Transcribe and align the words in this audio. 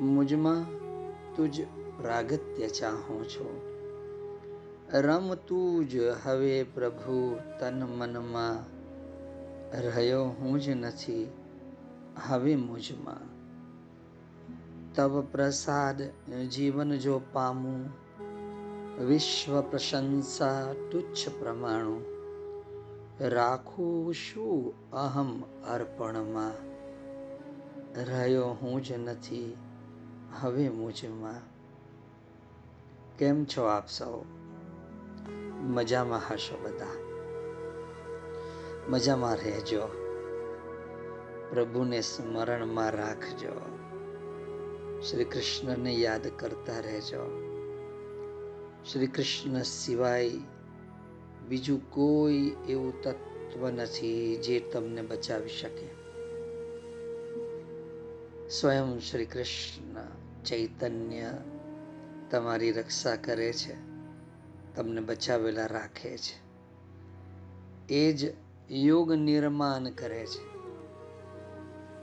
મુજમાં 0.00 0.64
તુજ 1.34 1.62
પ્રાગત્ય 2.00 2.68
ચાહું 2.68 3.28
છું. 3.28 3.60
રમ 4.92 5.34
તું 5.34 5.88
જ 5.88 5.96
હવે 6.22 6.62
પ્રભુ 6.62 7.38
તન 7.60 7.84
મનમાં, 7.84 8.76
રહ્યો 9.80 10.24
હું 10.24 10.60
જ 10.60 10.68
નથી 10.68 11.32
હવે 12.26 12.56
મુજમાં. 12.56 13.36
તવ 14.94 15.22
પ્રસાદ 15.22 16.02
જીવન 16.50 16.98
જો 16.98 17.20
પામું, 17.32 17.90
વિશ્વ 19.04 19.60
પ્રશંસા 19.60 20.72
તુચ્છ 20.90 21.28
પ્રમાણું. 21.40 22.04
રાખું 23.20 24.14
શું 24.14 24.74
અહમ 24.90 25.42
અર્પણમાં, 25.68 26.52
રહ્યો 28.04 28.46
હું 28.46 28.82
જ 28.82 28.92
નથી 28.92 29.56
હવે 30.40 30.68
મુજમાં 30.68 31.40
કેમ 33.18 33.44
છો 33.44 33.62
આપ 33.62 33.88
સૌ? 33.88 34.24
મજામાં 35.62 36.22
હશો 36.30 36.58
બધા? 36.62 36.86
મજામાં 38.88 39.36
રહેજો. 39.36 39.86
પ્રભુને 41.50 42.00
સ્મરણમાં 42.00 42.90
રાખજો. 42.90 43.60
શ્રી 45.00 45.24
કૃષ્ણને 45.24 45.94
યાદ 45.94 46.26
કરતા 46.38 46.80
રહેજો. 46.80 47.42
શ્રી 48.92 49.06
કૃષ્ણ 49.06 49.62
સિવાય 49.62 50.30
બીજું 51.48 51.90
કોઈ 51.90 52.56
એવું 52.68 53.02
તત્વ 53.02 53.70
નથી 53.70 54.36
જે 54.36 54.60
તમને 54.60 55.02
બચાવી 55.02 55.48
શકે. 55.48 56.06
સ્વયં 58.48 59.00
શ્રી 59.00 59.26
કૃષ્ણ 59.26 60.15
ચૈતન્ય 60.46 61.32
તમારી 62.30 62.72
રક્ષા 62.72 63.16
કરે 63.16 63.52
છે, 63.52 63.74
તમને 64.74 65.00
બચાવેલા 65.00 65.66
રાખે 65.66 66.18
છે. 66.18 66.46
એ 67.88 68.12
જ 68.12 68.34
યોગ 68.70 69.12
નિર્માણ 69.12 69.90
કરે 69.90 70.26
છે. 70.26 70.56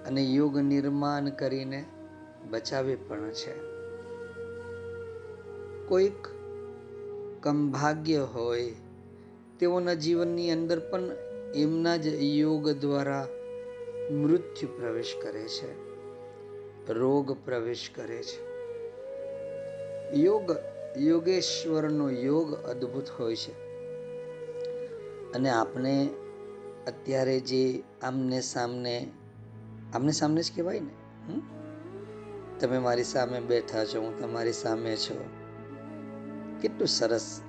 અને 0.05 0.23
યોગ 0.23 0.57
નિર્માણ 0.57 1.29
કરીને 1.29 1.85
બચાવે 2.49 2.95
પણ 2.95 3.29
છે. 3.29 3.53
કોઈક 5.87 6.27
કમભાગ્ય 7.41 8.17
હોય, 8.17 8.73
તેઓના 9.59 9.93
જીવનની 9.93 10.51
અંદર 10.51 10.79
પણ 10.79 11.01
એમના 11.55 11.97
જ 11.97 12.07
યોગ 12.07 12.69
દ્વારા 12.69 13.27
મૃત્યુ 14.11 14.69
પ્રવેશ 14.77 15.13
કરે 15.21 15.47
છે. 15.47 15.82
રોગ 16.89 17.45
પ્રવેશ 17.45 17.89
કરે 17.95 18.23
છે. 18.23 18.53
યોગ, 20.15 20.55
યોગેશ્વરનો 20.97 22.09
યોગ 22.09 22.53
અદ્ભુત 22.53 23.09
હોય 23.19 23.35
છે. 23.35 23.51
અને 25.31 25.49
આપણે 25.49 26.09
અત્યારે 26.87 27.39
જે 27.39 27.83
આમને 28.01 28.41
સામને 28.41 29.11
આમને 29.93 30.11
સામને 30.11 30.41
જ 30.41 30.51
કહેવાય 30.55 30.79
ને? 30.79 31.41
તમે 32.59 32.77
મારી 32.77 33.03
સામે 33.03 33.41
બેઠા 33.41 33.85
છો, 33.85 34.01
હું 34.01 34.19
તમારી 34.19 34.53
સામે 34.53 34.95
છો. 34.95 35.25
કેટલું 36.61 36.87
સરસ. 36.87 37.41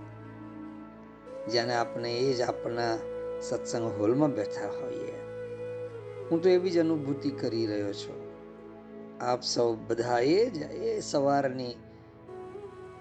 જાણે 1.55 1.75
આપણે 1.75 2.15
એ 2.15 2.35
જ 2.35 2.41
આપણા 2.41 2.99
સત્સંગ 3.41 4.01
હોલમાં 4.01 4.35
બેઠા 4.35 4.67
હોઈએ. 4.69 5.13
હું 6.31 6.43
તો 6.43 6.49
એવી 6.49 6.71
જ 6.71 6.79
અનુભૂતિ 6.79 7.31
કરી 7.31 7.67
રહ્યો 7.67 7.93
છું. 7.93 8.24
આપ 9.21 9.43
સૌ 9.43 9.75
બધાએ 9.75 10.51
જ 10.51 10.57
એ 10.63 11.01
સવારની 11.01 11.75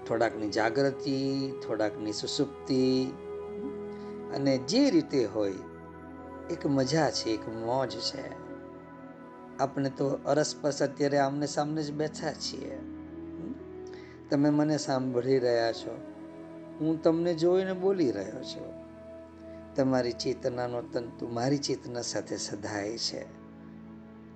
થોડાકની 0.07 0.49
જાગૃતિ, 0.49 1.51
થોડાકની 1.67 2.13
સુસુપ્તિ 2.13 3.05
અને 4.35 4.57
જે 4.57 4.89
રીતે 4.89 5.25
હોય, 5.25 5.53
એક 6.49 6.65
મજા 6.65 7.11
છે, 7.11 7.29
એક 7.29 7.49
મોજ 7.49 7.97
છે. 7.97 8.43
આપણે 9.59 9.89
તો 9.89 10.09
અરસપરસ 10.09 10.83
અત્યારે 10.83 11.17
આમને 11.17 11.47
સામને 11.47 11.83
જ 11.83 11.91
બેઠા 11.91 12.33
છીએ. 12.33 12.79
તમે 14.29 14.49
મને 14.49 14.77
સાંભળી 14.77 15.39
રહ્યા 15.39 15.71
છો. 15.71 15.97
હું 16.79 17.01
તમને 17.01 17.33
જોઈને 17.33 17.73
બોલી 17.73 18.11
રહ્યો 18.11 18.43
છું. 18.43 18.83
તમારી 19.75 20.11
ચેતનાનો 20.11 20.81
તંતુ 20.81 21.27
મારી 21.27 21.57
ચેતના 21.57 22.01
સાથે 22.01 22.37
સધાય 22.37 22.97
છે. 22.97 23.21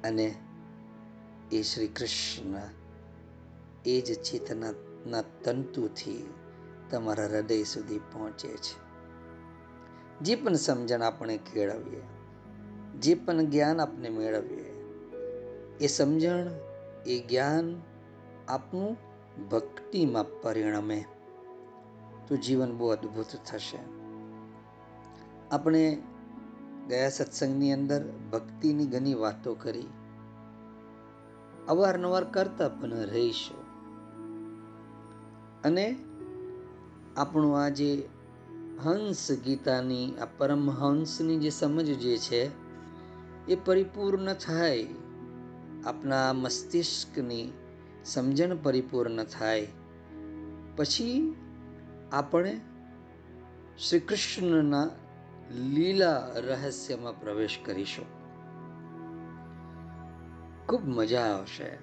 અને 0.04 0.36
એ 1.52 1.62
શ્રી 1.62 1.88
કૃષ્ણ 1.88 2.62
એ 3.86 4.02
જ 4.02 4.22
ચેતનાના 4.22 5.24
તંતુથી 5.44 6.30
તમારા 6.90 7.26
હૃદય 7.26 7.64
સુધી 7.64 8.00
પહોંચે 8.00 8.50
છે. 8.50 8.88
જે 10.22 10.36
પણ 10.36 10.54
સમજણ 10.54 11.02
આપણે 11.02 11.40
કેળવીએ, 11.54 12.02
જે 13.00 13.16
પણ 13.16 13.46
જ્ઞાન 13.46 13.82
આપણે 13.82 14.10
મેળવીએ, 14.10 14.74
એ 15.80 15.88
સમજણ, 15.88 16.50
એ 17.08 17.20
જ્ઞાન 17.30 17.82
આપનું 18.48 18.98
ભક્તિમાં 19.50 20.42
પરિણમે. 20.42 21.06
તો 22.28 22.36
જીવન 22.36 22.78
બહુ 22.78 22.88
અદ્ભુત 22.88 23.26
થશે. 23.46 23.80
આપણે 25.52 25.98
ગયા 26.90 27.10
સત્સંગની 27.10 27.74
અંદર 27.74 28.08
ભક્તિની 28.08 28.86
ઘણી 28.86 29.14
વાતો 29.14 29.56
કરી. 29.56 29.88
અવારનવાર 31.68 32.24
કરતા 32.24 32.70
પણ 32.70 32.94
રહીશું. 32.94 33.68
અને 35.62 35.98
આપણું 37.18 37.64
આ 37.64 37.70
જે 37.70 38.10
હંસ 38.84 39.32
ગીતાની, 39.32 40.14
આ 40.16 40.26
પરમહંસની 40.38 41.40
જે 41.40 41.50
સમજ 41.50 42.00
જે 42.00 42.18
છે, 42.18 42.50
એ 43.48 43.56
પરિપૂર્ણ 43.66 44.34
થાય. 44.34 44.88
આપણા 45.86 46.34
મસ્તિષ્કની 46.34 47.54
સમજણ 48.06 48.58
પરિપૂર્ણ 48.64 49.24
થાય. 49.24 49.68
પછી 50.76 51.36
આપણે 52.12 52.62
શ્રી 53.90 54.00
કૃષ્ણના 54.00 54.90
લીલા 55.64 56.32
રહસ્યમાં 56.36 57.22
પ્રવેશ 57.22 57.58
કરીશું. 57.66 58.17
ખૂબ 60.70 60.88
મજા 60.88 61.22
આવશે. 61.22 61.78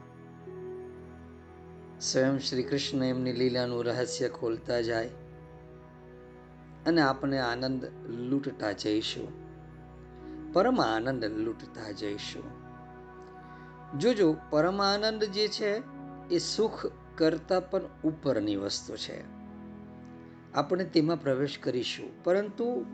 સ્વયં 2.01 2.39
શ્રી 2.39 2.63
કૃષ્ણ 2.63 3.05
એમની 3.05 3.33
લીલાનું 3.33 3.85
રહસ્ય 3.85 4.29
ખોલતા 4.29 4.81
જાય 4.81 5.11
અને 6.87 7.01
આપણે 7.01 7.39
આનંદ 7.39 7.85
લૂંટતા 8.07 8.73
જઈશું. 8.73 9.45
પરમ 10.53 10.81
આનંદ 10.81 11.25
લૂંટતા 11.25 11.91
જઈશું. 11.91 12.43
જોજો, 13.99 14.37
પરમ 14.51 14.83
આનંદ 14.83 15.25
જે 15.25 15.49
છે 15.49 15.83
એ 16.31 16.39
સુખ 16.39 16.87
કરતા 17.19 17.61
પણ 17.61 17.81
ઉપરની 18.05 18.57
વસ્તુ 18.57 18.97
છે. 18.97 19.23
આપણે 20.55 20.85
તેમાં 20.85 21.23
પ્રવેશ 21.23 21.59
કરીશું. 21.63 22.25
પરંતુ 22.25 22.87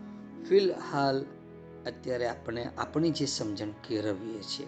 ફિલહાલ 0.48 1.24
અત્યારે 1.86 2.28
આપણે 2.28 2.70
આપણી 2.78 3.10
જે 3.10 3.26
સમજણ 3.26 3.70
કેળવીએ 3.70 4.42
છીએ. 4.42 4.66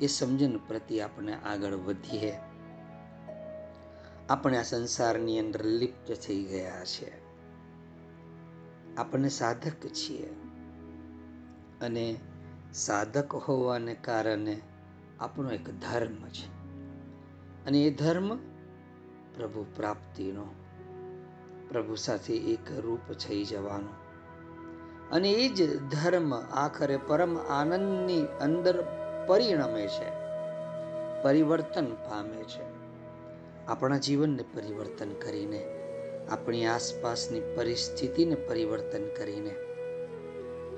એ 0.00 0.06
સમજણ 0.06 0.58
પ્રત્યે 0.58 1.00
આપણે 1.00 1.32
આગળ 1.32 1.74
વધીએ. 1.74 2.32
આપણે 4.30 4.58
આ 4.58 4.62
સંસારની 4.62 5.38
અંદર 5.38 5.64
લિપ્ત 5.64 6.12
થઈ 6.12 6.44
ગયા 6.44 6.84
છે. 6.84 7.12
આપણે 8.96 9.28
સાધક 9.28 9.88
છીએ. 9.88 10.34
અને 11.80 12.16
સાધક 12.74 13.34
હોવાને 13.34 13.94
કારણે 13.94 14.60
આપણો 15.20 15.50
એક 15.50 15.70
ધર્મ 15.70 16.28
છે. 16.28 16.46
અને 17.66 17.78
એ 17.78 17.90
ધર્મ 17.90 18.36
પ્રભુ 19.34 19.66
પ્રાપ્તિનો, 19.76 20.46
પ્રભુ 21.68 21.94
સાથે 21.94 22.36
એક 22.36 22.72
રૂપ 22.72 23.12
થઈ 23.12 23.44
જવાનો. 23.44 23.88
અને 25.12 25.30
એ 25.30 25.48
જ 25.48 25.80
ધર્મ 25.80 26.34
આખરે 26.34 26.96
પરમ 26.96 27.38
આનંદની 27.38 28.22
અંદર 28.22 29.05
પરિણમે 29.26 29.86
છે. 29.86 30.26
પરિવર્તન 31.22 31.84
પામે 31.84 32.42
છે. 32.42 32.76
આપણા 33.66 33.96
જીવનને 33.96 34.42
પરિવર્તન 34.42 35.12
કરીને, 35.12 35.66
આપણી 36.30 36.66
આસપાસની 36.66 37.40
પરિસ્થિતિને 37.40 38.34
પરિવર્તન 38.34 39.08
કરીને. 39.08 39.50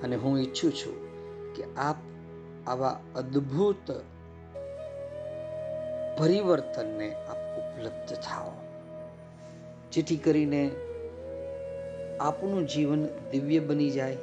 અને 0.02 0.16
હું 0.16 0.38
ઈચ્છું 0.38 0.72
છું 0.72 1.08
કે 1.54 1.64
આપ 1.76 1.96
આવા 2.66 3.00
અદ્ભુત 3.16 3.90
પરિવર્તનને 6.18 7.14
આપ 7.14 7.58
ઉપલબ્ધ 7.58 8.14
થાઓ. 8.14 8.50
જેથી 9.92 10.16
કરીને 10.16 10.70
આપનું 12.20 12.66
જીવન 12.66 13.08
દિવ્ય 13.30 13.58
બની 13.58 13.90
જાય 13.90 14.16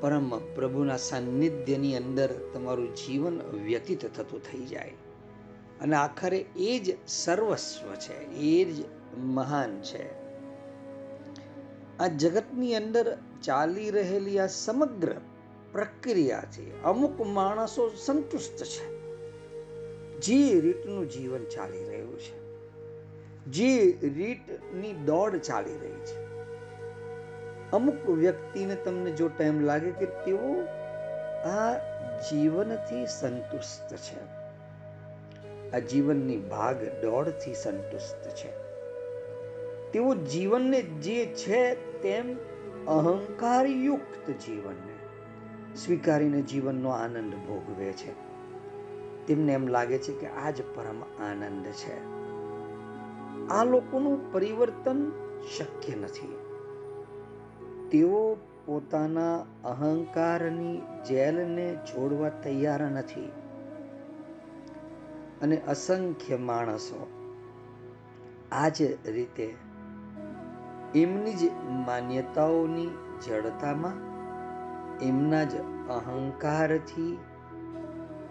પરમ 0.00 0.38
પ્રભુના 0.54 0.96
સાનિધ્યની 0.96 1.96
અંદર 1.96 2.32
તમારું 2.54 2.94
જીવન 2.94 3.40
વ્યતીત 3.40 4.06
થતું 4.06 4.40
થઈ 4.40 4.64
જાય. 4.64 4.92
અને 5.80 5.96
આખરે 5.96 6.44
એ 6.56 6.78
જ 6.78 6.96
સર્વસ્વ 7.06 7.94
છે, 7.94 8.24
એ 8.32 8.64
જ 8.64 8.84
મહાન 9.18 9.80
છે. 9.80 10.26
આ 11.98 12.06
જગતની 12.06 12.74
અંદર 12.74 13.18
ચાલી 13.42 13.90
રહેલી 13.90 14.38
આ 14.38 14.46
સમગ્ર 14.46 15.14
પ્રક્રિયાથી 15.72 16.72
અમુક 16.84 17.20
માણસો 17.20 17.88
સંતુષ્ટ 17.88 18.64
છે. 18.64 18.96
જે 20.20 20.60
રીતનું 20.60 21.10
જીવન 21.10 21.44
ચાલી 21.44 21.84
રહ્યું 21.84 22.18
છે. 22.18 22.46
જે 23.46 23.98
રીતની 24.02 24.92
દોડ 24.92 25.36
ચાલી 25.36 25.78
રહી 25.78 25.90
છે. 25.90 26.25
અમુક 27.72 28.10
વ્યક્તિને 28.10 28.74
તમને 28.74 29.10
જો 29.10 29.28
ટાઈમ 29.28 29.60
લાગે 29.60 29.90
કે 29.90 30.06
તેઓ 30.06 30.64
આ 31.44 31.72
જીવનથી 32.18 33.06
સંતુષ્ટ 33.06 33.94
છે. 33.94 34.36
આ 35.70 35.78
જીવનની 35.78 36.36
ભાગ 36.36 36.84
દોડથી 36.84 37.54
સંતુષ્ટ 37.54 38.28
છે. 38.28 38.66
તેઓ 39.92 40.14
જીવનને 40.14 40.82
જે 40.82 41.26
છે 41.26 41.74
તેમ 42.02 42.36
અહંકારયુક્ત 42.86 44.30
જીવનને 44.30 44.96
સ્વીકારીને 45.76 46.42
જીવનનો 46.42 46.90
આનંદ 46.90 47.34
ભોગવે 47.34 47.92
છે. 47.92 48.26
તેમને 49.26 49.52
એમ 49.52 49.68
લાગે 49.68 49.98
છે 49.98 50.12
કે 50.12 50.26
આ 50.26 50.50
જ 50.50 50.62
પરમ 50.62 51.24
આનંદ 51.24 51.66
છે. 51.66 52.04
આ 53.48 53.64
લોકોનું 53.64 54.32
પરિવર્તન 54.32 55.12
શક્ય 55.58 55.94
નથી. 55.94 56.35
તેઓ 57.90 58.36
પોતાના 58.66 59.46
અહંકારની 59.64 60.82
જેલને 61.08 61.74
છોડવા 61.74 62.28
તૈયાર 62.28 62.80
નથી. 62.80 63.32
અને 65.42 65.56
અસંખ્ય 65.56 66.36
માણસો 66.36 67.06
આ 68.52 68.68
જ 68.68 68.82
રીતે 69.06 69.54
એમની 70.94 71.34
જ 71.34 71.50
માન્યતાઓની 71.86 72.86
જડતામાં, 73.26 73.96
એમના 74.98 75.44
જ 75.44 75.56
અહંકારથી 75.88 77.18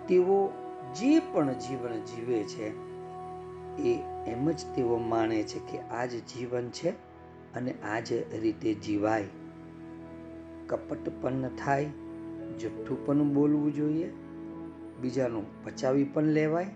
તેઓ 0.07 0.51
જે 0.95 1.19
પણ 1.19 1.53
જીવન 1.53 1.91
જીવે 1.91 2.43
છે, 2.43 2.67
એ 3.83 3.99
એમ 4.27 4.51
જ 4.51 4.65
તેઓ 4.75 4.97
માને 4.97 5.43
છે 5.43 5.59
કે 5.59 5.79
આ 5.79 6.05
જ 6.05 6.09
જીવન 6.09 6.69
છે 6.69 6.89
અને 7.53 7.75
આ 7.81 7.99
જ 7.99 8.13
રીતે 8.13 8.73
જીવાય. 8.73 9.27
કપટ 10.67 11.09
પણ 11.21 11.49
થાય, 11.65 11.85
જઠ્ઠું 12.59 13.05
પણ 13.05 13.33
બોલવું 13.33 13.73
જોઈએ, 13.73 14.11
બીજાનું 15.01 15.63
પચાવી 15.63 16.03
પણ 16.03 16.23
લેવાય, 16.23 16.67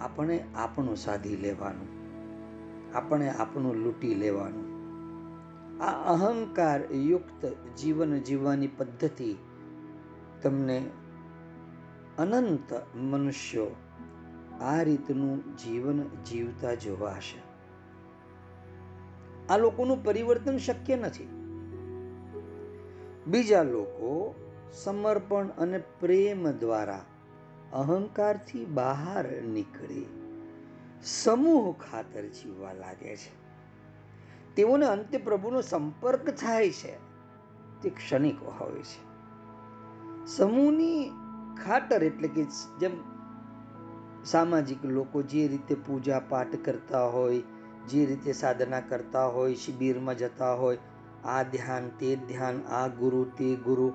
આપણે 0.00 0.44
આપણું 0.54 0.96
સાધી 0.96 1.36
લેવાનું, 1.36 1.88
આપણે 2.94 3.28
આપણું 3.28 3.74
લૂંટી 3.74 4.14
લેવાનું. 4.14 4.74
આ 5.82 6.12
અહંકાર 6.12 6.80
યુક્ત 6.92 7.46
જીવન 7.76 8.18
જીવવાની 8.18 8.66
પદ્ધતિ 8.66 9.36
તમને 10.42 10.78
અનંત 12.18 12.96
મનુષ્યો 12.96 13.76
આ 14.60 14.82
રીતનું 14.82 15.56
જીવન 15.56 16.02
જીવતા 16.02 16.74
જોવાશે 16.74 17.38
આ 19.50 19.56
લોકોનું 19.56 20.04
પરિવર્તન 20.04 20.56
શક્ય 20.56 20.96
નથી. 20.96 21.43
બીજા 23.26 23.62
લોકો 23.62 24.34
સમર્પણ 24.84 25.48
અને 25.48 25.78
પ્રેમ 25.78 26.50
દ્વારા 26.50 27.04
અહંકારથી 27.72 28.64
બહાર 28.64 29.42
નીકળી. 29.42 30.06
સમૂહ 31.04 31.72
ખાતર 31.72 32.22
જીવવા 32.22 32.72
લાગે 32.72 33.16
છે. 33.16 33.44
તેઓને 34.54 34.86
અંતે 34.86 35.18
પ્રભુનો 35.18 35.60
સંપર્ક 35.60 36.30
થાય 36.30 36.70
છે. 36.70 36.96
તે 37.82 37.90
ક્ષણિક 37.90 38.36
હોય 38.60 38.82
છે. 38.82 39.14
સમૂહની 40.26 41.10
ખાતર 41.64 42.04
એટલે 42.04 42.28
કે 42.28 42.44
જેમ 42.80 42.90
સામાજિક 44.24 44.84
લોકો 44.84 45.22
જે 45.22 45.48
રીતે 45.48 45.74
પૂજા 45.74 46.20
પાઠ 46.28 46.56
કરતા 46.64 47.04
હોય, 47.04 47.42
જે 47.88 48.06
રીતે 48.06 48.32
સાધના 48.32 48.80
કરતા 48.80 49.26
હોય, 49.26 49.54
શિબિરમાં 49.54 50.18
જતા 50.18 50.54
હોય 50.54 50.78
આ 51.24 51.42
ધ્યાન 51.42 51.88
તે 51.88 52.16
ધ્યાન, 52.16 52.62
આ 52.62 52.86
ગુરુ 52.88 53.24
તે 53.24 53.56
ગુરુ. 53.56 53.92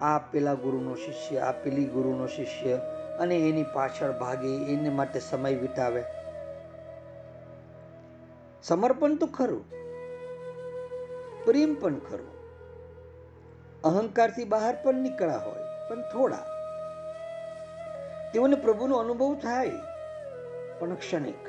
આ 0.00 0.18
પેલા 0.18 0.54
ગુરુનો 0.54 0.94
શિષ્ય, 0.94 1.38
આ 1.38 1.52
પેલી 1.52 1.84
ગુરુનો 1.84 2.26
શિષ્ય 2.26 2.80
અને 3.18 3.48
એની 3.48 3.64
પાછળ 3.72 4.12
ભાગે, 4.12 4.74
એને 4.74 4.88
માટે 4.88 5.20
સમય 5.20 5.54
વિતાવે. 5.54 6.02
સમર્પણ 8.62 9.16
તો 9.16 9.26
ખરું, 9.26 9.70
પ્રેમ 11.44 11.74
પણ 11.74 11.98
ખરું. 11.98 12.36
અહંકારથી 13.84 14.44
બહાર 14.44 14.76
પણ 14.82 14.94
નીકળ્યા 14.94 15.38
હોય, 15.38 15.88
પણ 15.88 16.02
થોડા. 16.02 16.38
તેઓને 18.32 18.56
પ્રભુનો 18.56 18.96
અનુભવ 18.96 19.34
થાય, 19.34 19.70
પણ 20.78 20.94
ક્ષણિક. 20.94 21.46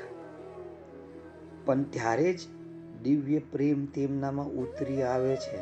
પણ 1.64 1.82
ત્યારે 1.82 2.32
જ 2.32 2.57
દિવ્ય 3.02 3.38
પ્રેમ 3.38 3.86
તેમનામાં 3.86 4.46
ઉતરી 4.46 5.02
આવે 5.02 5.36
છે. 5.36 5.58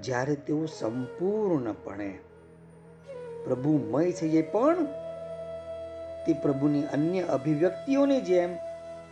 જ્યારે 0.00 0.34
તેઓ 0.34 0.66
સંપૂર્ણપણે 0.66 2.18
પ્રભુમય 3.44 4.10
થઈ 4.10 4.28
જાય, 4.28 4.42
પણ 4.42 4.84
તે 6.26 6.32
પ્રભુની 6.32 6.84
અન્ય 6.84 7.22
અભિવ્યક્તિઓની 7.22 8.20
જેમ 8.20 8.56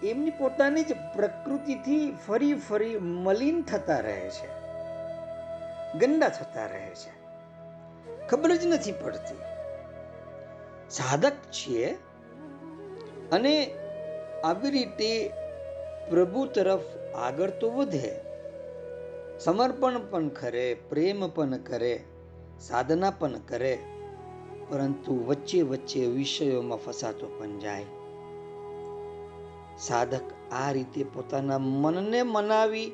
એમની 0.02 0.30
પોતાની 0.30 0.82
જ 0.82 0.92
પ્રકૃતિથી 1.14 2.16
ફરી 2.26 2.54
ફરી 2.54 2.98
મલિન 2.98 3.62
થતા 3.62 3.98
રહે 3.98 4.30
છે. 4.30 4.62
ગંદા 5.98 6.28
થતા 6.28 6.66
રહે 6.66 6.90
છે. 6.90 7.22
ખબર 8.26 8.56
જ 8.56 8.66
નથી 8.66 8.92
પડતી. 8.92 9.36
સાધક 10.90 11.32
છીએ 11.32 11.98
અને 13.32 13.74
આવી 14.44 14.70
રીતે 14.70 15.30
પ્રભુ 16.10 16.46
તરફ 16.46 16.80
આગળ 17.16 17.50
તો 17.50 17.70
વધે. 17.70 18.20
સમર્પણ 19.40 20.00
પણ 20.10 20.28
કરે, 20.28 20.76
પ્રેમ 20.88 21.28
પણ 21.28 21.56
કરે, 21.56 22.04
સાધના 22.60 23.10
પણ 23.10 23.32
કરે, 23.48 23.78
પરંતુ 24.68 25.24
વચ્ચે 25.26 25.62
વચ્ચે 25.62 26.06
વિષયોમાં 26.06 26.78
ફસાતો 26.78 27.26
પણ 27.26 27.58
જાય. 27.58 27.84
સાધક 29.78 30.20
આ 30.52 30.72
રીતે 30.72 31.04
પોતાના 31.04 31.58
મનને 31.58 32.22
મનાવી 32.22 32.92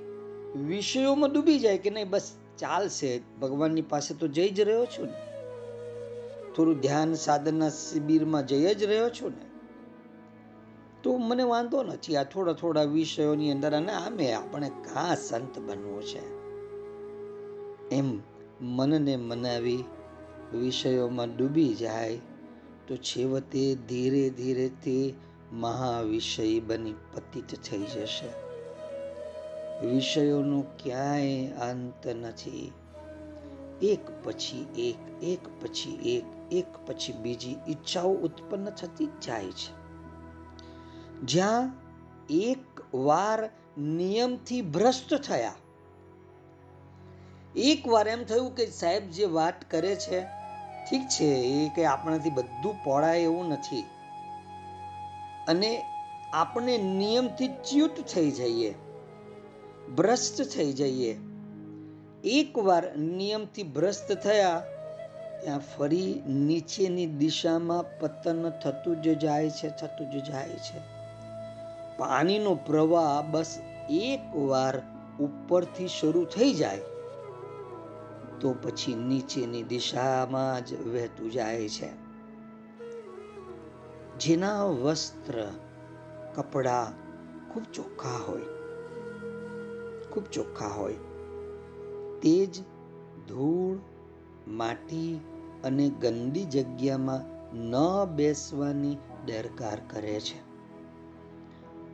વિષયોમાં 0.66 1.32
ડૂબી 1.32 1.58
જાય 1.58 1.78
કે 1.78 1.90
નહીં, 1.90 2.10
બસ 2.10 2.32
ચાલશે. 2.58 3.20
ભગવાનની 3.40 3.82
પાસે 3.82 4.14
તો 4.14 4.28
જઈ 4.28 4.48
જ 4.48 4.60
રહ્યો 4.60 4.86
છું 4.86 5.06
ને. 5.06 5.28
થોડું 6.56 6.80
ધ્યાન 6.80 7.14
સાધના 7.14 7.68
શિબિરમાં 7.68 8.46
જઈ 8.46 8.74
જ 8.74 8.84
રહ્યો 8.84 9.10
છું 9.10 9.30
ને. 9.30 9.47
તો 11.02 11.16
મને 11.16 11.42
વાંધો 11.42 11.82
નથી. 11.82 12.16
આ 12.16 12.24
થોડા 12.24 12.52
થોડા 12.52 12.82
વિષયોની 12.82 13.52
અંદર 13.52 13.76
અને 13.76 13.92
આમે 13.92 14.32
આપણે 14.32 14.68
કાં 14.68 15.16
સંત 15.16 15.58
બનવું 15.58 16.02
છે. 16.02 16.38
એમ 17.88 18.18
મનને 18.60 19.16
મનાવી 19.16 19.84
વિષયોમાં 20.52 21.36
ડૂબી 21.36 21.74
જાય 21.74 22.18
તો 22.88 22.96
છેવટે 22.96 23.74
ધીરે 23.74 24.30
ધીરે 24.30 24.68
તે 24.68 25.14
મહાવિષય 25.52 26.60
બની 26.60 26.92
પતિત 26.92 27.60
થઈ 27.62 27.78
જશે. 27.78 28.48
વિષયોનો 29.86 30.60
ક્યાંય 30.60 31.46
અંત 31.46 32.06
નથી. 32.06 32.72
એક 33.82 34.24
પછી 34.24 34.88
એક 34.88 35.24
એક 35.24 35.62
પછી 35.62 36.16
એક 36.16 36.24
એક 36.52 36.66
પછી 36.86 37.12
બીજી 37.12 37.56
ઈચ્છાઓ 37.68 38.10
ઉત્પન્ન 38.14 38.70
થતી 38.70 39.06
જાય 39.06 39.44
છે. 39.44 39.77
જ્યાં 41.24 41.72
એક 42.30 42.94
વાર 42.94 43.50
નિયમથી 43.78 44.62
ભ્રષ્ટ 44.62 45.14
થયા. 45.14 45.54
એક 47.56 47.88
વાર 47.88 48.08
એમ 48.08 48.24
થયું 48.24 48.54
કે 48.54 48.66
સાહેબ 48.66 49.10
જે 49.10 49.24
વાત 49.24 49.70
કરે 49.70 49.96
છે, 49.96 50.20
ઠીક 50.90 51.08
છે, 51.08 51.24
એ 51.24 51.68
કંઈ 51.68 51.84
આપણાથી 51.84 52.30
બધું 52.30 52.84
પડાય 52.84 53.20
એવું 53.20 53.48
નથી. 53.48 53.84
અને 55.48 55.84
આપણે 56.32 56.78
નિયમથી 56.78 57.48
ચ્યુત 57.48 57.90
થઈ 58.14 58.30
જઈએ, 58.30 58.74
ભ્રષ્ટ 59.96 60.42
થઈ 60.48 60.72
જઈએ. 60.72 61.18
એકવાર 62.24 62.96
નિયમથી 62.96 63.62
ભ્રષ્ટ 63.62 64.12
થયા, 64.12 64.62
ત્યાં 65.42 65.58
ફરી 65.58 66.22
નીચેની 66.26 67.06
દિશામાં 67.06 67.98
પતન 67.98 68.50
થતું 68.50 69.02
જ 69.02 69.18
જાય 69.18 69.50
છે, 69.50 69.68
થતું 69.68 70.10
જ 70.10 70.24
જાય 70.24 70.48
છે. 70.48 70.97
પાણીનો 71.98 72.54
પ્રવાહ 72.54 73.22
બસ 73.22 73.58
એકવાર 73.90 74.82
ઉપરથી 75.20 75.88
શરૂ 75.88 76.24
થઈ 76.24 76.52
જાય, 76.54 76.80
તો 78.40 78.56
પછી 78.62 78.94
નીચેની 78.94 79.62
દિશામાં 79.62 80.66
જ 80.66 80.74
વહેતું 80.74 81.30
જાય 81.30 81.68
છે. 81.68 81.90
જેના 84.18 84.64
વસ્ત્ર, 84.64 85.46
કપડા 86.34 86.92
ખૂબ 87.52 87.62
ચોખ્ખા 87.74 88.18
હોય, 88.28 88.44
ખૂબ 90.10 90.24
ચોખ્ખા 90.24 90.66
હોય. 90.66 90.94
તે 92.22 92.46
જ 92.46 92.60
ધૂળ, 93.28 93.78
માટી 94.48 95.20
અને 95.64 95.88
ગંદી 95.88 96.44
જગ્યામાં 96.44 97.20
ન 97.54 97.74
બેસવાની 98.16 98.96
દરકાર 99.26 99.80
કરે 99.90 100.20
છે. 100.20 100.47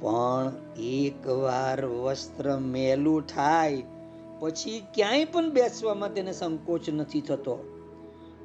પણ 0.05 0.53
એકવાર 0.77 1.85
વસ્ત્ર 1.85 2.59
મેલું 2.59 3.27
થાય, 3.27 3.83
પછી 4.41 4.83
ક્યાંય 4.95 5.25
પણ 5.25 5.51
બેસવામાં 5.51 6.15
તેને 6.15 6.33
સંકોચ 6.33 6.91
નથી 6.91 7.21
થતો. 7.21 7.59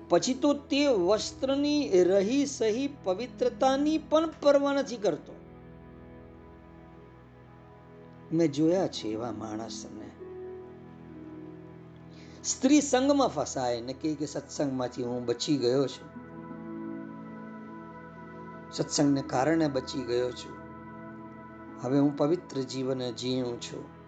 પછી 0.09 0.33
તો 0.33 0.53
તે 0.53 0.87
વસ્ત્રની 0.87 2.03
રહી 2.03 2.45
સહી 2.45 2.89
પવિત્રતાની 3.03 3.97
પણ 3.97 4.29
પરવા 4.41 4.73
નથી 4.73 4.97
કરતો. 4.97 5.35
મેં 8.33 8.51
જોયા 8.51 8.87
છે 8.87 9.07
એવા 9.07 9.31
માણસને. 9.31 10.09
સ્ત્રી 12.43 12.81
સંગમાં 12.81 13.27
ફસાય 13.27 13.81
ને 13.81 13.93
કે 13.93 14.25
સત્સંગમાંથી 14.25 15.03
હું 15.03 15.25
બચી 15.25 15.57
ગયો 15.57 15.87
છું. 15.87 16.09
સત્સંગને 18.73 19.21
કારણે 19.21 19.67
બચી 19.67 20.01
ગયો 20.01 20.31
છું. 20.31 20.58
હવે 21.81 21.99
હું 21.99 22.17
પવિત્ર 22.17 22.61
જીવન 22.61 23.11
જીણું 23.11 23.61
છું. 23.61 23.99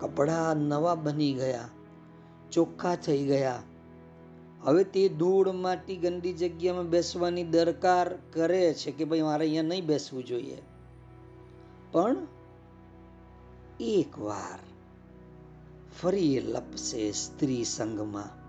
કપડા 0.00 0.54
નવા 0.54 0.94
બની 0.94 1.32
ગયા, 1.32 1.68
ચોખ્ખા 2.52 2.94
થઈ 2.94 3.26
ગયા. 3.26 3.62
હવે 4.62 4.84
તે 4.84 5.08
ધૂળ 5.08 5.52
માટી 5.52 5.96
ગંદી 5.96 6.32
જગ્યામાં 6.32 6.90
બેસવાની 6.90 7.44
દરકાર 7.44 8.16
કરે 8.16 8.74
છે 8.74 8.92
કે 8.92 9.04
ભાઈ 9.04 9.22
મારે 9.22 9.44
અહીંયા 9.44 9.62
નહીં 9.62 9.86
બેસવું 9.86 10.24
જોઈએ. 10.24 10.62
પણ 11.92 12.16
એક 13.80 14.18
વાર 14.18 14.58
ફરી 16.02 16.40
લપસે 16.40 17.12
સ્ત્રી 17.12 17.64
સંઘમાં 17.64 18.42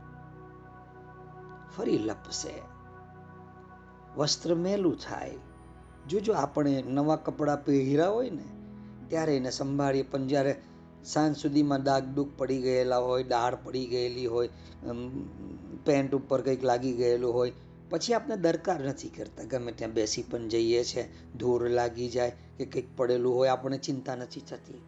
ફરી 1.72 1.98
લપસે. 1.98 2.54
વસ્ત્ર 4.16 4.56
મેલું 4.56 4.98
થાય. 4.98 5.38
જો 6.10 6.20
જો 6.20 6.34
આપણે 6.34 6.72
નવા 6.90 7.16
કપડાં 7.18 7.66
પહેર્યા 7.66 8.10
હોય 8.10 8.30
ને, 8.30 8.46
ત્યારે 9.10 9.34
એને 9.38 9.52
સંભાળીએ. 9.52 10.04
પણ 10.04 10.28
જ્યારે 10.28 10.54
સાંજ 11.06 11.38
સુધીમાં 11.38 11.84
દાગ 11.84 12.04
દુગ 12.16 12.30
પડી 12.38 12.62
ગયેલા 12.62 12.98
હોય 13.00 13.24
દાળ 13.26 13.56
પડી 13.64 13.88
ગયેલી 13.88 14.26
હોય 14.26 14.50
પેન્ટ 15.86 16.16
ઉપર 16.16 16.42
કંઈક 16.42 16.64
લાગી 16.64 16.94
ગયેલું 16.94 17.34
હોય, 17.34 17.52
પછી 17.90 18.14
આપણે 18.14 18.38
દરકાર 18.38 18.80
નથી 18.80 19.10
કરતા. 19.10 19.44
ગમે 19.44 19.72
ત્યાં 19.72 19.94
બેસી 19.94 20.24
પણ 20.24 20.48
જઈએ 20.48 20.84
છે, 20.84 21.04
ધૂળ 21.38 21.70
લાગી 21.70 22.10
જાય 22.10 22.34
કે 22.58 22.66
કંઈક 22.66 22.90
પડેલું 22.98 23.36
હોય, 23.36 23.50
આપણે 23.50 23.78
ચિંતા 23.78 24.16
નથી 24.16 24.44
થતી. 24.50 24.82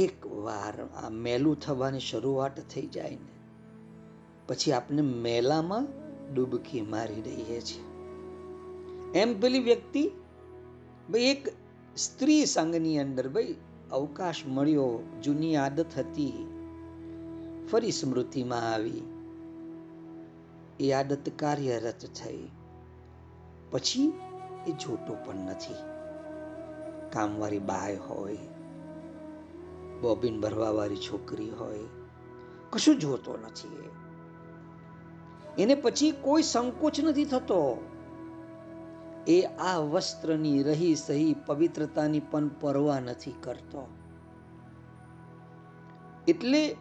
એક 0.00 0.26
વાર 0.26 0.74
આ 0.96 1.10
મેલું 1.10 1.56
થવાની 1.60 2.00
શરૂઆત 2.00 2.60
થઈ 2.70 2.86
જાય 2.86 3.16
ને, 3.16 3.32
પછી 4.48 4.72
આપણે 4.72 5.02
મેલામાં 5.02 5.88
ડૂબકી 6.34 6.82
મારી 6.90 7.22
દઈએ 7.22 7.60
છીએ. 7.60 7.91
એમ 9.14 9.40
પેલી 9.40 9.58
વ્યક્તિ, 9.58 10.10
ભાઈ 11.10 11.20
એક 11.20 11.48
સ્ત્રી 11.96 12.46
સંઘની 12.46 12.98
અંદર 12.98 13.28
ભાઈ 13.28 13.54
અવકાશ 13.92 14.46
મળ્યો, 14.46 14.98
જૂની 15.22 15.56
આદત 15.56 15.98
હતી. 15.98 16.48
ફરી 17.72 17.92
સ્મૃતિમાં 17.92 18.72
આવી. 18.74 19.02
એ 20.80 20.92
આદત 20.92 21.28
કાર્યરત 21.36 22.06
થઈ. 22.06 22.48
પછી 23.70 24.12
એ 24.66 24.72
જોતો 24.72 25.14
પણ 25.14 25.34
નથી. 25.34 25.74
કામવાળી 27.12 27.58
બાય 27.58 27.96
હોય, 27.96 28.36
બોબિન 30.02 30.40
ભરવાવાળી 30.40 30.96
છોકરી 30.96 31.50
હોય, 31.50 31.78
કશું 32.70 32.98
જોતો 32.98 33.36
નથી 33.36 33.68
એને 35.62 35.74
પછી 35.74 36.10
કોઈ 36.10 36.42
સંકોચ 36.42 37.00
નથી 37.00 37.24
થતો. 37.24 37.88
એ 39.26 39.42
આ 39.42 39.78
વસ્ત્રની 39.78 40.62
રહી 40.62 40.94
સહી 40.94 41.36
પવિત્રતાની 41.46 42.20
પણ 42.20 42.48
પરવા 42.48 43.00
નથી 43.00 43.34
કરતો. 43.42 43.88
એટલે 46.28 46.76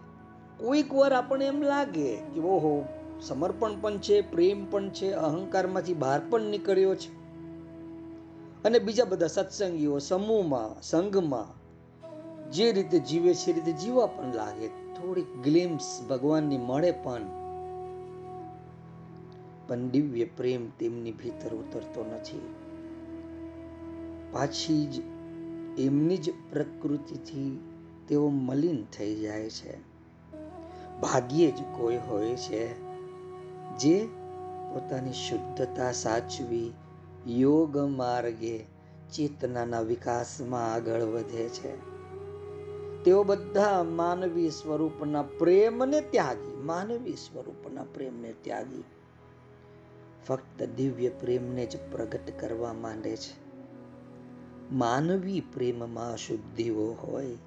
કોઈક 0.57 0.93
વાર 0.93 1.13
આપણને 1.13 1.45
એમ 1.45 1.61
લાગે 1.61 2.15
કે, 2.15 2.39
ઓહો, 2.39 2.85
સમર્પણ 3.21 3.81
પણ 3.81 3.97
છે, 3.97 4.21
પ્રેમ 4.21 4.71
પણ 4.71 4.89
છે, 4.89 5.11
અહંકારમાંથી 5.11 5.93
બહાર 5.93 6.21
પણ 6.29 6.41
નીકળ્યો 6.41 6.95
છે. 6.95 7.21
અને 8.63 8.79
બીજા 8.79 9.05
બધા 9.05 9.27
સત્સંગીઓ 9.27 9.99
સમૂહમાં, 9.99 10.81
સંઘમાં 10.81 11.61
જે 12.51 12.71
રીતે 12.71 12.99
જીવે 12.99 13.33
છે 13.33 13.51
રીતે 13.51 13.71
જીવવા 13.71 14.05
પણ 14.05 14.35
લાગે. 14.35 14.67
થોડીક 14.67 15.43
ગ્લિમ્સ 15.43 16.01
ભગવાનની 16.09 16.57
મળે 16.57 16.91
પણ 16.91 17.40
પણ 19.71 19.89
દિવ્ય 19.89 20.25
પ્રેમ 20.25 20.69
તેમની 20.69 21.11
ભીતર 21.11 21.55
ઉતરતો 21.55 22.05
નથી. 22.13 22.41
પાછી 24.31 24.85
જ 24.85 25.01
એમની 25.79 26.17
જ 26.17 26.33
પ્રકૃતિથી 26.49 27.59
તેઓ 28.07 28.29
મલિન 28.29 28.83
થઈ 28.83 29.15
જાય 29.15 29.49
છે. 29.49 29.77
ભાગ્યે 31.01 31.51
જ 31.51 31.63
કોઈ 31.77 31.97
હોય 31.97 32.35
છે 32.35 32.79
જે 33.77 34.05
પોતાની 34.73 35.13
શુદ્ધતા 35.13 35.91
સાચવી 35.91 36.73
યોગ 37.27 37.77
માર્ગે 37.77 38.57
ચેતનાના 39.13 39.81
વિકાસમાં 39.81 40.73
આગળ 40.73 41.01
વધે 41.01 41.49
છે. 41.49 41.91
તેઓ 43.03 43.23
બધા 43.23 43.83
માનવી 43.83 44.49
સ્વરૂપના 44.49 45.21
પ્રેમને 45.21 46.01
ત્યાગી, 46.01 46.61
માનવી 46.61 47.13
સ્વરૂપના 47.13 47.83
પ્રેમને 47.83 48.33
ત્યાગી 48.41 48.83
ફક્ત 50.27 50.63
દિવ્ય 50.63 51.09
પ્રેમને 51.09 51.65
જ 51.65 51.77
પ્રગટ 51.91 52.39
કરવા 52.39 52.73
માંડે 52.73 53.17
છે. 53.17 53.51
માનવી 54.71 55.43
પ્રેમમાં 55.53 56.13
અશુદ્ધિઓ 56.13 56.91
હોય. 56.91 57.37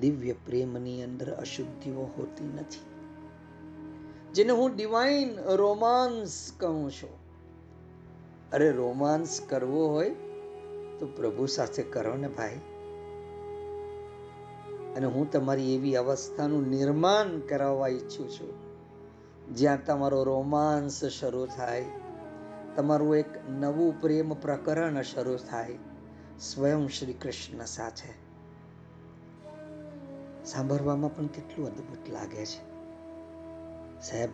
દિવ્ય 0.00 0.32
પ્રેમની 0.32 1.02
અંદર 1.02 1.32
અશુદ્ધિઓ 1.32 2.00
હોતી 2.00 2.44
નથી. 2.44 2.80
જેને 4.32 4.52
હું 4.52 4.76
ડિવાઇન 4.76 5.40
રોમાન્સ 5.40 6.52
કહું 6.56 6.90
છું. 6.90 7.10
અરે 8.52 8.70
રોમાન્સ 8.70 9.40
કરવો 9.48 9.88
હોય 9.88 10.10
તો 10.98 11.12
પ્રભુ 11.16 11.46
સાથે 11.46 11.82
કરો 11.82 12.16
ને 12.16 12.28
ભાઈ. 12.28 12.60
અને 14.96 15.06
હું 15.06 15.32
તમારી 15.32 15.74
એવી 15.74 15.96
અવસ્થાનું 15.96 16.68
નિર્માણ 16.68 17.38
કરાવવા 17.38 17.88
ઈચ્છું 17.88 18.30
છું. 18.30 18.67
જ્યાં 19.54 19.84
તમારો 19.84 20.24
રોમાન્સ 20.24 21.04
શરૂ 21.04 21.46
થાય, 21.46 21.84
તમારું 22.76 23.16
એક 23.16 23.48
નવું 23.48 24.00
પ્રેમ 24.00 24.34
પ્રકરણ 24.34 25.02
શરૂ 25.02 25.36
થાય, 25.36 25.78
સ્વયં 26.40 26.88
શ્રી 26.88 27.12
કૃષ્ણ 27.12 27.64
સાથે. 27.64 28.28
સાંભળવામાં 30.44 31.16
પણ 31.16 31.26
કેટલું 31.26 31.66
અદ્ભુત 31.66 32.10
લાગે 32.10 32.46
છે. 32.46 32.68
સાહેબ, 34.02 34.30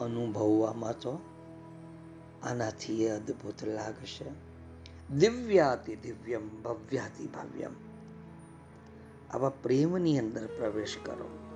અનુભવવામાં 0.00 0.92
તો 0.92 1.18
આનાથી 2.42 3.04
એ 3.04 3.08
અદ્ભુત 3.08 3.64
લાગશે. 3.64 4.24
દિવ્યાતિ 5.14 5.96
દિવ્યમ 5.96 6.62
ભવ્યાતિ 6.62 7.26
ભવ્યમ. 7.26 7.70
આવા 9.30 9.48
પ્રેમની 9.48 10.18
અંદર 10.18 10.46
પ્રવેશ 10.46 10.96
કરો. 11.02 11.47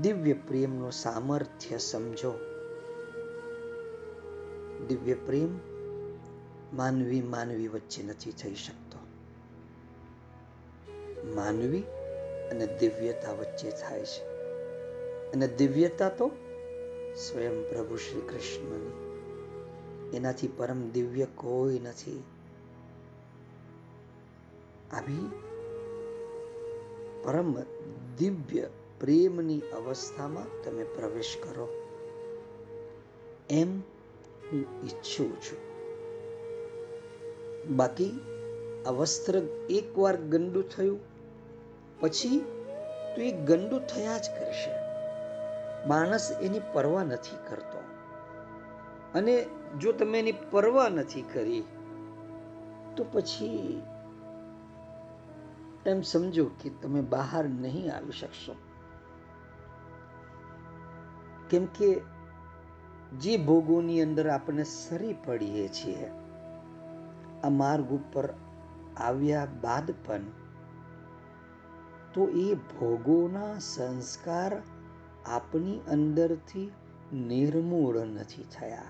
દિવ્ય 0.00 0.32
પ્રેમનું 0.32 0.92
સામર્થ્ય 0.92 1.78
સમજો. 1.78 2.32
દિવ્ય 4.88 5.14
પ્રેમ 5.14 5.58
માનવી 6.76 7.20
માનવી 7.20 7.68
વચ્ચે 7.68 8.02
નથી 8.02 8.32
થઈ 8.32 8.54
શકતો. 8.54 8.98
માનવી 11.34 11.82
અને 12.50 12.66
દિવ્યતા 12.66 13.32
વચ્ચે 13.32 13.70
થાય 13.70 14.04
છે. 14.04 14.24
અને 15.32 15.48
દિવ્યતા 15.48 16.08
તો 16.08 16.28
સ્વયં 17.16 17.68
પ્રભુ 17.68 17.96
શ્રી 17.96 18.20
કૃષ્ણની. 18.20 18.92
એનાથી 20.16 20.48
પરમ 20.48 20.90
દિવ્ય 20.90 21.26
કોઈ 21.34 21.78
નથી. 21.78 22.24
આવી 24.92 25.30
પરમ 27.24 27.56
દિવ્ય 28.18 28.68
પ્રેમની 29.02 29.60
અવસ્થામાં 29.60 30.62
તમે 30.64 30.84
પ્રવેશ 30.84 31.36
કરો. 31.42 31.68
એમ 33.50 33.80
હું 34.52 34.84
ઈચ્છું 34.84 35.40
છું. 35.40 35.72
બાકી 37.76 38.20
આ 38.86 38.90
વસ્ત્ર 38.90 39.42
એકવાર 39.70 40.16
ગંદુ 40.16 40.62
થયું, 40.62 41.00
પછી 42.00 42.38
તો 43.16 43.22
એ 43.22 43.32
ગંદુ 43.32 43.78
થયા 43.78 44.18
જ 44.18 44.30
કરશે. 44.40 44.70
માણસ 45.88 46.32
એની 46.42 46.60
પરવા 46.72 47.04
નથી 47.04 47.36
કરતો. 47.50 47.78
અને 49.14 49.46
જો 49.80 49.92
તમે 49.92 50.18
એની 50.18 50.34
પરવા 50.50 50.88
નથી 50.88 51.22
કરી, 51.22 51.64
તો 52.96 53.06
પછી 53.12 53.82
એમ 55.86 56.00
સમજો 56.00 56.50
કે 56.62 56.70
તમે 56.82 57.00
બહાર 57.00 57.44
નહીં 57.44 57.96
આવી 57.96 58.12
શકશો. 58.12 58.54
કેમ 61.52 61.64
કે 61.66 62.00
જે 63.20 63.36
ભોગોની 63.36 64.02
અંદર 64.02 64.28
આપણે 64.28 64.64
સરી 64.64 65.16
પડીએ 65.24 65.68
છીએ, 65.68 66.10
આ 67.44 67.48
માર્ગ 67.48 67.90
ઉપર 67.92 68.28
આવ્યા 68.96 69.46
બાદ 69.60 69.94
પણ, 70.06 70.20
તો 72.14 72.28
એ 72.28 72.54
ભોગોના 72.54 73.58
સંસ્કાર 73.58 74.62
આપની 75.26 75.80
અંદરથી 75.90 76.70
નિર્મૂળ 77.12 77.98
નથી 77.98 78.44
થયા. 78.52 78.84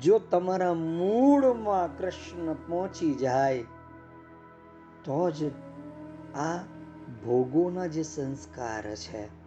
જો 0.00 0.18
તમારા 0.18 0.74
મૂળમાં 0.74 1.98
કૃષ્ણ 1.98 2.52
પહોંચી 2.54 3.14
જાય, 3.14 3.62
તો 5.04 5.30
જ 5.30 5.50
આ 6.34 6.56
ભોગોના 7.24 7.86
જે 7.86 8.02
સંસ્કાર 8.02 8.94
છે 8.94 9.41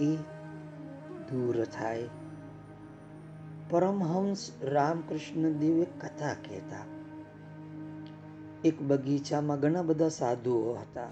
એ 0.00 0.16
દૂર 1.30 1.64
થાય. 1.64 2.04
પરમહંસ 3.70 4.50
રામકૃષ્ણ 4.62 5.52
દેવે 5.52 5.84
કથા 5.84 6.34
કહેતા. 6.34 6.84
એક 8.64 8.82
બગીચામાં 8.82 9.60
ઘણા 9.60 9.82
બધા 9.82 10.08
સાધુઓ 10.08 10.74
હતા. 10.74 11.06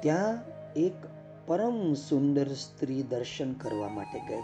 ત્યાં 0.00 0.38
એક 0.76 0.92
પરમ 1.46 1.92
સુંદર 1.92 2.48
સ્ત્રી 2.48 3.02
દર્શન 3.02 3.52
કરવા 3.52 3.88
માટે 3.88 4.20
ગઈ. 4.20 4.42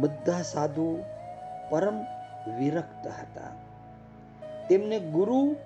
બધા 0.00 0.42
સાધુ 0.42 0.98
પરમ 1.70 2.00
વિરક્ત 2.58 3.06
હતા. 3.06 3.54
તેમને 4.68 5.00
ગુરુ 5.00 5.56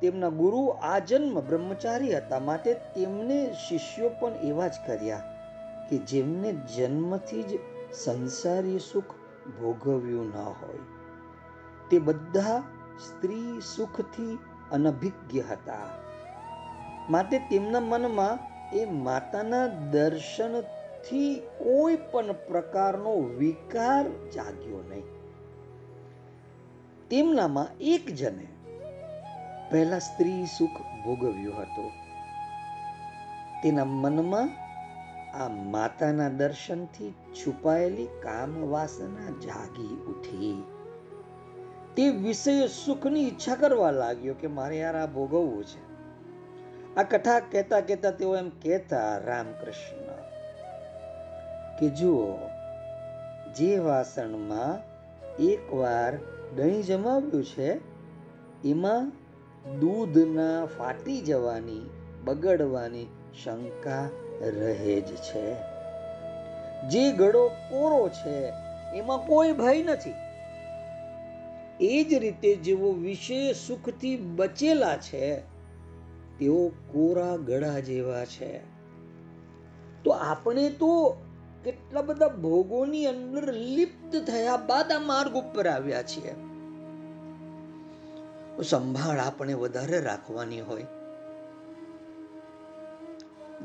તેમના 0.00 0.28
ગુરુ 0.28 0.66
આ 0.66 0.98
જન્મ 0.98 1.40
બ્રહ્મચારી 1.40 2.16
હતા 2.16 2.38
માટે 2.38 2.74
તેમને 2.74 3.52
શિષ્યો 3.68 4.08
પણ 4.08 4.32
એવા 4.32 4.68
જ 4.68 4.72
કર્યા 4.86 5.22
કે 5.90 5.98
જેમને 5.98 6.52
જન્મથી 6.52 7.42
જ 7.42 7.58
સંસારી 7.92 8.78
સુખ 8.78 9.04
ભોગવ્યું 9.60 10.26
ન 10.26 10.36
હોય. 10.36 10.78
તે 11.90 11.98
બધા 11.98 12.62
સ્ત્રી 13.06 13.60
સુખથી 13.76 14.38
અનભિજ્ઞ 14.72 15.40
હતા. 15.50 15.78
માટે 17.10 17.38
તેમના 17.38 17.80
મનમાં 17.80 18.38
એ 18.76 18.84
માતાના 18.84 19.66
દર્શનથી 19.66 21.34
કોઈ 21.58 21.96
પણ 21.96 22.32
પ્રકારનો 22.32 23.14
વિકાર 23.14 24.04
જાગ્યો 24.30 24.84
નહીં. 24.88 25.04
તેમનામાં 27.10 27.66
એક 27.80 28.14
જણે 28.14 28.53
પહેલા 29.70 29.98
સ્ત્રી 29.98 30.46
સુખ 30.58 30.80
ભોગવ્યું 31.04 31.62
હતું. 31.62 31.90
તેના 33.62 33.84
મનમાં 33.84 34.50
આ 35.36 35.48
માતાના 35.48 36.28
દર્શનથી 36.28 37.10
છુપાયેલી 37.10 38.06
કામ 38.06 38.68
વાસના 38.68 39.30
જાગી 39.40 39.94
ઉઠી. 39.96 40.62
તે 41.96 42.08
વિષય 42.08 42.66
સુખની 42.66 43.28
ઈચ્છા 43.28 43.54
કરવા 43.54 43.90
લાગ્યો 43.90 44.34
કે 44.34 44.46
મારે 44.46 44.78
યાર 44.78 44.96
આ 44.96 45.06
ભોગવવું 45.06 45.64
છે. 45.64 45.94
આ 46.96 47.02
કથા 47.02 47.40
કહેતા 47.40 47.80
કહેતા 47.80 48.10
તેઓ 48.10 48.36
એમ 48.36 48.48
કહેતા 48.48 49.18
રામકૃષ્ણ 49.18 50.04
કે 51.80 51.88
જુઓ, 51.88 52.38
જે 53.52 53.78
વાસણમાં 53.78 54.94
એકવાર 55.36 56.18
દહીં 56.56 56.82
જમાવ્યું 56.82 57.44
છે, 57.44 57.80
એમાં 58.68 59.12
દૂધના 59.64 60.66
ફાટી 60.66 61.20
જવાની, 61.20 61.90
બગડવાની 62.24 63.06
શંકા 63.44 64.08
રહે 64.40 65.00
જ 65.00 65.16
છે. 65.16 65.54
જે 66.88 67.12
ગળો 67.12 67.48
કોરો 67.48 68.08
છે, 68.08 68.52
એમાં 68.94 69.18
કોઈ 69.18 69.52
ભય 69.52 69.82
નથી. 69.82 70.12
એ 71.80 72.04
જ 72.04 72.14
રીતે 72.14 72.56
જેઓ 72.56 72.92
વિષય 72.92 73.52
સુખથી 73.52 74.16
બચેલા 74.16 74.96
છે, 74.96 75.36
તેઓ 76.38 76.68
કોરા 76.68 77.36
ગળા 77.36 77.78
જેવા 77.78 78.24
છે. 78.24 78.58
તો 80.04 80.10
આપણે 80.10 80.70
તો 80.70 81.16
કેટલા 81.64 82.02
બધા 82.02 82.28
ભોગોની 82.28 83.06
અંદર 83.06 83.52
લિપ્ત 83.52 84.16
થયા 84.16 84.56
બાદ 84.56 84.92
આ 84.92 84.98
માર્ગ 84.98 85.34
ઉપર 85.34 85.66
આવ્યા 85.66 86.02
છીએ. 86.02 86.34
સંભાળ 88.62 89.18
આપણે 89.18 89.54
વધારે 89.54 90.00
રાખવાની 90.00 90.60
હોય. 90.60 90.86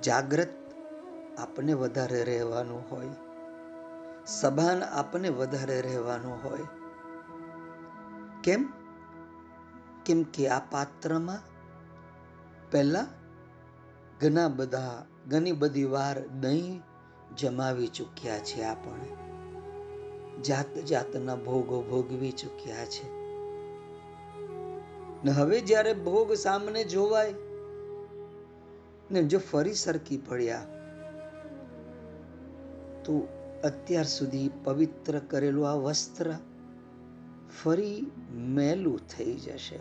જાગ્રત 0.01 0.47
આપણે 1.37 1.73
વધારે 1.73 2.23
રહેવાનું 2.23 2.83
હોય. 2.91 3.07
સભાન 4.25 4.83
આપણે 4.83 5.29
વધારે 5.29 5.81
રહેવાનું 5.81 6.43
હોય. 6.43 6.59
કેમ? 8.43 8.73
કેમ 10.05 10.23
કે 10.23 10.47
આ 10.47 10.59
પાત્રમાં 10.59 11.39
પહેલા 12.71 13.05
ઘણા 14.21 14.47
બધા, 14.47 15.05
ઘણી 15.27 15.51
બધી 15.51 15.83
વાર 15.83 16.27
દહીં 16.27 16.81
જમાવી 17.37 17.87
ચૂક્યા 17.87 18.39
છે 18.39 18.63
આપણે. 18.63 19.15
જાત 20.41 20.73
જાતના 20.73 21.35
ભોગો 21.35 21.81
ભોગવી 21.81 22.31
ચૂક્યા 22.31 22.85
છે. 22.85 23.18
ને 25.23 25.31
હવે 25.31 25.61
જ્યારે 25.61 25.93
ભોગ 25.93 26.33
સામને 26.33 26.83
જોવાય, 26.83 27.33
ને 29.11 29.23
જો 29.23 29.39
ફરી 29.51 29.73
સરકી 29.73 30.17
પડ્યા, 30.17 30.65
તો 33.05 33.13
અત્યાર 33.63 34.05
સુધી 34.05 34.49
પવિત્ર 34.63 35.19
કરેલું 35.19 35.69
આ 35.69 35.73
વસ્ત્ર 35.73 36.33
ફરી 37.63 38.11
મેલું 38.31 38.99
થઈ 39.07 39.33
જશે. 39.33 39.79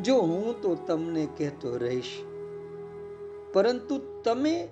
જો 0.00 0.16
હું 0.20 0.60
તો 0.60 0.74
તમને 0.74 1.24
કહેતો 1.38 1.76
રહીશ, 1.76 2.14
પરંતુ 3.52 4.22
તમે 4.24 4.68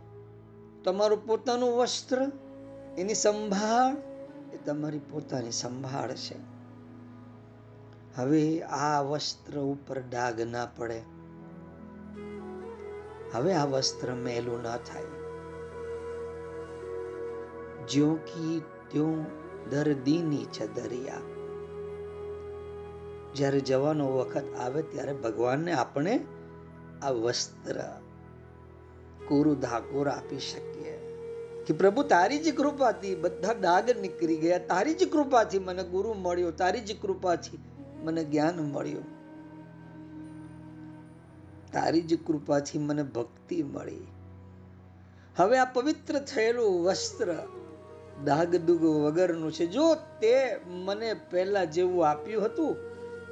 તમારું 0.84 1.26
પોતાનું 1.26 1.76
વસ્ત્ર, 1.76 2.20
એની 2.98 3.14
સંભાળ 3.14 3.96
એ 4.54 4.56
તમારી 4.66 4.98
પોતાની 4.98 5.50
સંભાળ 5.52 6.12
છે. 6.12 6.49
હવે 8.20 8.60
આ 8.60 9.00
વસ્ત્ર 9.00 9.58
ઉપર 9.58 10.00
ડાઘ 10.00 10.40
ના 10.40 10.66
પડે. 10.66 11.02
હવે 13.32 13.54
આ 13.54 13.64
વસ્ત્ર 13.64 14.14
મેલું 14.14 14.62
ના 14.62 14.76
થાય. 14.76 15.04
જ્યો 17.88 18.14
કી 18.14 18.62
ત્યો 18.88 19.14
દર્દીની 19.70 20.44
છે 20.44 20.66
જ્યારે 23.34 23.60
જવાનો 23.60 24.16
વખત 24.16 24.44
આવે 24.60 24.82
ત્યારે 24.82 25.12
ભગવાનને 25.12 25.72
આપણે 25.72 26.24
આ 27.02 27.10
વસ્ત્ર 27.10 27.80
કોરું 29.28 29.60
ધાકોર 29.60 30.08
આપી 30.08 30.38
શકીએ. 30.38 30.98
કે 31.66 31.72
પ્રભુ, 31.72 32.02
તારી 32.02 32.38
જ 32.38 32.56
કૃપાથી 32.56 33.14
બધા 33.14 33.52
ડાઘ 33.52 33.90
નીકળી 34.00 34.36
ગયા. 34.36 34.58
તારી 34.58 34.94
જ 34.94 35.08
કૃપાથી 35.08 35.58
મને 35.58 35.82
ગુરુ 35.82 36.12
મળ્યો. 36.12 36.50
તારી 36.50 36.80
જ 36.80 37.02
કૃપાથી 37.02 37.58
મને 38.02 38.24
જ્ઞાન 38.24 38.60
મળ્યું. 38.60 39.20
તારી 41.72 42.00
જ 42.00 42.26
કૃપાથી 42.26 42.78
મને 42.78 43.02
ભક્તિ 43.02 43.62
મળી. 43.62 44.06
હવે 45.36 45.58
આ 45.58 45.64
પવિત્ર 45.64 46.18
થયેલું 46.18 46.82
વસ્ત્ર 46.82 47.34
દાગ 48.24 48.56
દુગ 48.56 48.84
વગરનું 48.84 49.52
છે. 49.52 49.66
જો 49.66 49.94
તે 49.94 50.60
મને 50.66 51.14
પહેલા 51.14 51.64
જેવું 51.64 52.08
આપ્યું 52.08 52.44
હતું, 52.44 52.76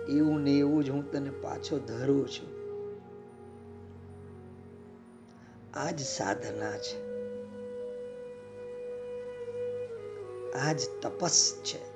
એવું 0.09 0.41
ને 0.41 0.51
એવું 0.51 0.85
જ 0.85 0.91
હું 0.91 1.13
તને 1.13 1.31
પાછો 1.31 1.79
ધરું 1.79 2.29
છું. 2.29 2.59
આ 5.75 5.91
જ 5.91 6.01
સાધના 6.01 6.79
છે. 6.79 7.09
આ 10.53 10.73
જ 10.73 10.81
તપસ 11.03 11.55
છે. 11.65 11.88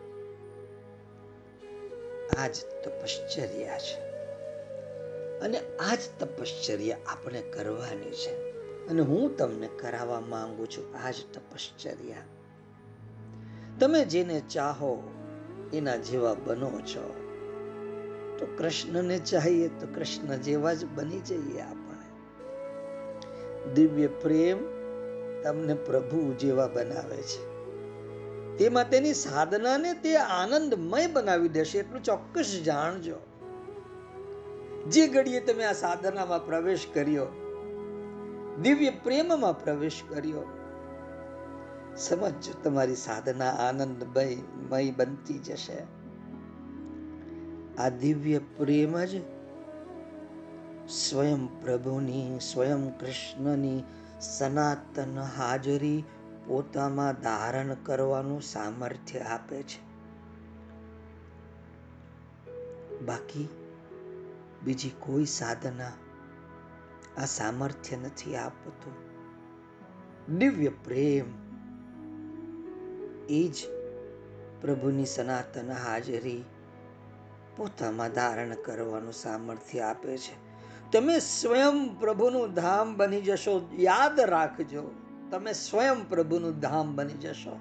આ 2.39 2.49
તપશ્ચર્યા 2.85 3.79
છે. 3.79 4.01
અને 5.39 5.59
આ 5.59 5.97
તપશ્ચર્યા 6.19 6.99
આપણે 7.07 7.43
કરવાની 7.43 8.11
છે. 8.11 8.53
અને 8.87 9.03
હું 9.03 9.37
તમને 9.37 9.69
કરાવવા 9.81 10.21
માંગુ 10.21 10.67
છું 10.67 10.97
આ 10.97 11.11
તપશ્ચર્યા. 11.11 12.17
તમે 13.81 14.05
જેને 14.05 14.41
ચાહો 14.41 15.11
એના 15.73 15.97
જેવા 15.97 16.35
બનો 16.35 16.81
છો. 16.81 17.15
તો 18.39 18.47
કૃષ્ણને 18.59 19.19
ચાહીએ 19.19 19.69
તો 19.69 19.87
કૃષ્ણ 19.95 20.37
જેવા 20.37 20.75
જ 20.75 20.85
બની 20.85 21.21
જઈએ 21.21 21.61
આપણે. 21.61 21.93
દિવ્ય 23.75 24.07
પ્રેમ 24.07 24.59
તમને 25.43 25.75
પ્રભુ 25.75 26.33
જેવા 26.33 26.67
બનાવે 26.67 27.17
છે. 27.17 27.52
તેમાં 28.59 28.91
તેની 28.91 29.15
સાધનાને 29.15 29.93
તે 29.95 30.17
આનંદમય 30.17 31.07
બનાવી 31.07 31.49
દેશે 31.49 31.79
એટલું 31.79 32.03
ચોક્કસ 32.03 32.61
જાણજો. 32.65 33.17
જે 34.91 35.07
ઘડીએ 35.09 35.41
તમે 35.41 35.65
આ 35.65 35.73
સાધનામાં 35.73 36.47
પ્રવેશ 36.47 36.87
કર્યો, 36.95 37.27
દિવ્ય 38.63 38.91
પ્રેમમાં 38.91 39.65
પ્રવેશ 39.65 40.03
કર્યો 40.09 40.43
સમજો 41.97 42.53
તમારી 42.63 42.97
સાધના 42.97 43.51
આનંદમય 43.51 44.91
બનતી 44.91 45.39
જશે. 45.39 45.83
આ 47.79 47.89
દિવ્ય 47.89 48.39
પ્રેમ 48.39 49.05
જ 49.05 49.21
સ્વયં 50.89 51.65
પ્રભુની, 51.65 52.39
સ્વયં 52.41 52.99
કૃષ્ણની 52.99 53.83
સનાતન 54.21 55.19
હાજરી 55.19 56.05
પોતામાં 56.53 57.13
ધારણ 57.13 57.75
કરવાનું 57.75 58.43
સામર્થ્ય 58.43 59.19
આપે 59.19 59.63
છે. 59.63 59.93
બાકી 62.99 63.49
બીજી 64.65 64.91
કોઈ 65.01 65.25
સાધના 65.25 65.93
આ 67.23 67.25
સામર્થ્ય 67.25 67.97
નથી 67.97 68.37
આપતું. 68.37 68.93
દિવ્ય 70.39 70.69
પ્રેમ 70.69 71.25
એ 73.29 73.49
જ 73.49 73.55
પ્રભુની 74.61 75.07
સનાતન 75.07 75.73
હાજરી 75.73 76.45
પોતામાં 77.57 78.13
ધારણ 78.13 78.55
કરવાનું 78.55 79.13
સામર્થ્ય 79.13 79.81
આપે 79.81 80.19
છે. 80.19 80.35
તમે 80.93 81.19
સ્વયં 81.19 82.01
પ્રભુનું 82.01 82.55
ધામ 82.55 82.97
બની 82.97 83.21
જશો. 83.21 83.69
યાદ 83.73 84.21
રાખજો. 84.21 85.02
તમે 85.33 85.53
સ્વયં 85.53 86.09
પ્રભુનું 86.09 86.61
ધામ 86.61 86.97
બની 86.97 87.13
જશો. 87.13 87.59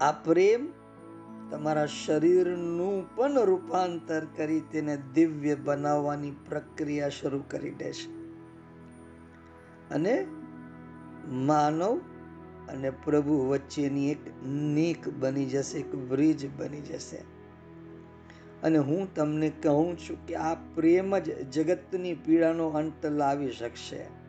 આ 0.00 0.12
પ્રેમ 0.12 0.66
તમારા 1.50 1.86
શરીરનું 1.86 3.16
પણ 3.16 3.44
રૂપાંતર 3.44 4.24
કરી 4.36 4.60
તેને 4.60 4.98
દિવ્ય 5.14 5.54
બનાવવાની 5.54 6.30
પ્રક્રિયા 6.30 7.08
શરૂ 7.08 7.42
કરી 7.50 7.70
દેશે 7.70 8.10
અને 9.94 10.26
માનવ 11.28 12.00
અને 12.68 12.90
પ્રભુ 12.90 13.48
વચ્ચેની 13.48 14.10
એક 14.10 14.44
નીક 14.44 15.08
બની 15.08 15.46
જશે, 15.46 15.78
એક 15.78 15.94
બ્રિજ 15.94 16.56
બની 16.56 16.80
જશે. 16.80 17.16
અને 18.62 18.78
હું 18.78 19.14
તમને 19.14 19.50
કહું 19.50 19.98
છું 19.98 20.26
કે 20.26 20.34
આ 20.34 20.54
પ્રેમ 20.54 21.18
જ 21.18 21.50
જગતની 21.50 22.14
પીડાનો 22.14 22.68
અંત 22.68 23.06
લાવી 23.06 23.50
શકશે. 23.50 24.25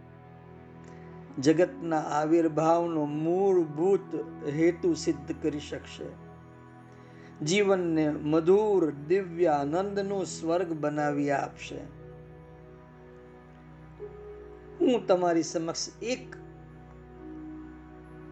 જગતના 1.41 1.99
આવિર્ભાવનો 1.99 3.05
મૂળભૂત 3.05 4.15
હેતુ 4.45 4.93
સિદ્ધ 4.93 5.35
કરી 5.41 5.59
શકશે. 5.59 6.27
જીવનને 7.45 8.09
મધુર, 8.09 8.91
દિવ્ય, 9.07 9.45
આનંદનો 9.45 10.23
સ્વર્ગ 10.23 10.73
બનાવી 10.73 11.31
આપશે. 11.31 11.77
હું 14.79 15.07
તમારી 15.07 15.43
સમક્ષ 15.43 15.89
એક, 16.01 16.35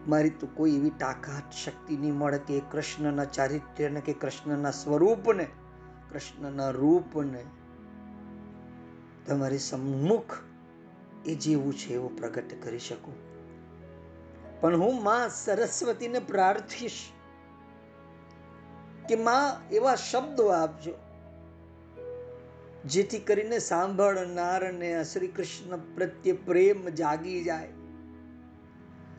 મારી 0.08 0.30
તો 0.30 0.48
કોઈ 0.54 0.76
એવી 0.76 0.90
તાકાત, 0.90 1.52
શક્તિ 1.52 1.96
નહીં 1.96 2.14
મળે 2.14 2.38
કે 2.38 2.60
કૃષ્ણના 2.70 3.24
ચારિત્ર્યને 3.24 4.00
કે 4.00 4.12
કૃષ્ણના 4.12 4.70
સ્વરૂપને, 4.70 5.46
કૃષ્ણના 6.12 6.70
રૂપને 6.70 7.44
તમારી 9.26 9.58
સમ્મુખ 9.58 10.45
એ 11.26 11.34
જેવું 11.34 11.78
છે 11.78 11.94
એવું 11.94 12.16
પ્રગટ 12.16 12.50
કરી 12.64 12.78
શકું. 12.78 13.16
પણ 14.60 14.76
હું 14.76 15.02
માં 15.02 15.30
સરસ્વતીને 15.30 16.18
પ્રાર્થીશ 16.18 17.00
કે 19.08 19.16
માં 19.16 19.70
એવા 19.70 19.96
શબ્દો 20.02 20.46
આપજો, 20.46 20.94
જેથી 22.86 23.18
કરીને 23.18 23.58
સાંભળનારને 23.58 24.92
શ્રી 25.04 25.28
કૃષ્ણ 25.28 25.82
પ્રત્યે 25.94 26.32
પ્રેમ 26.46 26.88
જાગી 26.88 27.40
જાય 27.44 27.68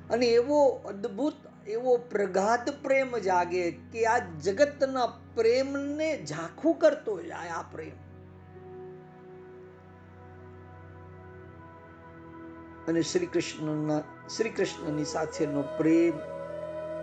અને 0.10 0.26
એવો 0.26 0.60
અદ્ભુત, 0.86 1.38
એવો 1.68 1.98
પ્રગાઢ 1.98 2.70
પ્રેમ 2.84 3.18
જાગે 3.18 3.72
કે 3.92 4.06
આ 4.06 4.20
જગતના 4.44 5.08
પ્રેમને 5.36 6.10
ઝાંખું 6.26 6.76
કરતો 6.80 7.16
જાય 7.24 7.50
આ 7.50 7.64
પ્રેમ. 7.72 7.98
અને 12.88 13.02
શ્રી 13.02 13.26
કૃષ્ણના 13.26 14.28
શ્રી 14.30 14.50
કૃષ્ણની 14.50 15.06
સાથેનો 15.06 15.62
પ્રેમ, 15.62 16.18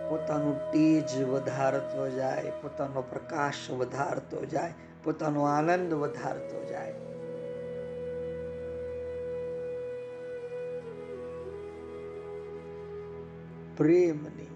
પોતાનો 0.09 0.51
તેજ 0.73 1.23
વધારતો 1.23 2.09
જાય, 2.09 2.51
પોતાનો 2.61 3.01
પ્રકાશ 3.01 3.71
વધારતો 3.71 4.45
જાય, 4.45 4.73
પોતાનો 5.03 5.43
આનંદ 5.43 5.93
વધારતો 5.93 6.65
જાય. 6.65 6.93
પ્રેમની 13.77 14.47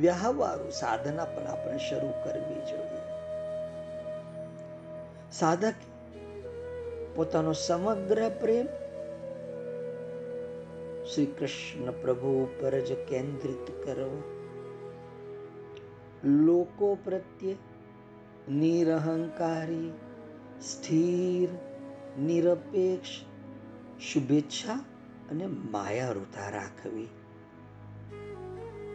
વ્યવહારુ 0.00 0.70
સાધના 0.70 1.24
પણ 1.24 1.46
આપણે 1.46 1.78
શરૂ 1.78 2.10
કરવી 2.24 2.60
જોઈએ. 2.70 3.02
સાધક 5.32 5.74
પોતાનો 7.14 7.52
સમગ્ર 7.52 8.28
પ્રેમ 8.28 8.68
શ્રી 11.14 11.26
કૃષ્ણ 11.26 11.90
પ્રભુ 11.90 12.28
ઉપર 12.28 12.80
જ 12.80 12.92
કેન્દ્રિત 12.92 13.84
કરો. 13.84 14.22
લોકો 16.24 16.98
પ્રત્યે 17.04 17.56
નિરહંકારી, 18.50 19.92
સ્થિર, 20.62 21.48
નિરપેક્ષ, 22.20 23.08
શુભેચ્છા 24.00 24.72
અને 25.30 25.46
માયારૂતા 25.46 26.50
રાખવી. 26.50 27.08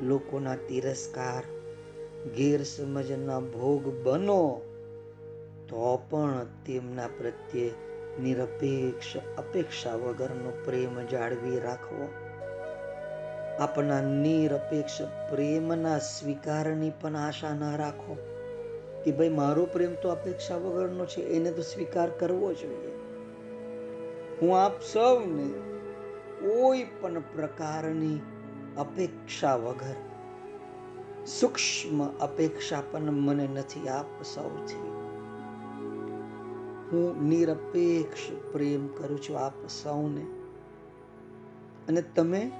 લોકોના 0.01 0.55
તિરસ્કાર, 0.55 1.43
ગેરસમજના 2.29 3.39
ભોગ 3.39 4.03
બનો 4.03 4.61
તો 5.69 6.01
પણ 6.09 6.45
તેમના 6.65 7.07
પ્રત્યે 7.07 7.71
નિરપેક્ષ 8.21 9.17
અપેક્ષા 9.37 9.95
વગરનો 9.95 10.53
પ્રેમ 10.65 11.07
જાળવી 11.07 11.59
રાખવો. 11.59 12.09
આપણા 13.59 14.01
નિરપેક્ષ 14.01 15.01
પ્રેમના 15.01 15.99
સ્વીકારની 15.99 16.91
પણ 17.01 17.15
આશા 17.15 17.53
ન 17.53 17.77
રાખો 17.77 18.17
કે 19.05 19.11
ભાઈ 19.11 19.29
મારો 19.29 19.65
પ્રેમ 19.65 19.95
તો 19.95 20.09
અપેક્ષા 20.09 20.55
વગરનો 20.55 21.05
છે, 21.05 21.21
એને 21.21 21.51
તો 21.51 21.61
સ્વીકાર 21.61 22.09
કરવો 22.09 22.53
જોઈએ. 22.53 22.95
હું 24.41 24.65
આપ 24.65 24.81
સૌને 24.81 25.47
કોઈ 26.41 26.83
પણ 27.01 27.19
પ્રકારની 27.19 28.19
અપેક્ષા 28.77 29.55
વગર 29.55 29.95
સૂક્ષ્મ 31.25 32.07
અપેક્ષા 32.07 32.81
પણ 32.91 33.01
મને 33.01 33.47
નથી 33.47 33.89
આપ 33.89 34.23
સૌથી 34.23 34.94
હું 36.91 37.27
નિરપેક્ષ 37.27 38.51
પ્રેમ 38.51 38.87
કરું 38.87 39.21
છું 39.21 39.39
આપ 39.39 39.67
સૌને. 39.67 40.25
અને 41.87 42.01
તમે 42.01 42.51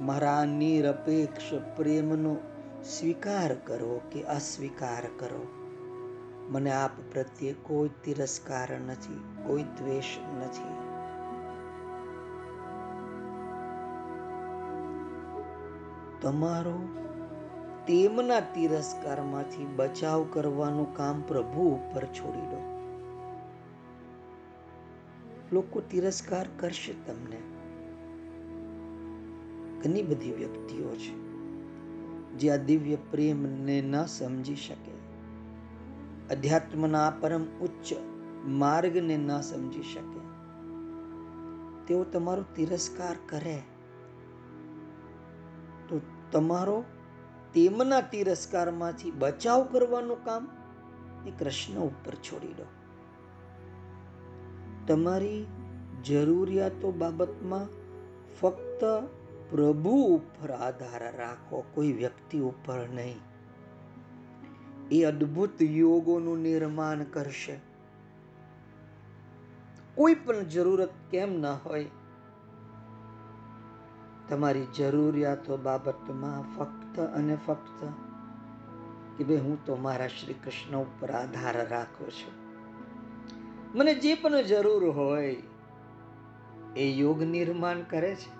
મારા 0.00 0.44
નિરપેક્ષ 0.44 1.54
પ્રેમનો 1.76 2.36
સ્વીકાર 2.84 3.54
કરો 3.54 4.00
કે 4.12 4.22
અસ્વીકાર 4.22 5.06
કરો. 5.18 5.46
મને 6.48 6.72
આપ 6.72 6.90
પ્રત્યે 7.12 7.54
કોઈ 7.62 7.90
તિરસ્કાર 8.04 8.70
નથી, 8.70 9.20
કોઈ 9.46 9.62
દ્વેષ 9.62 10.04
નથી. 10.38 10.92
તમારો 16.20 16.88
તેમના 17.86 18.40
તિરસ્કારમાંથી 18.40 19.66
બચાવ 19.76 20.26
કરવાનું 20.30 20.96
કામ 20.96 21.20
પ્રભુ 21.20 21.62
ઉપર 21.62 22.06
છોડી 22.06 22.40
દો. 22.40 22.71
લોકો 25.52 25.80
તિરસ્કાર 25.80 26.46
કરશે 26.58 26.92
તમને. 27.06 27.38
ઘણી 29.84 30.02
બધી 30.02 30.32
વ્યક્તિઓ 30.32 30.88
છે 30.88 31.22
જે 32.38 32.50
આ 32.50 32.56
દિવ્ય 32.56 32.96
પ્રેમને 32.96 33.82
ન 33.82 34.04
સમજી 34.04 34.56
શકે. 34.56 34.92
અધ્યાત્મના 36.30 37.12
પરમ 37.20 37.44
ઉચ્ચ 37.44 37.94
માર્ગને 38.44 39.16
ન 39.16 39.40
સમજી 39.40 39.82
શકે. 39.82 40.20
તેઓ 41.86 42.04
તમારો 42.04 42.44
તિરસ્કાર 42.54 43.16
કરે. 43.28 43.62
તો 45.88 46.00
તમારો 46.32 46.84
તેમના 47.54 48.00
તિરસ્કારમાંથી 48.00 49.10
બચાવ 49.10 49.64
કરવાનું 49.64 50.24
કામ 50.24 50.48
એ 51.26 51.30
કૃષ્ણ 51.30 51.80
ઉપર 51.80 52.14
છોડી 52.14 52.48
દો. 52.48 52.81
તમારી 54.86 55.46
જરૂરિયાતો 56.04 56.92
બાબતમાં 56.92 57.66
ફક્ત 58.40 58.84
પ્રભુ 59.50 59.90
ઉપર 59.90 60.50
આધાર 60.50 61.16
રાખો, 61.16 61.64
કોઈ 61.74 61.92
વ્યક્તિ 61.92 62.38
ઉપર 62.38 62.88
નહીં. 62.88 63.20
એ 64.90 65.04
અદ્ભુત 65.04 65.62
યોગોનું 65.62 66.38
નિર્માણ 66.38 67.04
કરશે. 67.04 67.56
કોઈ 69.94 70.14
પણ 70.14 70.42
જરૂરત 70.42 70.90
કેમ 71.10 71.32
ન 71.32 71.46
હોય, 71.46 71.86
તમારી 74.28 74.66
જરૂરિયાતો 74.66 75.56
બાબતમાં 75.56 76.56
ફક્ત 76.56 77.00
અને 77.00 77.38
ફક્ત 77.46 77.84
કે 79.18 79.24
ભાઈ 79.24 79.36
હું 79.36 79.64
તો 79.64 79.76
મારા 79.76 80.06
શ્રી 80.06 80.34
કૃષ્ણ 80.34 80.76
ઉપર 80.76 81.10
આધાર 81.10 81.68
રાખું 81.68 82.10
છું. 82.10 82.41
મને 83.74 83.94
જે 83.94 84.14
પણ 84.14 84.42
જરૂર 84.42 84.90
હોય 84.90 85.36
એ 86.76 86.86
યોગ 86.90 87.22
નિર્માણ 87.22 87.80
કરે 87.82 88.14
છે 88.14 88.30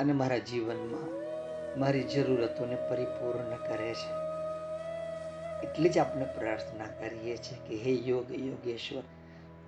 અને 0.00 0.12
મારા 0.12 0.38
જીવનમાં 0.38 1.12
મારી 1.80 2.02
જરૂરતોને 2.02 2.74
પરિપૂર્ણ 2.74 3.54
કરે 3.68 3.94
છે. 3.94 4.10
એટલે 5.62 5.88
જ 5.88 5.98
આપણે 5.98 6.24
પ્રાર્થના 6.24 6.84
કરીએ 6.84 7.36
છીએ 7.36 7.58
કે 7.68 7.74
હે 7.76 7.90
યોગ 7.90 8.30
યોગેશ્વર, 8.30 9.02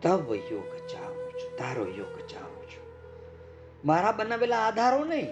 તવ 0.02 0.34
યોગ 0.34 0.70
ચાહું 0.88 1.30
છું, 1.30 1.56
તારો 1.58 1.86
યોગ 1.86 2.16
ચાહું 2.26 2.66
છું. 2.66 2.84
મારા 3.84 4.12
બનાવેલા 4.12 4.56
આધારો 4.56 5.04
નહીં, 5.04 5.30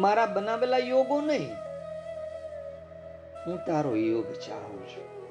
મારા 0.00 0.26
બનાવેલા 0.26 0.78
યોગો 0.78 1.20
નહીં, 1.20 1.50
હું 3.46 3.58
તારો 3.66 3.96
યોગ 3.96 4.32
ચાહું 4.32 4.88
છું. 4.88 5.21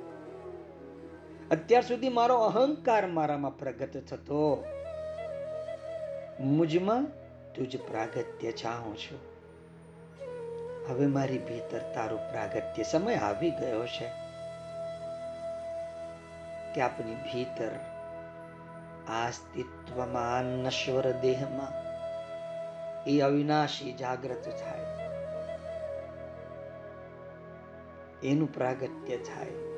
અત્યાર 1.52 1.84
સુધી 1.84 2.10
મારો 2.10 2.38
અહંકાર 2.38 3.08
મારામાં 3.08 3.58
પ્રગટ 3.58 3.98
થતો. 3.98 4.66
મુજમાં 6.40 7.08
તુજ 7.54 7.78
પ્રાગત્ય 7.78 8.52
ચાહું 8.52 8.98
છું. 8.98 9.20
હવે 10.90 11.08
મારી 11.08 11.38
ભીતર 11.38 11.80
તારું 11.94 12.20
પ્રાગત્ય 12.32 12.84
સમય 12.84 13.16
આવી 13.16 13.52
ગયો 13.52 13.88
છે 13.88 14.08
કે 16.76 16.82
આપની 16.82 17.16
ભીતર 17.16 17.72
આ 19.10 19.28
અસ્તિત્વમાં 19.28 20.44
નશ્વર 20.44 21.12
દેહમાં 21.12 21.72
એ 23.06 23.20
અવિનાશી 23.20 23.94
જાગ્રત 23.94 24.44
થાય. 24.44 24.86
એનું 28.24 28.54
પ્રાગત્ય 28.54 29.18
થાય. 29.18 29.71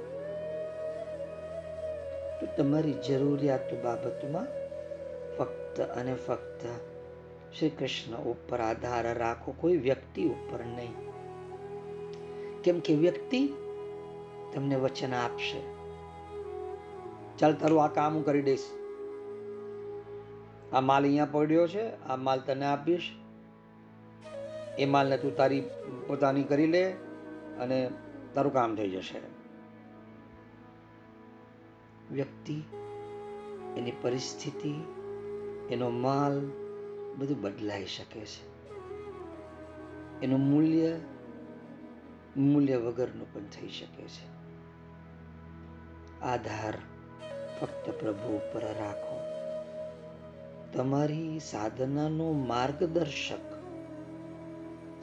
તમારી 2.45 2.93
જરૂરિયાત 2.93 3.83
બાબતમાં 3.83 4.47
ફક્ત 5.37 5.81
અને 5.81 6.15
ફક્ત 6.15 6.65
શ્રી 7.59 7.69
કૃષ્ણ 7.69 8.15
ઉપર 8.15 8.59
આધાર 8.59 9.17
રાખો, 9.17 9.53
કોઈ 9.59 9.77
વ્યક્તિ 9.77 10.25
ઉપર 10.25 10.65
નહીં. 10.65 10.93
કેમ 12.63 12.79
કે 12.79 12.95
વ્યક્તિ 12.95 13.47
તમને 14.53 14.75
વચન 14.75 15.13
આપશે. 15.13 15.61
ચાલ 17.37 17.53
તારું 17.53 17.83
આ 17.83 17.87
કામ 17.87 18.13
હું 18.13 18.25
કરી 18.25 18.41
દઈશ. 18.41 18.63
આ 20.73 20.81
માલ 20.81 21.03
અહીંયા 21.03 21.25
પડ્યો 21.25 21.67
છે, 21.67 22.03
આ 22.03 22.15
માલ 22.15 22.39
તને 22.39 22.65
આપીશ. 22.65 23.11
એ 24.79 24.85
માલને 24.85 25.17
તું 25.17 25.35
તારી 25.35 25.61
પોતાની 26.07 26.43
કરી 26.43 26.67
લે 26.67 26.91
અને 27.59 27.89
તારું 28.33 28.53
કામ 28.53 28.75
થઈ 28.75 28.89
જશે. 28.89 29.32
વ્યક્તિ, 32.13 32.53
એની 33.77 33.93
પરિસ્થિતિ, 34.01 34.73
એનો 35.69 35.89
માલ 35.89 36.39
બધું 37.17 37.41
બદલાઈ 37.41 37.85
શકે 37.85 38.25
છે. 38.25 38.53
એનું 40.21 40.39
મૂલ્ય 40.39 40.99
મૂલ્ય 42.37 42.77
વગરનું 42.77 43.33
પણ 43.33 43.41
થઈ 43.41 43.67
શકે 43.67 44.03
છે. 44.03 44.33
આધાર 46.21 46.73
ફક્ત 47.61 47.89
પ્રભુ 47.89 48.35
ઉપર 48.35 48.61
રાખો. 48.61 49.19
તમારી 50.73 51.39
સાધનાનો 51.39 52.31
માર્ગદર્શક 52.31 53.53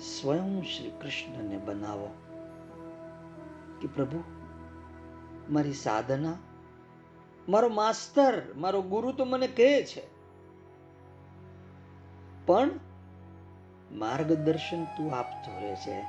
સ્વયં 0.01 0.62
શ્રી 0.62 0.90
કૃષ્ણને 0.90 1.59
બનાવો. 1.59 2.09
કે 3.81 3.88
પ્રભુ, 3.88 4.25
મારી 5.51 5.73
સાધના 5.73 6.37
મારો 7.50 7.68
માસ્તર, 7.68 8.42
મારો 8.56 8.82
ગુરુ 8.82 9.12
તો 9.12 9.24
મને 9.24 9.46
કહે 9.46 9.82
છે. 9.82 10.02
પણ 12.46 12.70
માર્ગદર્શન 13.92 14.84
તું 14.84 15.14
આપતો 15.14 15.60
રહે 15.60 15.76
છે. 15.76 16.00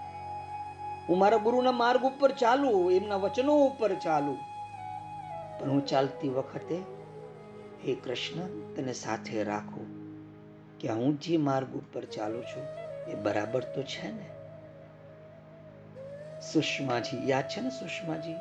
હું 1.09 1.17
મારા 1.17 1.37
ગુરુના 1.37 1.71
માર્ગ 1.71 2.01
ઉપર 2.01 2.31
ચાલું, 2.31 2.91
એમના 2.91 3.15
વચનો 3.15 3.65
ઉપર 3.65 3.95
ચાલું. 3.95 4.37
પણ 5.59 5.69
હું 5.69 5.85
ચાલતી 5.85 6.29
વખતે 6.29 6.75
હે 7.85 7.95
કૃષ્ણ, 7.95 8.41
તને 8.75 8.93
સાથે 8.93 9.43
રાખું. 9.43 10.01
કે 10.79 10.87
હું 10.87 11.19
જે 11.19 11.37
માર્ગ 11.37 11.73
ઉપર 11.73 12.05
ચાલું 12.05 12.43
છું, 12.43 12.63
એ 13.09 13.15
બરાબર 13.15 13.63
તો 13.63 13.83
છે 13.83 14.11
ને? 14.11 14.29
સુષ્માજી, 16.41 17.29
યાદ 17.29 17.47
છે 17.47 17.61
ને 17.61 17.69
સુષ્માજી? 17.69 18.33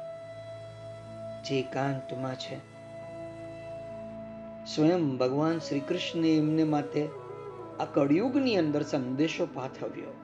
જે 1.43 1.61
એકાંતમાં 1.61 2.35
છે. 2.35 2.70
સ્વયં 4.75 5.17
ભગવાન 5.17 5.59
શ્રી 5.59 5.81
કૃષ્ણે 5.81 6.37
એમને 6.37 6.65
માટે 6.65 7.09
આ 7.81 7.85
કળિયુગની 7.85 8.57
અંદર 8.57 8.83
સંદેશો 8.83 9.49
પાઠવ્યો. 9.55 10.15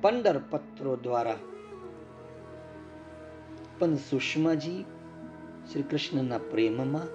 પંદર 0.00 0.40
પત્રો 0.50 0.96
દ્વારા. 0.96 1.36
પણ 3.78 3.94
સુષ્માજી 3.94 4.84
શ્રી 5.72 5.82
કૃષ્ણના 5.82 6.38
પ્રેમમાં 6.38 7.06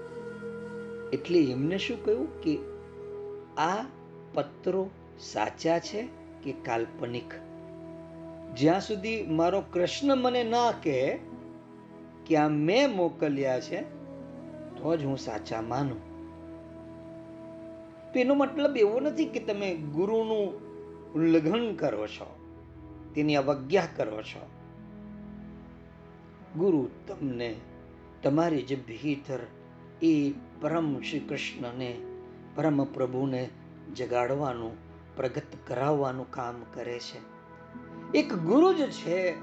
એટલે 1.10 1.44
એમને 1.44 1.78
શું 1.78 2.06
કહ્યું 2.06 2.42
કે 2.42 2.58
આ 3.58 3.86
પત્રો 4.34 4.90
સાચા 5.20 5.80
છે 5.80 6.08
કે 6.44 6.52
કાલ્પનિક? 6.52 7.34
જ્યાં 8.56 8.82
સુધી 8.82 9.24
મારો 9.24 9.64
કૃષ્ણ 9.74 10.16
મને 10.16 10.44
ના 10.44 10.72
કહે 10.72 11.20
કે 12.26 12.36
આ 12.36 12.48
મેં 12.48 12.96
મોકલ્યા 12.96 13.60
છે 13.60 14.03
તો 14.84 14.98
જ 14.98 15.06
હું 15.06 15.18
સાચા 15.18 15.62
માનું. 15.62 16.14
તો 18.14 18.20
એનો 18.20 18.34
મતલબ 18.34 18.78
એવો 18.78 19.00
નથી 19.00 19.26
કે 19.26 19.40
તમે 19.40 19.76
ગુરુનું 19.76 20.54
ઉલ્લંઘન 21.14 21.76
કરો 21.76 22.08
છો, 22.08 22.40
તેની 23.16 23.36
અવજ્ઞા 23.36 23.88
કરો 23.96 24.22
છો. 24.22 24.50
ગુરુ 26.56 26.90
તમને 27.08 27.56
તમારી 28.24 28.62
જે 28.62 28.76
ભીતર 28.76 29.40
એ 30.02 30.34
પરમ 30.62 31.02
શ્રી 31.02 31.20
કૃષ્ણને 31.20 31.98
પરમ 32.56 32.84
પ્રભુને 32.84 33.50
જગાડવાનું, 33.96 34.72
પ્રગટ 35.16 35.68
કરાવવાનું 35.68 36.32
કામ 36.32 36.56
કરે 36.74 37.00
છે. 37.00 37.34
એક 38.18 38.34
ગુરુ 38.34 38.74
જ 38.74 38.92
છે 38.92 39.36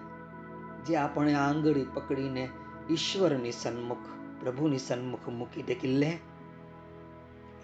જે 0.85 0.97
આપણે 0.97 1.35
આંગળી 1.35 1.87
પકડીને 1.95 2.49
ઈશ્વરની 2.91 3.53
સન્મુખ 3.53 4.20
પ્રભુની 4.41 4.79
સન્મુખ 4.79 5.29
મૂકી 5.29 5.63
દે 5.63 5.75
કે 5.75 5.89
લે. 5.89 6.19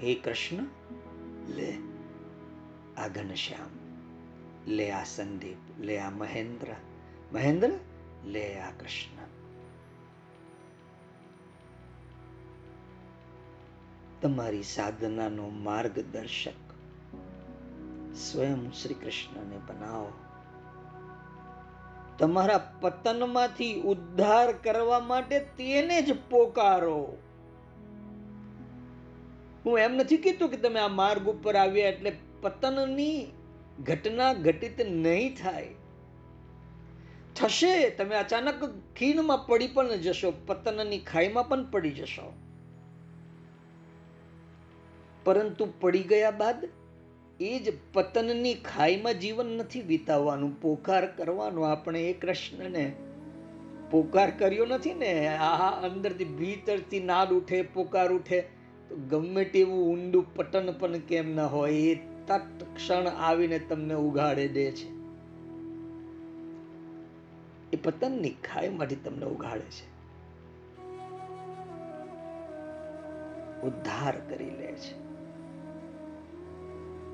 હે 0.02 0.14
કૃષ્ણ, 0.14 0.56
લે. 1.48 1.78
આ 2.96 3.08
ઘનશ્યામ, 3.08 3.68
લે 4.66 4.90
આ 4.90 5.04
સંદીપ, 5.04 5.80
લે 5.80 5.98
આ 5.98 6.10
મહેન્દ્ર. 6.10 6.66
મહેન્દ્ર, 7.32 7.70
લે 8.24 8.60
આ 8.60 8.70
કૃષ્ણ. 8.70 9.26
તમારી 14.20 14.62
સાધનાનો 14.62 15.48
માર્ગદર્શક 15.48 16.72
સ્વયં 18.14 18.72
શ્રી 18.72 18.94
કૃષ્ણને 18.94 19.58
બનાવો. 19.58 20.12
તમારા 22.18 22.58
પતનમાંથી 22.80 23.80
ઉદ્ધાર 23.80 24.52
કરવા 24.52 25.00
માટે 25.00 25.38
તેને 25.38 26.02
જ 26.02 26.12
પોકારો. 26.30 27.16
હું 29.66 29.78
એમ 29.78 29.94
નથી 29.94 30.16
કીધું 30.16 30.48
કે 30.48 30.56
તમે 30.56 30.80
આ 30.80 30.88
માર્ગ 30.88 31.28
ઉપર 31.28 31.56
આવ્યા 31.56 31.88
એટલે 31.88 32.12
પતનની 32.40 33.26
ઘટના 33.82 34.32
ઘટિત 34.32 34.80
નહીં 34.80 35.36
થાય. 35.36 35.68
થશે, 37.36 37.90
તમે 37.90 38.16
અચાનક 38.16 38.64
ખીણમાં 38.96 39.46
પડી 39.46 39.66
પણ 39.66 39.88
જશો, 39.88 40.32
પતનની 40.46 40.98
ખાઈમાં 40.98 41.48
પણ 41.48 41.70
પડી 41.70 41.90
જશો. 41.90 42.32
પરંતુ 45.24 45.68
પડી 45.80 46.02
ગયા 46.02 46.30
બાદ 46.30 46.68
એ 47.40 47.58
જ 47.58 47.72
પતનની 47.92 48.54
ખાઈમાં 48.54 49.14
જીવન 49.14 49.46
નથી 49.46 49.80
વિતાવવાનું. 49.80 50.60
પોકાર 50.60 51.06
કરવાનો 51.06 51.62
આપણે 51.62 52.10
એ 52.10 52.12
કૃષ્ણને. 52.12 52.92
પોકાર 53.90 54.30
કર્યો 54.38 54.66
નથી 54.66 54.94
ને 54.94 55.26
આ 55.36 55.70
અંદરથી 55.70 56.24
ભીતરથી 56.24 57.00
નાદ 57.00 57.32
ઉઠે, 57.32 57.62
પોકાર 57.62 58.12
ઉઠે. 58.12 58.40
તો 58.88 58.96
ગમે 58.96 59.44
તેવું 59.44 59.92
ઊંડું 59.92 60.34
પતન 60.34 60.72
પણ 60.72 60.98
કેમ 60.98 61.34
ન 61.34 61.40
હોય, 61.40 61.72
એ 61.72 61.94
તત 62.26 62.64
ક્ષણ 62.74 63.06
આવીને 63.06 63.58
તમને 63.58 63.94
ઉઘાડે 63.94 64.48
દે 64.48 64.70
છે. 64.70 64.88
એ 67.72 67.76
પતનની 67.82 68.30
ખાઈમાંથી 68.30 68.96
તમને 68.96 69.24
ઉઘાડે 69.24 69.60
છે. 69.60 69.96
ઉદ્ધાર 73.62 74.16
કરી 74.28 74.50
લે 74.50 74.72
છે. 74.72 75.05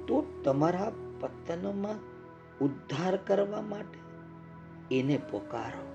તો 0.07 0.43
તમારા 0.45 0.93
પતનમાં 1.21 2.12
ઉદ્ધાર 2.65 3.17
કરવા 3.17 3.62
માટે 3.62 4.03
એને 4.99 5.21
પોકારો. 5.31 5.93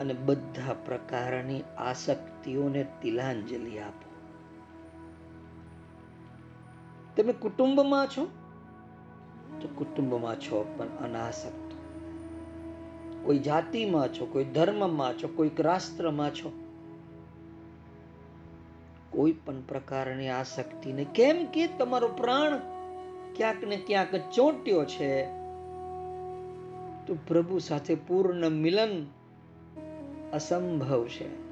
અને 0.00 0.14
બધા 0.14 0.72
પ્રકારની 0.72 1.62
આસક્તિઓને 1.62 2.86
તિલાંજલિ 3.02 3.78
આપો. 3.78 4.10
તમે 7.16 7.32
કુટુંબમાં 7.32 8.06
છો? 8.06 8.28
તો 9.60 9.68
કુટુંબમાં 9.68 10.40
છો, 10.40 10.74
પણ 10.76 10.88
અનાસક્ત. 10.88 11.74
કોઈ 13.24 13.38
જાતિમાં 13.38 14.14
છો, 14.14 14.26
કોઈ 14.26 14.44
ધર્મમાં 14.44 15.18
છો, 15.18 15.28
કોઈક 15.28 15.60
રાષ્ટ્રમાં 15.60 16.34
છો 16.34 16.63
કોઈ 19.14 19.32
પણ 19.32 19.60
પ્રકારની 19.60 20.28
આસક્તિને 20.28 21.04
કેમ 21.04 21.46
કે 21.46 21.66
તમારો 21.66 22.08
પ્રાણ 22.08 22.58
ક્યાંક 23.36 23.64
ને 23.64 23.76
ક્યાંક 23.76 24.16
ચોંટ્યો 24.16 24.84
છે? 24.84 25.24
તો 27.06 27.16
પ્રભુ 27.28 27.58
સાથે 27.58 27.94
પૂર્ણ 27.94 28.48
મિલન 28.48 29.06
અસંભવ 30.32 31.04
છે. 31.04 31.44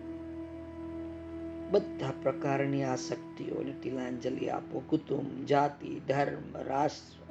બધા 1.71 2.13
પ્રકારની 2.23 2.85
આસક્તિઓને 2.85 3.73
તિલાંજલિ 3.83 4.49
આપો, 4.49 4.83
કુટુંબ, 4.91 5.47
જાતિ, 5.47 6.01
ધર્મ, 6.09 6.59
રાષ્ટ્ર. 6.59 7.23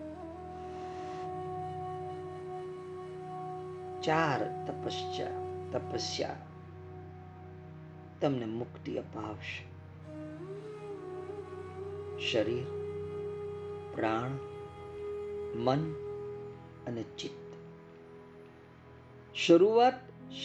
ચાર 4.03 4.65
તપસ્યા 4.67 5.27
તપસ્યા 5.71 6.35
તમને 8.21 8.45
મુક્તિ 8.45 8.97
અપાવશે. 8.97 9.70
શરીર, 12.29 12.63
પ્રાણ, 13.95 14.29
મન 15.55 15.93
અને 16.87 17.03
ચિત્ત. 17.17 17.53
શરૂઆત 19.35 19.93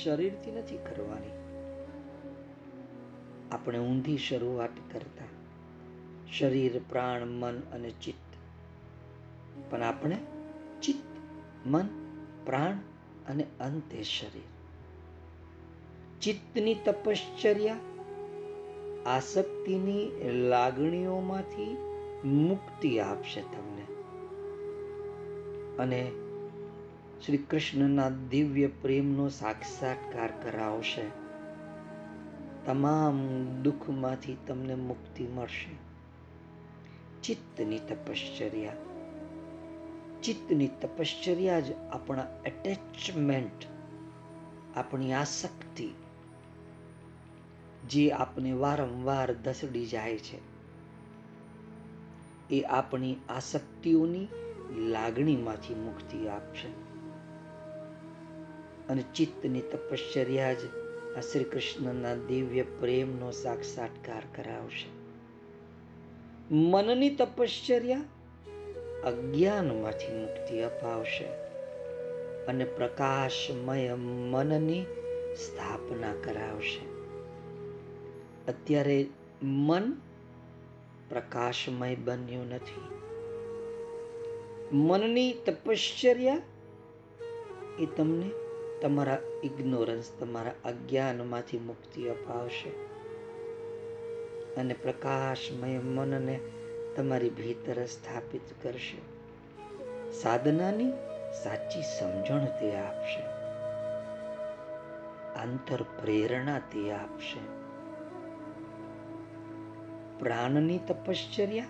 શરીરથી 0.04 0.50
નથી 0.50 0.76
કરવાની. 0.76 1.30
આપણે 3.52 3.78
ઊંધી 3.78 4.18
શરૂઆત 4.18 4.70
કરતા 4.92 5.24
શરીર, 6.38 6.80
પ્રાણ, 6.88 7.26
મન 7.26 7.60
અને 7.60 7.90
ચિત્ત. 7.90 8.36
પણ 9.70 9.82
આપણે 9.82 10.16
ચિત્ત, 10.82 11.18
મન, 11.66 11.88
પ્રાણ 12.46 12.72
અને 13.28 13.46
અંતે 13.60 14.02
શરીર. 14.02 14.42
ચિત્તની 16.20 16.74
તપશ્ચર્યા 16.74 17.76
આસક્તિની 19.06 20.10
લાગણીઓમાંથી 20.48 21.76
મુક્તિ 22.24 22.98
આપશે 22.98 23.40
તમને. 23.40 23.82
અને 25.76 26.10
શ્રી 27.26 27.36
કૃષ્ણના 27.36 28.10
દિવ્ય 28.10 28.66
પ્રેમનો 28.66 29.28
સાક્ષાત્કાર 29.28 30.30
કરાવશે. 30.42 31.02
તમામ 32.66 33.28
દુઃખમાંથી 33.62 34.36
તમને 34.46 34.74
મુક્તિ 34.74 35.26
મળશે. 35.26 35.76
ચિત્તની 37.22 37.78
તપશ્ચર્યા. 37.78 38.72
ચિત્તની 40.22 40.68
તપશ્ચર્યા 40.68 41.60
જ 41.60 41.72
આપણા 41.72 42.26
એટેચમેન્ટ 42.46 43.66
આપણી 44.76 45.12
આસક્તિ 45.12 45.88
જે 47.88 48.10
આપને 48.10 48.52
વારંવાર 48.52 49.34
ધસડી 49.34 49.86
જાય 49.86 50.18
છે. 50.18 50.56
એ 52.50 52.62
આપણી 52.62 53.16
આસક્તિઓની 53.28 54.28
લાગણીમાંથી 54.76 55.74
મુક્તિ 55.74 56.28
આપશે. 56.28 56.68
અને 58.88 59.04
ચિત્તની 59.14 59.60
તપશ્ચર્યા 59.60 60.52
જ 60.52 60.58
આ 61.16 61.20
શ્રી 61.20 61.44
કૃષ્ણના 61.44 62.14
દિવ્ય 62.14 62.62
પ્રેમનો 62.62 63.30
સાક્ષાત્કાર 63.30 64.22
કરાવશે. 64.36 64.96
મનની 66.54 67.10
તપશ્ચર્યા 67.10 68.02
અજ્ઞાનમાંથી 69.04 70.20
મુક્તિ 70.20 70.58
અપાવશે 70.60 71.24
અને 72.46 72.64
પ્રકાશમય 72.64 73.94
મનની 73.94 74.82
સ્થાપના 75.36 76.14
કરાવશે. 76.24 76.95
અત્યારે 78.48 79.06
મન 79.42 79.92
પ્રકાશમય 81.08 81.94
બન્યું 81.94 82.48
નથી. 82.48 82.96
મનની 84.72 85.32
તપશ્ચર્યા 85.32 86.40
એ 87.78 87.86
તમને 87.86 88.30
તમારા 88.82 89.18
ઇગ્નોરન્સ 89.44 90.12
તમારા 90.20 90.52
અજ્ઞાનમાંથી 90.64 91.58
મુક્તિ 91.58 92.08
અપાવશે. 92.08 92.70
અને 94.54 94.74
પ્રકાશમય 94.74 95.78
મનને 95.78 96.40
તમારી 96.96 97.30
ભીતર 97.30 97.86
સ્થાપિત 97.86 98.40
કરશે. 98.62 99.16
સાધનાની 100.12 100.90
સાચી 101.44 101.82
સમજણ 101.82 102.44
તે 102.44 102.76
આપશે. 102.76 103.22
આંતર 105.38 105.82
પ્રેરણા 105.82 106.58
તે 106.58 106.92
આપશે. 106.92 107.55
પ્રાણની 110.18 110.78
તપશ્ચર્યા 110.78 111.64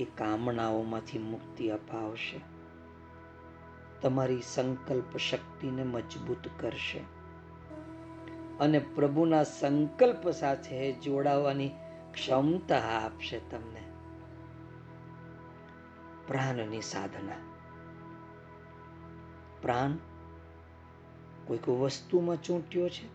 એ 0.00 0.04
કામનાઓમાંથી 0.04 1.18
મુક્તિ 1.18 1.68
અપાવશે. 1.68 2.40
તમારી 4.00 4.42
સંકલ્પ 4.44 5.16
શક્તિને 5.16 5.82
મજબૂત 5.82 6.48
કરશે. 6.60 7.00
અને 8.60 8.78
પ્રભુના 8.78 9.42
સંકલ્પ 9.42 10.30
સાથે 10.30 10.92
જોડાવાની 10.92 11.70
ક્ષમતા 12.12 12.76
આપશે 12.76 13.38
તમને. 13.38 13.80
પ્રાણની 16.28 16.80
સાધના. 16.80 17.36
પ્રાણ 19.62 19.92
કોઈક 21.46 21.68
વસ્તુમાં 21.68 22.42
ચૂંટ્યો 22.42 22.88
છે, 22.88 23.06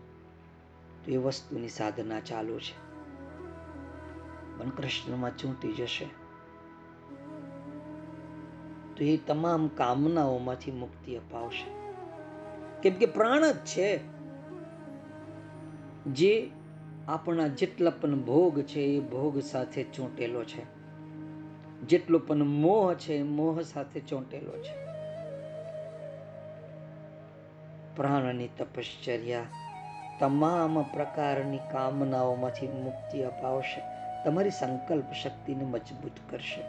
તો 1.04 1.10
એ 1.10 1.16
વસ્તુની 1.16 1.68
સાધના 1.68 2.20
ચાલુ 2.20 2.58
છે. 2.58 2.85
મન 4.58 4.68
કૃષ્ણમાં 4.68 5.36
ચૂંટી 5.36 5.72
જશે. 5.72 6.04
તો 8.96 9.04
એ 9.04 9.16
તમામ 9.16 9.68
કામનાઓમાંથી 9.68 10.70
મુક્તિ 10.70 11.16
અપાવશે. 11.16 11.76
કેમ 12.82 12.94
કે 12.94 13.06
પ્રાણ 13.06 13.50
જ 13.52 13.56
છે 13.56 14.00
જે 16.06 16.50
આપણા 17.08 17.46
જેટલા 17.46 17.90
પણ 17.90 18.20
ભોગ 18.20 18.62
છે 18.62 18.80
એ 18.80 19.00
ભોગ 19.00 19.40
સાથે 19.40 19.82
ચોંટેલો 19.82 20.44
છે. 20.44 20.76
જેટલો 21.80 22.18
પણ 22.18 22.36
મોહ 22.36 22.94
છે 22.94 23.22
મોહ 23.22 23.62
સાથે 23.62 24.00
ચોંટેલો 24.00 24.52
છે. 24.52 24.86
પ્રાણની 27.96 28.48
તપશ્ચર્યા 28.48 29.42
તમામ 30.20 30.82
પ્રકારની 30.82 31.58
કામનાઓમાંથી 31.58 32.68
મુક્તિ 32.68 33.22
અપાવશે. 33.22 33.95
તમારી 34.26 34.50
સંકલ્પ 34.50 35.12
શક્તિને 35.12 35.64
મજબૂત 35.64 36.12
કરશે 36.30 36.60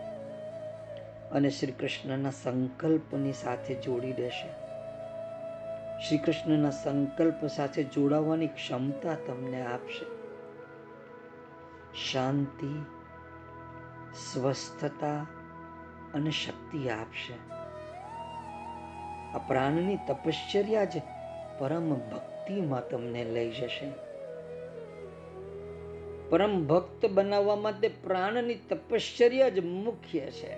અને 1.29 1.49
શ્રી 1.49 1.71
કૃષ્ણના 1.71 2.29
સંકલ્પની 2.29 3.33
સાથે 3.33 3.75
જોડી 3.75 4.13
દેશે. 4.13 4.47
શ્રી 6.07 6.17
કૃષ્ણના 6.17 6.69
સંકલ્પ 6.69 7.45
સાથે 7.47 7.83
જોડાવાની 7.83 8.47
ક્ષમતા 8.47 9.15
તમને 9.27 9.65
આપશે. 9.65 10.05
શાંતિ, 12.11 12.81
સ્વસ્થતા 14.33 15.27
અને 16.13 16.31
શક્તિ 16.31 16.89
આપશે. 16.89 17.33
આ 19.33 19.37
પ્રાણની 19.37 19.99
તપશ્ચર્યા 20.07 20.83
જ 20.83 20.93
પરમ 21.59 21.93
ભક્તિમાં 21.93 22.89
તમને 22.89 23.23
લઈ 23.23 23.51
જશે. 23.51 23.91
પરમ 26.29 26.65
ભક્ત 26.65 27.05
બનાવવા 27.05 27.55
માટે 27.55 27.87
પ્રાણની 27.87 28.55
તપશ્ચર્યા 28.55 29.49
જ 29.49 29.59
મુખ્ય 29.65 30.19
છે. 30.19 30.53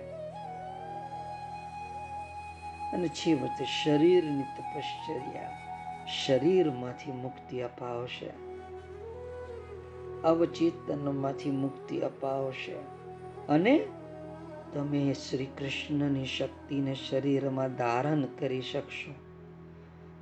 અને 2.92 3.08
છેવટે 3.08 3.66
શરીરની 3.66 4.42
તપશ્ચર્યા 4.42 5.52
શરીરમાંથી 6.26 7.12
મુક્તિ 7.12 7.60
અપાવશે. 7.60 8.30
અવચેતનમાંથી 10.24 11.52
મુક્તિ 11.52 12.00
અપાવશે. 12.00 12.76
અને 13.50 13.86
તમે 14.74 15.14
શ્રી 15.14 15.46
કૃષ્ણની 15.46 16.26
શક્તિને 16.26 16.96
શરીરમાં 16.96 17.76
ધારણ 17.76 18.22
કરી 18.22 18.62
શકશો. 18.62 19.14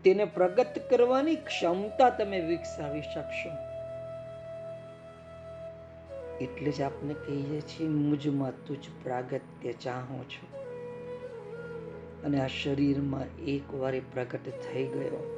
તેને 0.03 0.25
પ્રગટ 0.25 0.89
કરવાની 0.89 1.35
ક્ષમતા 1.35 2.09
તમે 2.09 2.39
વિકસાવી 2.39 3.01
શકશો. 3.01 3.66
એટલે 6.41 6.71
જ 6.71 6.81
આપણે 6.81 7.13
કહીએ 7.13 7.61
છીએ 7.61 7.87
મુજમાં 7.87 8.65
તુજ 8.65 8.79
પ્રાગત્ય 9.03 9.73
ચાહું 9.73 10.29
છું. 10.29 10.57
અને 12.23 12.39
આ 12.39 12.47
શરીરમાં 12.47 13.37
એકવાર 13.37 13.95
એ 13.95 13.99
પ્રગટ 13.99 14.49
થઈ 14.49 14.87
ગયો. 14.87 15.33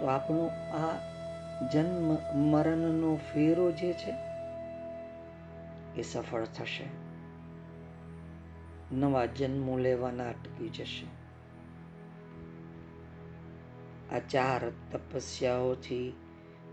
તો 0.00 0.06
આપણો 0.06 0.50
આ 0.70 0.98
જન્મ 1.72 2.36
મરણનો 2.38 3.16
ફેરો 3.32 3.72
જે 3.72 3.92
છે, 3.92 4.14
એ 5.96 6.02
સફળ 6.02 6.44
થશે. 6.44 6.84
નવા 8.92 9.26
જન્મો 9.26 9.78
લેવાના 9.78 10.28
અટકી 10.28 10.68
જશે. 10.68 11.06
આ 14.14 14.18
ચાર 14.18 14.70
તપસ્યાઓથી 14.92 16.12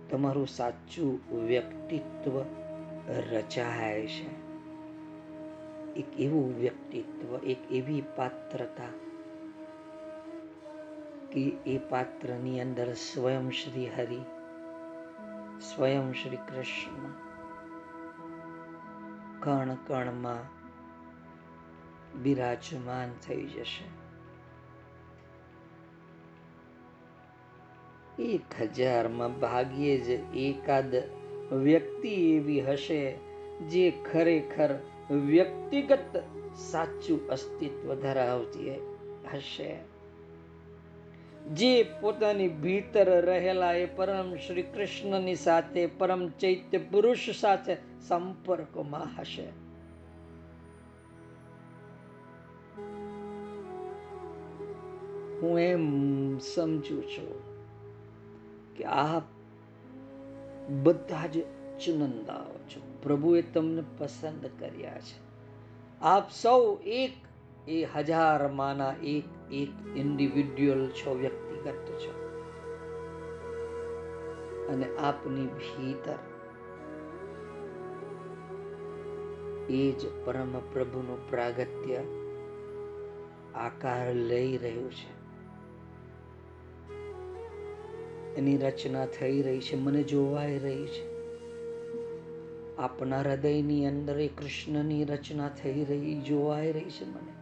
તમારું 0.09 0.47
સાચું 0.47 1.19
વ્યક્તિત્વ 1.47 2.39
રચાય 3.07 4.07
છે. 4.07 4.45
એક 5.93 6.19
એવું 6.19 6.57
વ્યક્તિત્વ, 6.57 7.35
એક 7.35 7.71
એવી 7.71 8.03
પાત્રતા 8.15 8.87
કે 11.31 11.41
એ 11.65 11.77
પાત્રની 11.77 12.61
અંદર 12.61 12.93
સ્વયં 12.93 13.49
શ્રી 13.49 13.89
હરિ, 13.89 14.19
સ્વયં 15.59 16.13
શ્રી 16.13 16.37
કૃષ્ણ 16.37 17.11
કણ 19.39 19.75
કણમાં 19.87 20.55
બિરાજમાન 22.23 23.09
થઈ 23.27 23.45
જશે. 23.45 24.04
એક 28.19 28.61
હજારમાં 28.61 29.39
ભાગ્યે 29.39 29.97
જ 29.97 30.09
એકાદ 30.35 30.95
વ્યક્તિ 31.53 32.35
એવી 32.35 32.61
હશે 32.61 33.11
જે 33.69 33.91
ખરેખર 34.11 34.75
વ્યક્તિગત 35.11 36.23
સાચું 36.55 37.29
અસ્તિત્વ 37.29 37.95
ધરાવતી 37.95 38.71
હશે. 39.33 39.77
જે 41.53 41.83
પોતાની 41.83 42.47
ભીતર 42.47 43.21
રહેલા 43.21 43.73
એ 43.73 43.85
પરમ 43.85 44.35
શ્રી 44.35 44.61
કૃષ્ણની 44.61 45.35
સાથે 45.35 45.85
પરમ 45.85 46.29
ચૈત્ય 46.29 46.77
પુરુષ 46.77 47.29
સાથે 47.29 47.77
સંપર્કમાં 48.07 49.21
હશે. 49.21 49.65
હું 55.41 55.59
એમ 55.59 56.37
સમજુ 56.37 57.01
છું 57.01 57.44
કે 58.75 58.83
આપ 58.83 59.23
બધા 60.69 61.27
જ 61.27 61.39
ચુનંદાઓ 61.85 62.57
છો. 62.57 62.81
પ્રભુએ 63.03 63.41
તમને 63.41 63.83
પસંદ 63.97 64.49
કર્યા 64.59 64.99
છે. 64.99 65.25
આપ 66.01 66.31
સૌ 66.31 66.75
એક 66.75 67.13
એ 67.69 67.85
હજાર 67.85 68.47
માના 68.47 68.93
એક 69.03 69.51
એક 69.51 69.69
ઇન્ડિવિડ્યુઅલ 69.95 70.87
છો, 70.87 71.17
વ્યક્તિગત 71.17 71.99
છો. 71.99 72.25
અને 74.73 74.97
આપની 74.97 75.47
ભીતર 75.47 76.15
એ 79.69 79.91
જ 79.91 80.25
પરમ 80.25 80.59
પ્રભુનું 80.59 81.29
પ્રાગત્ય 81.29 81.95
આકાર 83.55 84.13
લઈ 84.13 84.57
રહ્યું 84.57 84.91
છે. 84.91 85.14
એની 88.37 88.57
રચના 88.57 89.05
થઈ 89.05 89.41
રહી 89.41 89.59
છે, 89.59 89.75
મને 89.75 90.03
જોવાઈ 90.03 90.59
રહી 90.59 90.85
છે. 90.85 91.15
આપના 92.77 93.21
હૃદયની 93.21 93.85
અંદર 93.85 94.19
એ 94.19 94.27
કૃષ્ણની 94.27 95.05
રચના 95.05 95.49
થઈ 95.49 95.85
રહી, 95.85 96.21
જોવાઈ 96.21 96.71
રહી 96.71 96.89
છે 96.89 97.05
મને. 97.05 97.33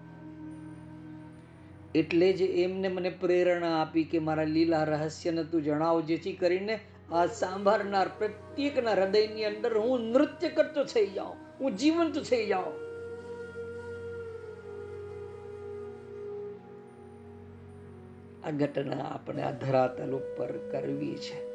એટલે 1.96 2.34
જ 2.34 2.42
એમને 2.42 2.88
મને 2.88 3.10
પ્રેરણા 3.10 3.82
આપી 3.82 4.04
કે 4.04 4.20
મારા 4.20 4.44
લીલા 4.44 4.84
રહસ્યને 4.84 5.44
તું 5.44 5.64
જણાવ, 5.64 6.02
જેથી 6.02 6.34
કરીને 6.34 6.80
આ 7.12 7.26
સાંભળનાર 7.26 8.08
પ્રત્યેકના 8.08 8.92
હૃદયની 8.92 9.46
અંદર 9.46 9.78
હું 9.78 10.02
નૃત્ય 10.02 10.50
કરતો 10.50 10.84
થઈ 10.84 11.08
જાઉં, 11.08 11.36
હું 11.60 11.78
જીવંત 11.78 12.20
થઈ 12.20 12.46
જાઉં. 12.46 12.83
આ 18.46 18.52
ઘટના 18.52 19.04
આપણે 19.04 19.44
આ 19.44 19.52
ધરાતલ 19.52 20.12
ઉપર 20.12 20.58
કરવી 20.72 21.16
છે. 21.16 21.54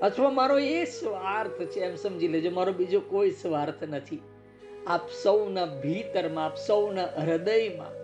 અથવા 0.00 0.30
મારો 0.30 0.58
એ 0.58 0.84
સ્વાર્થ 0.84 1.50
છે, 1.50 1.80
એમ 1.80 1.94
સમજી 1.94 2.28
લેજો, 2.28 2.50
મારો 2.50 2.72
બીજો 2.72 3.00
કોઈ 3.00 3.30
સ્વાર્થ 3.30 3.84
નથી. 3.84 4.22
આપ 4.86 5.10
સૌના 5.22 5.66
ભીતરમાં, 5.66 6.44
આપ 6.44 6.56
સૌના 6.56 7.04
હૃદયમાં 7.04 7.98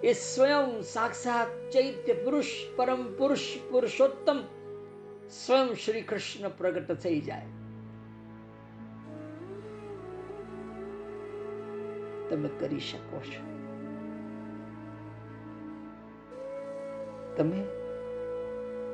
એ 0.00 0.12
સ્વયં 0.12 0.82
સાક્ષાત 0.82 1.70
ચૈત્ય 1.70 2.12
પુરુષ, 2.12 2.46
પરમ 2.76 3.14
પુરુષ, 3.16 3.40
પુરુષોત્તમ 3.70 4.38
સ્વયં 5.46 5.74
શ્રી 5.74 6.02
કૃષ્ણ 6.02 6.48
પ્રગટ 6.48 6.92
થઈ 6.92 7.20
જાય. 7.20 7.46
તમે 12.30 12.48
કરી 12.58 12.80
શકો 12.80 13.20
છો. 13.20 13.59
તમે 17.36 17.64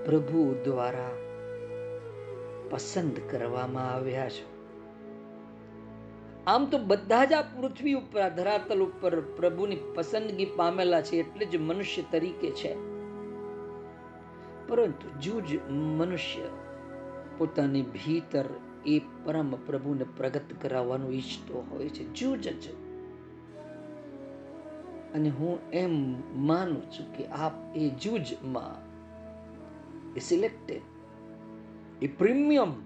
પ્રભુ 0.05 0.57
દ્વારા 0.65 1.11
પસંદ 2.71 3.13
કરવામાં 3.31 3.93
આવ્યા 3.93 4.29
છો. 4.29 4.57
આમ 6.47 6.67
તો 6.67 6.79
બધા 6.79 7.25
જ 7.25 7.33
આ 7.33 7.43
પૃથ્વી 7.43 7.93
ઉપર 7.93 8.29
ધરાતલ 8.29 8.81
ઉપર 8.81 9.21
પ્રભુની 9.21 9.77
પસંદગી 9.95 10.45
પામેલા 10.45 11.03
છે 11.03 11.17
એટલે 11.17 11.47
જ 11.47 11.57
મનુષ્ય 11.57 12.03
તરીકે 12.11 12.51
છે. 12.51 12.75
પરંતુ 14.69 15.21
જૂજ 15.21 15.45
મનુષ્ય 15.71 16.43
પોતાની 17.39 17.83
ભીતર 17.83 18.45
એ 18.87 18.99
પરમ 18.99 19.51
પ્રભુને 19.51 20.05
પ્રગટ 20.17 20.63
કરાવવાનું 20.63 21.13
ઈચ્છતો 21.13 21.65
હોય 21.71 21.89
છે. 21.89 22.15
જૂજ 22.15 22.49
જ 22.49 22.86
અને 25.17 25.29
હું 25.29 25.71
એમ 25.71 26.23
માનું 26.47 26.91
છું 26.91 27.17
કે 27.17 27.27
આપ 27.27 27.77
એ 27.77 27.91
જૂજમાં, 27.91 28.87
એ 30.15 30.19
સિલેક્ટેડ 30.19 30.83
એ 32.03 32.07
પ્રીમિયમ 32.07 32.83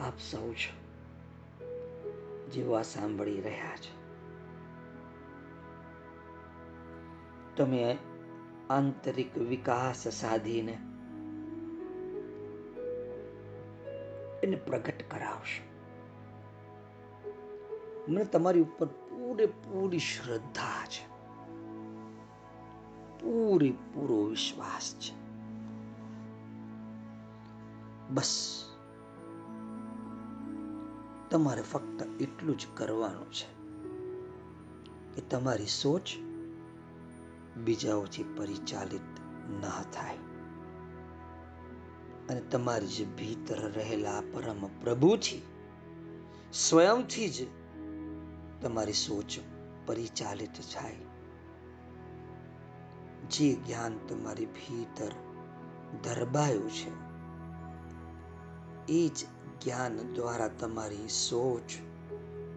આપ 0.00 0.18
સૌ 0.18 0.52
છો 0.52 0.82
આ 2.72 2.82
સાંભળી 2.82 3.40
રહ્યા 3.40 3.76
છો. 3.76 4.02
તમે 7.56 7.96
આંતરિક 8.70 9.38
વિકાસ 9.38 10.08
સાધીને 10.08 10.78
એને 14.42 14.56
પ્રગટ 14.56 15.10
કરાવશો. 15.10 15.72
મને 18.08 18.24
તમારી 18.24 18.60
ઉપર 18.60 18.88
પૂરેપૂરી 19.32 19.98
શ્રદ્ધા 19.98 20.86
છે 20.86 21.08
પૂરેપૂરો 23.20 24.24
વિશ્વાસ 24.24 24.94
છે 24.94 25.14
બસ 28.10 28.64
તમારે 31.30 31.62
ફક્ત 31.62 32.22
એટલું 32.22 32.58
જ 32.58 32.66
કરવાનું 32.74 33.32
છે 33.32 33.48
કે 35.14 35.28
તમારી 35.28 35.66
સોચ 35.66 36.08
બીજાઓથી 37.56 38.22
પરિચાલિત 38.22 39.20
ના 39.60 39.82
થાય. 39.92 40.16
અને 42.28 42.40
તમારી 42.40 42.86
જે 42.86 43.04
ભીતર 43.04 43.70
રહેલા 43.70 44.20
પરમ 44.20 44.66
પ્રભુથી 44.80 45.42
સ્વયંથી 46.52 47.28
જ 47.28 47.61
તમારી 48.62 48.92
સોચ 48.92 49.38
પરિચાલિત 49.86 50.52
થાય. 50.52 50.96
જે 53.30 53.54
જ્ઞાન 53.54 53.98
તમારી 54.08 54.46
ભીતર 54.46 55.12
ધરબાયું 56.04 56.70
છે, 56.70 57.12
એ 58.88 59.08
જ 59.08 59.24
જ્ઞાન 59.64 60.14
દ્વારા 60.14 60.48
તમારી 60.48 61.08
સોચ 61.08 61.72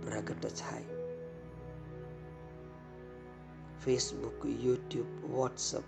પ્રગટ 0.06 0.46
થાય. 0.46 0.86
ફેસબુક 3.86 4.46
યુટ્યુબ 4.46 5.32
વોટ્સઅપ 5.32 5.84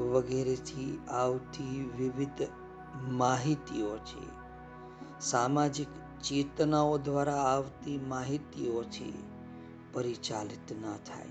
વગેરેથી 0.00 0.98
આવતી 1.10 1.92
વિવિધ 1.98 2.48
માહિતીઓ 3.08 3.98
છે. 3.98 4.38
સામાજિક 5.20 5.88
ચેતનાઓ 6.22 6.98
દ્વારા 6.98 7.36
આવતી 7.36 7.98
માહિતીઓથી 7.98 9.22
પરિચાલિત 9.92 10.72
ન 10.72 10.96
થાય. 10.96 11.28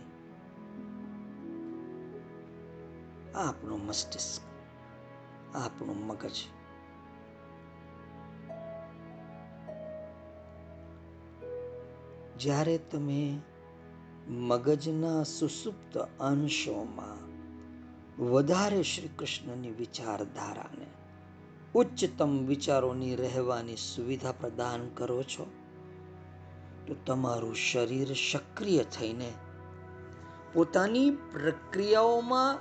આપણું 3.35 3.85
મસ્તિષ્ક 3.85 4.41
આપણું 5.55 6.05
મગજ. 6.05 6.31
જ્યારે 12.39 12.77
તમે 12.77 13.39
મગજના 14.27 15.23
સુસુપ્ત 15.23 15.97
અંશોમાં 15.97 17.27
વધારે 18.23 18.83
શ્રી 18.83 19.07
કૃષ્ણની 19.07 19.71
વિચારધારાને 19.71 20.85
ઉચ્ચતમ 21.77 22.45
વિચારોની 22.45 23.15
રહેવાની 23.15 23.75
સુવિધા 23.75 24.31
પ્રદાન 24.31 24.89
કરો 24.89 25.23
છો? 25.23 25.47
તો 26.87 26.95
તમારું 27.05 27.55
શરીર 27.55 28.07
સક્રિય 28.13 28.83
થઈને 28.83 29.31
પોતાની 30.53 31.09
પ્રક્રિયાઓમાં 31.09 32.59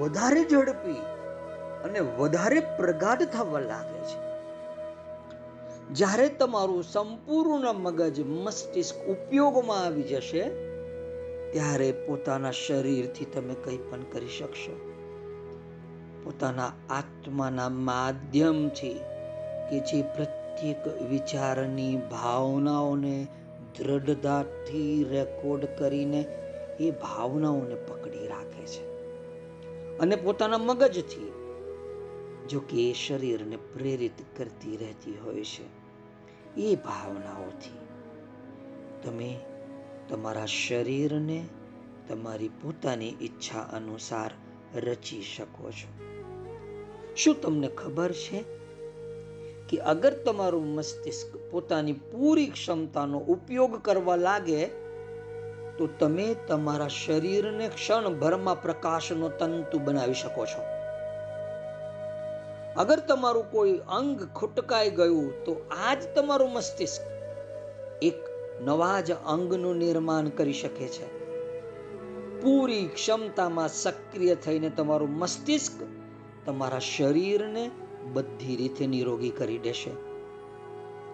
વધારે 0.00 0.44
ઝડપી 0.44 0.96
અને 1.84 2.00
વધારે 2.00 2.60
પ્રગાઢ 2.60 3.22
થવા 3.22 3.60
લાગે 3.60 3.98
છે. 3.98 4.24
જ્યારે 5.94 6.28
તમારું 6.28 6.84
સંપૂર્ણ 6.84 7.72
મગજ 7.72 8.20
મસ્તિષ્ક 8.20 8.96
ઉપયોગમાં 8.96 9.84
આવી 9.84 10.02
જશે, 10.02 10.42
ત્યારે 11.52 11.92
પોતાના 11.92 12.50
શરીરથી 12.50 13.24
તમે 13.24 13.54
કંઈ 13.54 13.76
પણ 13.76 14.02
કરી 14.02 14.28
શકશો. 14.28 14.93
પોતાના 16.24 16.72
આત્માના 16.90 17.68
માધ્યમથી 17.68 19.00
કે 19.70 19.80
જે 19.80 20.02
પ્રત્યેક 20.02 20.86
વિચારની 21.10 21.96
ભાવનાઓને 21.96 23.26
દ્રઢતાથી 23.78 25.06
રેકોર્ડ 25.10 25.64
કરીને 25.78 26.20
એ 26.80 26.90
ભાવનાઓને 26.90 27.74
પકડી 27.74 28.26
રાખે 28.26 28.66
છે. 28.66 28.94
અને 29.98 30.16
પોતાના 30.16 30.58
મગજથી 30.58 31.32
જો 32.50 32.60
કે 32.60 32.90
એ 32.90 32.92
શરીરને 32.92 33.56
પ્રેરિત 33.56 34.38
કરતી 34.38 34.76
રહેતી 34.76 35.18
હોય 35.24 35.44
છે, 35.44 35.84
એ 36.60 36.76
ભાવનાઓથી. 36.76 37.78
તમે 39.02 39.38
તમારા 40.08 40.46
શરીરને 40.46 41.48
તમારી 42.08 42.48
પોતાની 42.48 43.08
ઈચ્છા 43.08 43.60
અનુસાર 43.60 44.30
રચી 44.80 45.22
શકો 45.22 45.70
છો. 45.70 46.04
શું 47.16 47.40
તમને 47.40 47.68
ખબર 47.68 48.12
છે 48.12 48.44
કે 49.68 49.76
અગર 49.76 50.12
તમારું 50.12 50.66
મસ્તિષ્ક 50.66 51.50
પોતાની 51.50 51.92
પૂરી 51.92 52.46
ક્ષમતાનો 52.46 53.18
ઉપયોગ 53.18 53.82
કરવા 53.82 54.16
લાગે, 54.16 54.66
તો 55.78 55.88
તમે 56.00 56.36
તમારા 56.48 56.88
શરીરને 56.88 57.68
ક્ષણભરમાં 57.68 58.62
પ્રકાશનો 58.62 59.28
તંતુ 59.28 59.78
બનાવી 59.78 60.14
શકો 60.14 60.46
છો. 60.46 60.62
અગર 62.76 62.98
તમારું 62.98 63.50
કોઈ 63.50 63.72
અંગ 63.72 64.24
ખુટકાઈ 64.34 64.90
ગયું, 64.90 65.44
તો 65.44 65.52
આજ 65.86 65.98
તમારું 66.14 66.52
મસ્તિષ્ક 66.52 67.02
એક 68.02 68.14
નવા 68.60 69.00
જ 69.00 69.12
અંગનું 69.12 69.76
નિર્માણ 69.76 70.28
કરી 70.28 70.52
શકે 70.52 70.88
છે. 70.88 71.23
પૂરી 72.44 72.86
ક્ષમતામાં 72.86 73.68
સક્રિય 73.68 74.34
થઈને 74.34 74.70
તમારું 74.70 75.10
મસ્તિષ્ક 75.10 75.72
તમારા 76.46 76.78
શરીરને 76.78 77.70
બધી 78.12 78.56
રીતે 78.56 78.86
નિરોગી 78.86 79.30
કરી 79.30 79.58
દેશે. 79.58 79.90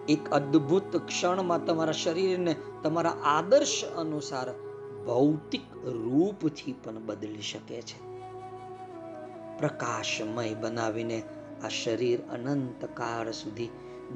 એક 0.09 0.29
અદ્ભુત 0.29 0.97
ક્ષણમાં 0.97 1.65
તમારા 1.65 1.91
શરીરને 1.91 2.55
તમારા 2.83 3.09
આદર્શ 3.09 3.85
અનુસાર 3.85 4.51
ભૌતિક 5.05 5.61
રૂપથી 5.85 6.75
પણ 6.83 7.05
બદલી 7.05 7.41
શકે 7.41 7.81
છે. 7.81 8.11
પ્રકાશમય 9.59 10.53
બનાવીને 10.53 11.23
આ 11.63 11.67
શરીર 11.67 12.19
અનંત 12.21 12.85
કાળ 12.85 13.31
સુધી 13.31 13.69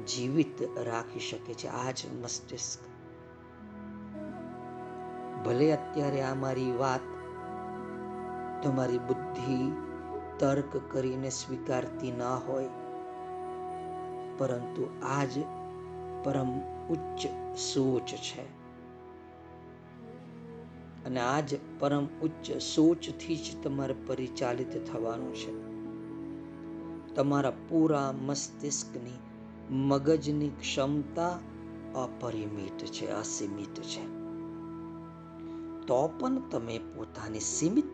જીવિત 0.08 0.78
રાખી 0.78 1.20
શકે 1.20 1.54
છે. 1.54 1.68
આ 1.68 1.92
જ 1.92 1.98
મસ્તિષ્ક. 2.24 2.95
ભલે 5.44 5.72
અત્યારે 5.72 6.22
આ 6.22 6.34
મારી 6.34 6.72
વાત 6.72 7.00
તમારી 8.64 8.98
બુદ્ધિ 8.98 9.72
તર્ક 10.40 10.78
કરીને 10.92 11.30
સ્વીકારતી 11.30 12.12
ન 12.12 12.22
હોય, 12.22 12.70
પરંતુ 14.38 14.90
આજ 15.04 15.40
પરમ 16.24 16.60
ઉચ્ચ 16.90 17.28
સોચ 17.58 18.06
છે. 18.06 18.66
અને 21.06 21.20
આજ 21.20 21.56
પરમ 21.80 22.08
ઉચ્ચ 22.22 22.52
સોચથી 22.52 23.36
જ 23.36 23.64
તમારે 23.64 23.96
પરિચાલિત 24.08 24.92
થવાનું 24.92 25.36
છે. 25.36 25.76
તમારા 27.16 27.52
પૂરા 27.70 28.12
મસ્તિષ્કની 28.12 29.20
મગજની 29.70 30.50
ક્ષમતા 30.50 31.40
અપરિમિત 31.96 32.78
છે, 32.78 33.12
અસીમિત 33.12 33.82
છે. 33.82 34.15
તો 35.88 36.08
પણ 36.08 36.50
તમે 36.50 36.78
પોતાની 36.78 37.40
સીમિત 37.40 37.86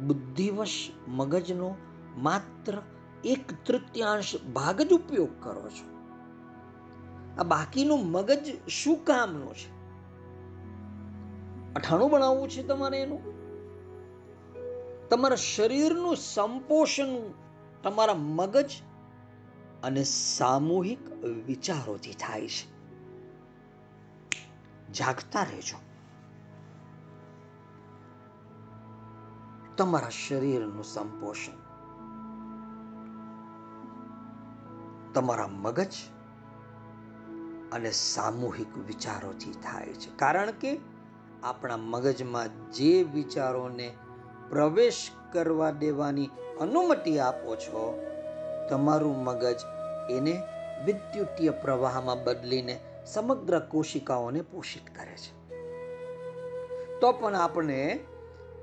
બુદ્ધિવશ 0.00 0.90
મગજનો 1.08 1.74
માત્ર 2.18 2.82
એક 3.24 3.64
તૃતીયાંશ 3.66 4.36
ભાગ 4.54 4.82
જ 4.82 4.92
ઉપયોગ 4.92 5.42
કરો 5.42 5.68
છો. 5.68 5.96
આ 7.38 7.42
બાકીનું 7.42 8.10
મગજ 8.10 8.68
શું 8.68 9.04
કામનું 9.04 9.54
છે? 9.54 9.76
અઠાણું 11.74 12.10
બનાવવું 12.10 12.50
છે 12.50 12.62
તમારે 12.62 13.00
એનું? 13.00 13.36
તમારા 15.08 15.36
શરીરનું 15.36 16.16
સંપોષણ 16.16 17.06
તમારા 17.82 18.14
મગજ 18.14 18.70
અને 19.82 20.04
સામૂહિક 20.04 21.10
વિચારોથી 21.24 22.12
થાય 22.12 22.48
છે. 22.48 22.76
જાગતા 24.92 25.42
રહેજો. 25.42 25.85
તમારા 29.76 30.10
શરીરનું 30.16 30.84
સંપોષણ 30.84 31.58
તમારા 35.14 35.48
મગજ 35.56 35.96
અને 37.72 37.92
સામૂહિક 37.92 38.72
વિચારોથી 38.86 39.54
થાય 39.62 39.94
છે 39.96 40.14
કારણ 40.16 40.52
કે 40.54 40.72
આપણા 41.42 41.76
મગજમાં 41.86 42.56
જે 42.70 42.90
વિચારોને 43.12 43.88
પ્રવેશ 44.48 45.02
કરવા 45.32 45.70
દેવાની 45.76 46.30
અનુમતિ 46.60 47.20
આપો 47.20 47.56
છો 47.58 47.84
તમારું 48.68 49.22
મગજ 49.24 49.60
એને 50.10 50.34
વિદ્યુતીય 50.84 51.52
પ્રવાહમાં 51.60 52.24
બદલીને 52.24 52.80
સમગ્ર 53.04 53.60
કોશિકાઓને 53.68 54.42
પોષિત 54.42 54.86
કરે 54.90 55.16
છે 55.16 55.32
તો 57.00 57.12
પણ 57.12 57.34
આપણે 57.38 57.80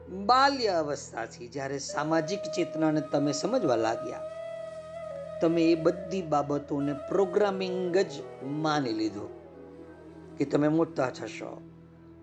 બાલ્ય 0.09 0.67
અવસ્થાથી 0.67 1.47
જ્યારે 1.47 1.77
સામાજિક 1.79 2.39
ચેતનાને 2.41 3.01
તમે 3.01 3.31
સમજવા 3.31 3.75
લાગ્યા, 3.75 4.21
તમે 5.41 5.61
એ 5.61 5.75
બધી 5.75 6.21
બાબતોને 6.21 6.93
પ્રોગ્રામિંગ 6.93 7.97
જ 7.97 8.11
માની 8.43 8.93
લીધું 8.93 9.29
કે 10.37 10.45
તમે 10.45 10.67
મોટા 10.67 11.09
થશો, 11.09 11.61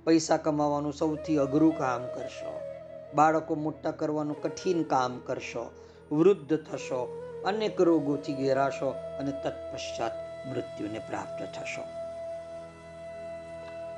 પૈસા 0.04 0.36
કમાવાનું 0.36 0.92
સૌથી 0.92 1.38
અઘરું 1.38 1.78
કામ 1.78 2.02
કરશો, 2.06 2.60
બાળકો 3.14 3.54
મોટા 3.54 3.90
કરવાનું 3.90 4.42
કઠિન 4.42 4.82
કામ 4.82 5.18
કરશો, 5.18 5.70
વૃદ્ધ 6.12 6.56
થશો, 6.56 7.22
અનેક 7.46 7.80
રોગોથી 7.80 8.34
ઘેરાશો 8.34 8.90
અને 8.90 9.30
તત્પશ્ચાત 9.30 10.12
મૃત્યુને 10.48 10.98
પ્રાપ્ત 10.98 11.42
થશો. 11.42 11.82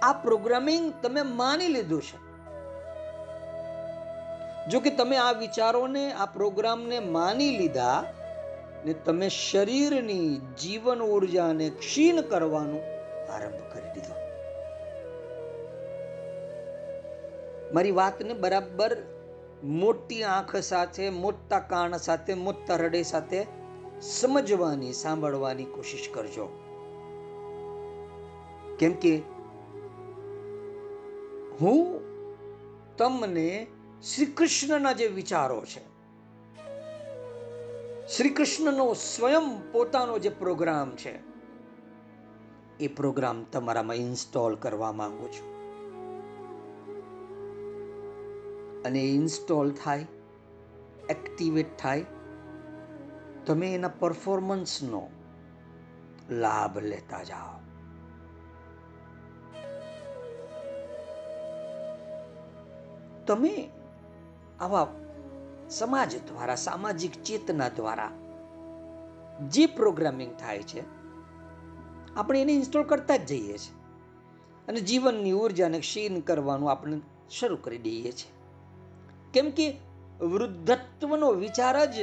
આ 0.03 0.13
પ્રોગ્રામિંગ 0.13 0.93
તમે 1.03 1.23
માની 1.23 1.69
લીધું 1.69 2.03
છે. 2.03 2.32
જો 4.71 4.81
કે 4.81 4.91
તમે 4.91 5.17
આ 5.17 5.33
વિચારોને, 5.33 6.13
આ 6.13 6.27
પ્રોગ્રામને 6.27 6.99
માની 6.99 7.59
લીધા 7.59 8.05
ને 8.85 8.93
તમે 8.93 9.29
શરીરની 9.29 10.41
જીવન 10.63 10.99
ઉર્જાને 10.99 11.71
ક્ષીણ 11.71 12.21
કરવાનું 12.21 12.81
આરંભ 13.33 13.57
કરી 13.73 13.91
દીધો. 13.95 14.15
મારી 17.75 17.91
વાતને 17.91 18.35
બરાબર 18.35 18.97
મોટી 19.65 20.23
આંખ 20.23 20.57
સાથે, 20.57 21.11
મોટા 21.11 21.59
કાન 21.59 21.97
સાથે, 21.97 22.35
મોટા 22.35 22.75
હૃદય 22.75 23.03
સાથે 23.03 23.47
સમજવાની, 24.03 24.93
સાંભળવાની 24.93 25.65
કોશિશ 25.65 26.09
કરજો. 26.15 26.47
કેમ 28.79 28.93
કે 28.93 29.17
હું 31.61 32.01
તમને 32.97 33.67
શ્રી 34.03 34.27
કૃષ્ણના 34.27 34.93
જે 34.93 35.07
વિચારો 35.07 35.65
છે. 35.65 35.93
શ્રી 38.17 38.29
કૃષ્ણનો 38.29 38.95
સ્વયં 38.95 39.73
પોતાનો 39.73 40.19
જે 40.19 40.29
પ્રોગ્રામ 40.29 40.97
છે, 40.97 41.19
એ 42.81 42.89
પ્રોગ્રામ 42.89 43.45
તમારામાં 43.45 43.97
ઇન્સ્ટોલ 43.97 44.55
કરવા 44.55 44.93
માંગુ 44.93 45.29
છું. 45.29 45.53
અને 48.85 49.01
ઇન્સ્ટોલ 49.01 49.71
થાય, 49.85 50.07
એક્ટિવેટ 51.09 51.79
થાય, 51.79 52.07
તમે 53.47 53.75
એના 53.75 53.89
પરફોર્મન્સનો 53.89 55.11
લાભ 56.31 56.79
લેતા 56.79 57.23
જાઓ. 57.23 57.61
તમે 63.27 63.71
આવા 64.63 64.87
સમાજ 65.71 66.17
દ્વારા, 66.17 66.55
સામાજિક 66.55 67.13
ચેતના 67.13 67.69
દ્વારા 67.69 68.11
જે 69.49 69.67
પ્રોગ્રામિંગ 69.67 70.37
થાય 70.37 70.63
છે, 70.63 70.81
આપણે 72.17 72.43
એને 72.43 72.53
ઇન્સ્ટોલ 72.53 72.83
કરતા 72.83 73.17
જ 73.17 73.25
જઈએ 73.25 73.59
છીએ. 73.59 73.75
અને 74.69 74.81
જીવનની 74.81 75.33
ઉર્જાને 75.33 75.79
ક્ષીણ 75.79 76.21
કરવાનું 76.21 76.71
આપણે 76.71 77.01
શરૂ 77.31 77.57
કરી 77.57 77.79
દઈએ 77.79 78.13
છીએ. 78.13 78.33
કેમ 79.35 79.51
કે 79.51 79.77
વૃદ્ધત્વનો 80.21 81.33
વિચાર 81.33 81.85
જ 81.85 81.99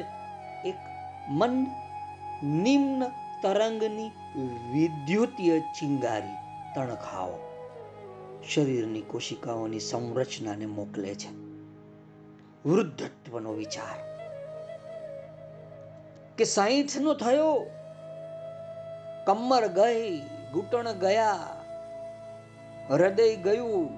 એક 0.66 0.76
મન 1.30 1.68
નિમ્ન 2.44 3.06
તરંગની 3.44 4.08
વિદ્યુતીય 4.74 5.60
ચિંગારી 5.60 6.38
તણખાઓ 6.76 7.34
શરીરની 8.50 9.02
કોશિકાઓની 9.02 9.80
સંરચનાને 9.80 10.66
મોકલે 10.66 11.16
છે. 11.16 11.49
વૃદ્ધત્વનો 12.66 13.54
વિચાર 13.54 14.00
કે 16.38 16.44
સાહીઠ 16.44 17.00
નો 17.00 17.14
થયો, 17.14 17.66
કમર 19.26 19.68
ગઈ, 19.68 20.22
ઘૂંટણ 20.54 20.92
ગયા, 20.92 21.48
હૃદય 22.90 23.36
ગયું. 23.36 23.90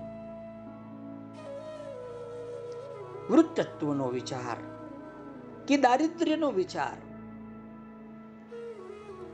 વૃદ્ધત્વનો 3.29 4.07
વિચાર 4.07 4.57
કે 5.67 5.77
દારિદ્ર્યનો 5.77 6.51
વિચાર 6.51 6.97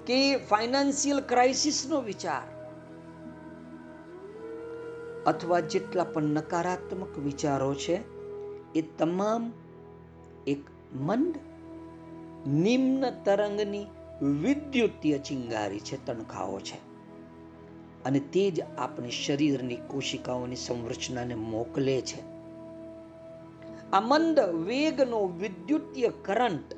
કે 0.05 0.37
ફાઇનાન્શિયલ 0.37 1.21
ક્રાઇસિસનો 1.21 2.01
વિચાર 2.01 2.47
અથવા 5.25 5.59
જેટલા 5.59 6.03
પણ 6.03 6.23
નકારાત્મક 6.23 7.17
વિચારો 7.17 7.73
છે 7.75 8.16
એ 8.77 8.81
તમામ 8.81 9.53
એક 10.47 10.63
મંદ, 10.95 11.35
નિમ્ન 12.49 13.09
તરંગની 13.09 13.85
વિદ્યુતીય 14.21 15.17
ચિંગારી 15.17 15.79
છે, 15.79 16.05
તણખાઓ 16.05 16.59
છે. 16.59 16.87
અને 18.05 18.19
તે 18.19 18.51
જ 18.51 18.61
આપણી 18.61 19.11
શરીરની 19.11 19.77
કોશિકાઓની 19.87 20.55
સંરચનાને 20.55 21.35
મોકલે 21.35 22.01
છે. 22.01 22.21
આ 23.91 23.99
મંદ 23.99 24.39
વેગનો 24.39 25.27
વિદ્યુતીય 25.27 26.09
કરંટ 26.21 26.75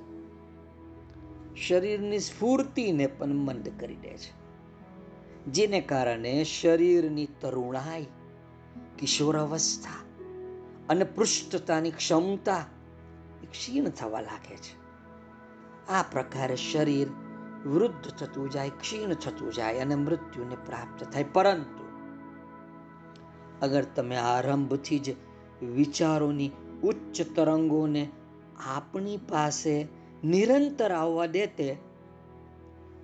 શરીરની 1.57 2.19
સ્ફૂર્તિને 2.19 3.07
પણ 3.07 3.27
મંદ 3.27 3.71
કરી 3.79 3.95
દે 3.95 4.09
છે. 4.09 4.39
જેને 5.45 5.81
કારણે 5.81 6.43
શરીરની 6.43 7.27
તરુણાઈ, 7.41 8.05
કિશોરાવસ્થા 8.99 10.08
અને 10.89 11.03
પૃષ્ઠતાની 11.03 11.91
ક્ષમતા 11.91 12.65
ક્ષીણ 13.51 13.89
થવા 13.89 14.21
લાગે 14.21 14.55
છે. 14.55 14.79
આ 15.91 16.03
પ્રકારે 16.03 16.55
શરીર 16.55 17.07
વૃદ્ધ 17.65 18.07
થતું 18.07 18.49
જાય, 18.49 18.69
ક્ષીણ 18.69 19.13
થતું 19.13 19.53
જાય 19.53 19.79
અને 19.79 19.95
મૃત્યુને 19.95 20.55
પ્રાપ્ત 20.55 21.03
થાય. 21.03 21.23
પરંતુ 21.23 21.89
અગર 23.61 23.83
તમે 23.83 24.15
આરંભથી 24.15 24.99
જ 24.99 25.15
વિચારોની 25.65 26.51
ઉચ્ચ 26.83 27.21
તરંગોને 27.35 28.09
આપણી 28.67 29.17
પાસે 29.17 29.87
નિરંતર 30.23 30.91
આવવા 30.91 31.25
દેતે, 31.25 31.77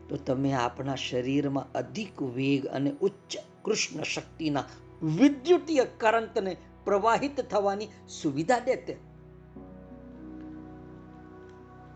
તો 0.10 0.18
તમે 0.18 0.54
આપણા 0.54 0.96
શરીરમાં 0.96 1.72
અધિક 1.72 2.22
વેગ 2.22 2.66
અને 2.66 2.92
ઉચ્ચ 3.02 3.38
કૃષ્ણ 3.62 4.04
શક્તિના 4.04 4.64
વિદ્યુતીય 5.04 5.86
કરંટને 5.86 6.58
પ્રવાહિત 6.86 7.42
થવાની 7.42 7.90
સુવિધા 8.22 8.60
દેતે. 8.60 8.94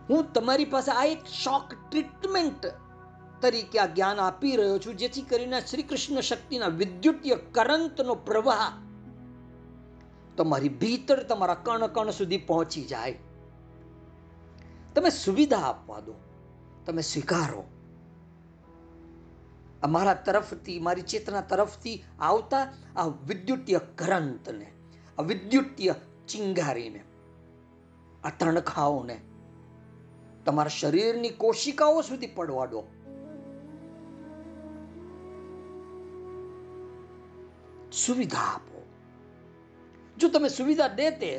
હું 0.09 0.33
તમારી 0.33 0.65
પાસે 0.65 0.91
આ 0.91 1.03
એક 1.03 1.25
શોક 1.43 1.73
ટ્રીટમેન્ટ 1.91 2.65
તરીકે 3.41 3.79
આ 3.79 3.85
જ્ઞાન 3.85 4.19
આપી 4.19 4.55
રહ્યો 4.55 4.79
છું, 4.79 4.95
જેથી 4.97 5.21
કરીને 5.21 5.59
શ્રી 5.61 5.83
કૃષ્ણ 5.83 6.21
શક્તિના 6.21 6.67
વિદ્યુતીય 6.67 7.35
કરંતનો 7.51 8.15
પ્રવાહ 8.15 8.69
તમારી 10.37 10.69
ભીતર, 10.69 11.23
તમારા 11.23 11.53
કણ 11.53 11.87
કણ 11.87 12.11
સુધી 12.11 12.37
પહોંચી 12.37 12.85
જાય. 12.85 13.17
તમે 14.95 15.09
સુવિધા 15.09 15.57
આપવા 15.57 15.99
દો, 15.99 16.15
તમે 16.85 17.01
સ્વીકારો. 17.01 17.63
અમારા 19.83 20.13
તરફથી, 20.13 20.79
મારી 20.79 21.01
ચેતના 21.01 21.41
તરફથી 21.41 22.03
આવતા 22.19 22.63
આ 22.95 23.07
વિદ્યુતીય 23.27 23.79
કરંટને 23.95 24.67
આ 25.19 25.23
ચિંગારીને 26.27 27.03
આ 28.23 28.29
તણખાઓને 28.29 29.21
તમારા 30.45 30.67
શરીરની 30.67 31.29
કોશિકાઓ 31.29 32.01
સુધી 32.01 32.27
પડવા 32.27 32.65
દો. 32.65 32.83
સુવિધા 37.91 38.39
આપો. 38.39 38.85
જો 40.17 40.29
તમે 40.29 40.49
સુવિધા 40.49 40.87
દેતે 40.87 41.37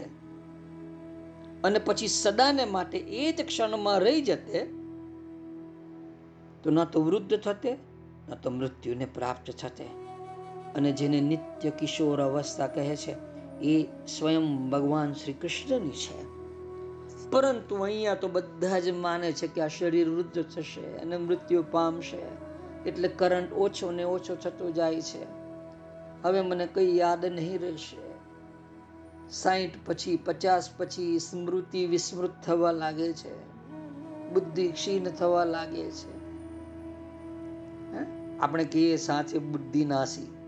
અને 1.65 1.79
પછી 1.79 2.09
સદાને 2.09 2.65
માટે 2.65 2.99
એ 2.99 3.33
જ 3.33 3.47
ક્ષણમાં 3.47 3.99
રહી 3.99 4.23
જતે, 4.23 4.63
તો 6.63 6.71
ન 6.71 6.85
તો 6.85 7.03
વૃદ્ધ 7.03 7.41
થતે, 7.41 7.73
ન 8.29 8.35
તો 8.35 8.51
મૃત્યુને 8.51 9.05
પ્રાપ્ત 9.05 9.51
થતે. 9.51 9.85
અને 10.75 10.93
જેને 10.93 11.21
નિત્ય 11.21 11.71
કિશોર 11.71 12.23
અવસ્થા 12.23 12.67
કહે 12.67 12.97
છે 12.97 13.30
એ 13.63 13.83
સ્વયં 14.19 14.71
ભગવાન 14.71 15.13
શ્રી 15.13 15.33
કૃષ્ણની 15.33 15.91
છે. 15.91 16.41
પરંતુ 17.31 17.77
અહીંયા 17.77 18.15
તો 18.15 18.29
બધા 18.29 18.79
જ 18.79 18.91
માને 18.91 19.33
છે 19.33 19.47
કે 19.47 19.61
આ 19.61 19.69
શરીર 19.69 20.09
વૃદ્ધ 20.09 20.43
થશે 20.43 20.97
અને 20.97 21.17
મૃત્યુ 21.17 21.65
પામશે, 21.71 22.19
એટલે 22.89 23.09
કરંટ 23.09 23.53
ઓછો 23.53 23.91
ને 23.91 24.05
ઓછો 24.05 24.35
થતો 24.35 24.71
જાય 24.71 25.01
છે. 25.01 25.25
હવે 26.23 26.41
મને 26.41 26.67
કઈ 26.67 26.97
યાદ 26.97 27.25
નહીં 27.25 27.61
રહેશે. 27.61 28.11
સાહીઠ 29.31 29.71
પછી 29.87 30.17
પચાસ 30.17 30.71
પછી 30.77 31.19
સ્મૃતિ 31.19 31.87
વિસ્મૃત 31.87 32.31
થવા 32.47 32.73
લાગે 32.73 33.13
છે. 33.13 33.51
બુદ્ધિ 34.33 34.69
ક્ષીણ 34.69 35.05
થવા 35.05 35.45
લાગે 35.45 35.91
છે. 35.91 36.21
આપણે 38.39 38.65
કહીએ 38.65 38.97
સાથે 38.97 39.39
બુદ્ધિ 39.39 39.85
નાસી. 39.85 40.40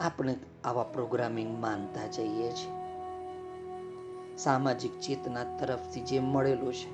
આપણે 0.00 0.34
આવા 0.64 0.84
પ્રોગ્રામિંગ 0.84 1.58
માનતા 1.58 2.06
જઈએ 2.06 2.52
છીએ 2.52 2.72
સામાજિક 4.36 4.94
ચેતના 4.98 5.44
તરફથી 5.58 6.02
જે 6.02 6.20
મળેલું 6.20 6.72
છે 6.72 6.90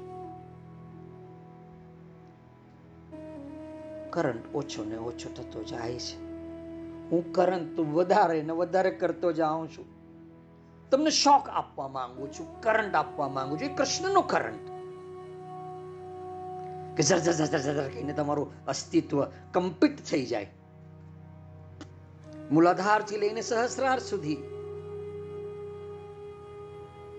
કરંટ 4.11 4.45
ઓછો 4.55 4.85
ને 4.85 4.99
ઓછો 4.99 5.29
થતો 5.29 5.63
જાય 5.63 5.99
છે 5.99 6.17
હું 7.11 7.23
કરંટ 7.33 7.79
વધારે 7.95 8.43
ને 8.43 8.53
વધારે 8.53 8.91
કરતો 8.91 9.33
જાઉં 9.33 9.69
છું 9.69 9.89
તમને 10.91 11.11
શોખ 11.11 11.49
આપવા 11.49 11.89
માંગુ 11.89 12.29
છું 12.29 12.47
કરંટ 12.61 12.95
આપવા 12.95 13.29
માંગુ 13.29 13.57
છું 13.57 13.67
એ 13.67 13.75
કૃષ્ણનો 13.75 14.23
કરંટ 14.23 14.67
કે 16.97 17.03
જર 17.03 17.21
જર 17.21 17.35
જર 17.45 17.61
જર 17.61 17.91
કહીને 17.91 18.13
તમારું 18.13 18.53
અસ્તિત્વ 18.67 19.25
કમ્પિટ 19.53 20.05
થઈ 20.05 20.27
જાય 20.27 20.66
મૂલાધારથી 22.51 23.19
લઈને 23.19 23.43
સહસ્રાર 23.43 24.01
સુધી. 24.01 24.37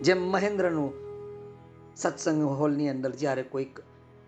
જેમ 0.01 0.21
મહેન્દ્રનું 0.31 0.91
સત્સંગ 1.95 2.43
હોલની 2.43 2.89
અંદર 2.89 3.11
જ્યારે 3.11 3.43
કોઈક 3.43 3.79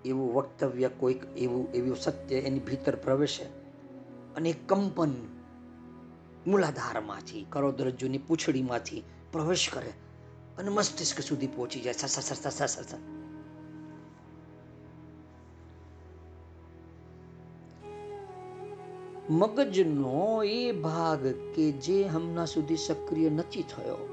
એવું 0.06 0.34
વક્તવ્ય, 0.34 0.90
કોઈક 0.90 1.24
એવું 1.38 1.70
એવું 1.74 1.98
સત્ય 1.98 2.38
એની 2.38 2.60
ભીતર 2.60 2.96
પ્રવેશે 2.96 3.44
અને 4.36 4.54
કંપન 4.54 5.14
મૂલાધારમાંથી 6.48 7.46
કરોદરજ્જુની 7.50 8.18
પૂંછડીમાંથી 8.18 9.04
પ્રવેશ 9.32 9.70
કરે 9.70 9.94
અને 10.58 10.70
મસ્તિષ્ક 10.70 11.20
સુધી 11.22 11.48
પહોંચી 11.48 11.82
જાય. 11.82 11.94
સસ 11.94 12.20
સસ 12.20 12.48
સસ 12.48 12.78
સર 12.80 13.19
મગજનો 19.30 20.44
એ 20.44 20.72
ભાગ 20.72 21.28
કે 21.28 21.72
જે 21.72 22.04
હમણાં 22.04 22.46
સુધી 22.46 22.78
સક્રિય 22.78 23.30
નથી 23.30 23.64
થયો. 23.64 24.10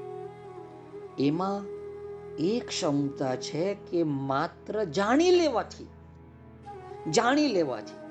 એમાં 1.19 1.65
એક 2.35 2.67
ક્ષમતા 2.67 3.35
છે 3.35 3.73
કે 3.73 4.03
માત્ર 4.03 4.83
જાણી 4.83 5.31
લેવાથી 5.31 5.87
જાણી 7.11 7.47
લેવાથી 7.47 8.07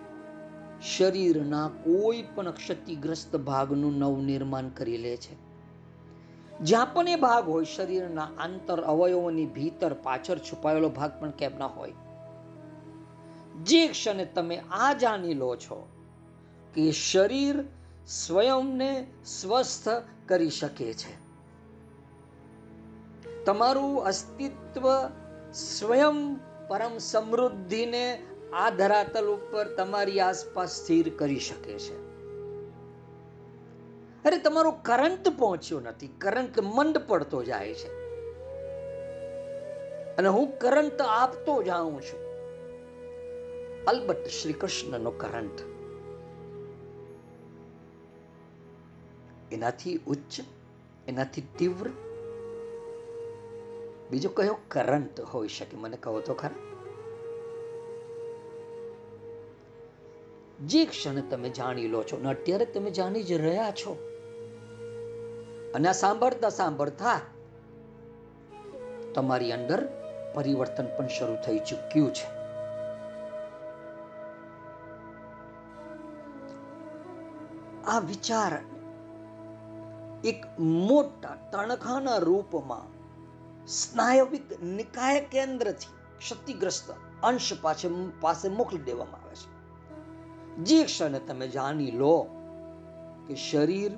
શરીરના 0.97 1.69
કોઈ 1.69 2.25
પણ 2.35 2.51
ક્ષતિગ્રસ્ત 2.51 3.37
ભાગનું 3.37 3.99
નવનિર્માણ 3.99 4.69
કરી 4.69 4.97
લે 4.97 5.17
છે. 5.17 5.37
જ્યાં 6.59 6.95
પણ 6.95 7.09
એ 7.09 7.17
ભાગ 7.17 7.49
હોય, 7.49 7.65
શરીરના 7.65 8.29
આંતર 8.39 8.81
અવયવોની 8.81 9.47
ભીતર 9.47 9.93
પાછળ 9.95 10.39
છુપાયેલો 10.39 10.89
ભાગ 10.89 11.21
પણ 11.21 11.31
કેમ 11.31 11.53
ના 11.59 11.67
હોય? 11.67 11.93
જે 13.63 13.89
ક્ષણે 13.89 14.25
તમે 14.25 14.63
આ 14.71 14.93
જાણી 14.93 15.35
લો 15.35 15.57
છો 15.57 15.89
કે 16.77 16.93
શરીર 16.93 17.65
સ્વયંને 18.07 19.07
સ્વસ્થ 19.25 19.89
કરી 20.29 20.51
શકે 20.51 20.95
છે. 20.95 21.27
તમારું 23.45 24.05
અસ્તિત્વ 24.05 25.09
સ્વયં 25.53 26.35
પરમ 26.69 26.99
સમૃદ્ધિને 26.99 28.23
આ 28.53 28.71
ધરાતલ 28.71 29.27
ઉપર 29.27 29.75
તમારી 29.75 30.21
આસપાસ 30.21 30.71
સ્થિર 30.71 31.13
કરી 31.17 31.41
શકે 31.41 31.79
છે. 31.79 31.97
અરે, 34.25 34.39
તમારો 34.39 34.71
કરંટ 34.71 35.29
પહોંચ્યો 35.29 35.81
નથી. 35.81 36.09
કરંટ 36.09 36.61
મંદ 36.61 36.99
પડતો 36.99 37.43
જાય 37.43 37.75
છે. 37.75 37.89
અને 40.17 40.29
હું 40.29 40.59
કરંટ 40.59 41.01
આપતો 41.01 41.63
જાઉં 41.63 42.03
છું. 42.03 42.21
અલબત્ત 43.85 44.27
શ્રી 44.27 44.53
કૃષ્ણનો 44.53 45.11
કરંટ 45.11 45.76
એનાથી 49.53 50.01
ઉચ્ચ, 50.07 50.41
એનાથી 51.09 51.43
તીવ્ર. 51.59 51.89
બીજો 54.11 54.29
કયો? 54.29 54.57
કરંટ 54.69 55.21
હોઈ 55.21 55.49
શકે. 55.49 55.77
મને 55.77 55.97
કહો 55.97 56.21
તો 56.21 56.35
ખરા. 56.35 56.51
જે 60.67 60.85
ક્ષણે 60.85 61.21
તમે 61.21 61.49
જાણી 61.49 61.89
લો 61.89 62.03
છો 62.03 62.19
ને 62.19 62.29
અત્યારે 62.29 62.65
તમે 62.65 62.91
જાણી 62.91 63.23
જ 63.23 63.33
રહ્યા 63.33 63.71
છો 63.71 63.97
અને 65.75 65.89
આ 65.89 65.93
સાંભળતા 65.93 66.49
સાંભળતા 66.49 67.21
તમારી 69.15 69.53
અંદર 69.53 69.89
પરિવર્તન 70.35 70.87
પણ 70.97 71.07
શરૂ 71.07 71.37
થઈ 71.47 71.59
ચૂક્યું 71.59 72.13
છે. 72.13 72.37
આ 77.85 77.99
વિચાર 77.99 78.76
એક 80.27 80.61
મોટા 80.61 81.37
તણખાના 81.53 82.17
રૂપમાં 82.17 82.97
સ્નાયવિક 83.67 84.63
નિકાય 84.63 85.21
કેન્દ્રથી 85.21 86.19
ક્ષતિગ્રસ્ત 86.19 86.95
અંશ 87.23 87.53
પાસે 87.61 87.89
પાસે 88.21 88.49
મોકલી 88.49 88.79
દેવામાં 88.79 89.21
આવે 89.25 89.35
છે. 89.35 89.57
જે 90.57 90.85
ક્ષણે 90.85 91.19
તમે 91.19 91.49
જાણી 91.49 91.91
લો 91.91 92.27
કે 93.29 93.35
શરીર 93.35 93.93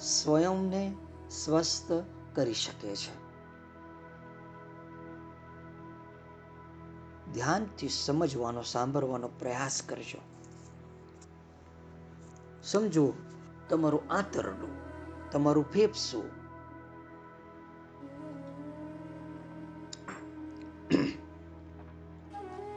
સ્વયંને 0.00 0.94
સ્વસ્થ 1.30 1.92
કરી 2.34 2.54
શકે 2.54 2.96
છે. 2.96 3.24
ધ્યાનથી 7.32 7.88
સમજવાનો, 7.88 8.62
સાંભળવાનો 8.62 9.28
પ્રયાસ 9.28 9.82
કરજો. 9.82 10.18
સમજો, 12.64 13.12
તમારું 13.68 14.02
આંતરડું 14.10 14.83
તમારું 15.34 15.70
ફેફસું. 15.70 16.44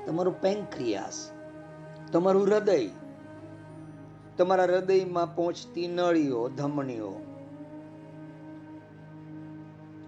તમારું 0.05 0.41
પેન્ક્રિયાસ, 0.41 1.31
તમારું 2.11 2.47
હૃદય. 2.47 2.89
તમારા 4.37 4.63
હૃદયમાં 4.63 5.35
પહોંચતી 5.35 5.87
નળીઓ 5.87 6.49
ધમણીઓ 6.49 7.13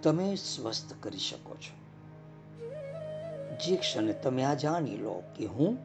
તમે 0.04 0.36
સ્વસ્થ 0.36 0.94
કરી 1.00 1.18
શકો 1.18 1.56
છો. 1.56 1.80
જે 3.58 3.76
ક્ષણે 3.76 4.14
તમે 4.14 4.44
આ 4.44 4.54
જાણી 4.54 4.98
લો 4.98 5.24
કે 5.36 5.46
હું 5.46 5.78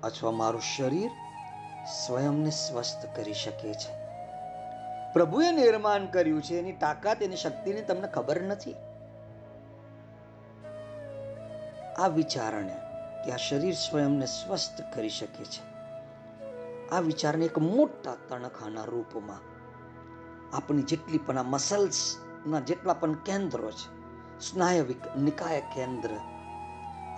અથવા 0.00 0.30
મારું 0.30 0.60
શરીર 0.76 1.10
સ્વયંને 2.06 2.50
સ્વસ્થ 2.50 3.16
કરી 3.16 3.34
શકે 3.34 3.74
છે. 3.74 4.03
પ્રભુએ 5.14 5.52
નિર્માણ 5.52 6.06
કર્યું 6.06 6.42
છે, 6.42 6.58
એની 6.58 6.72
તાકાત, 6.72 7.22
એની 7.22 7.36
શક્તિની 7.36 7.82
તમને 7.82 8.08
ખબર 8.08 8.42
નથી? 8.42 8.76
આ 11.98 12.08
વિચારણે 12.08 12.76
કે 13.24 13.32
આ 13.32 13.36
શરીર 13.36 13.74
સ્વયંને 13.74 14.26
સ્વસ્થ 14.26 14.80
કરી 14.94 15.08
શકે 15.08 15.44
છે, 15.44 15.62
આ 16.92 17.00
વિચારને 17.00 17.44
એક 17.44 17.58
મોટા 17.58 18.16
તણખાના 18.28 18.84
રૂપમાં 18.84 19.42
આપણી 20.52 20.82
જેટલી 20.82 21.18
પણ 21.18 21.38
આ 21.38 21.42
મસલ્સના 21.42 22.60
જેટલા 22.60 22.94
પણ 22.94 23.14
કેન્દ્રો 23.14 23.70
છે, 23.70 23.88
સ્નાયવિક 24.40 25.16
નિકાય 25.16 25.60
કેન્દ્ર, 25.60 26.12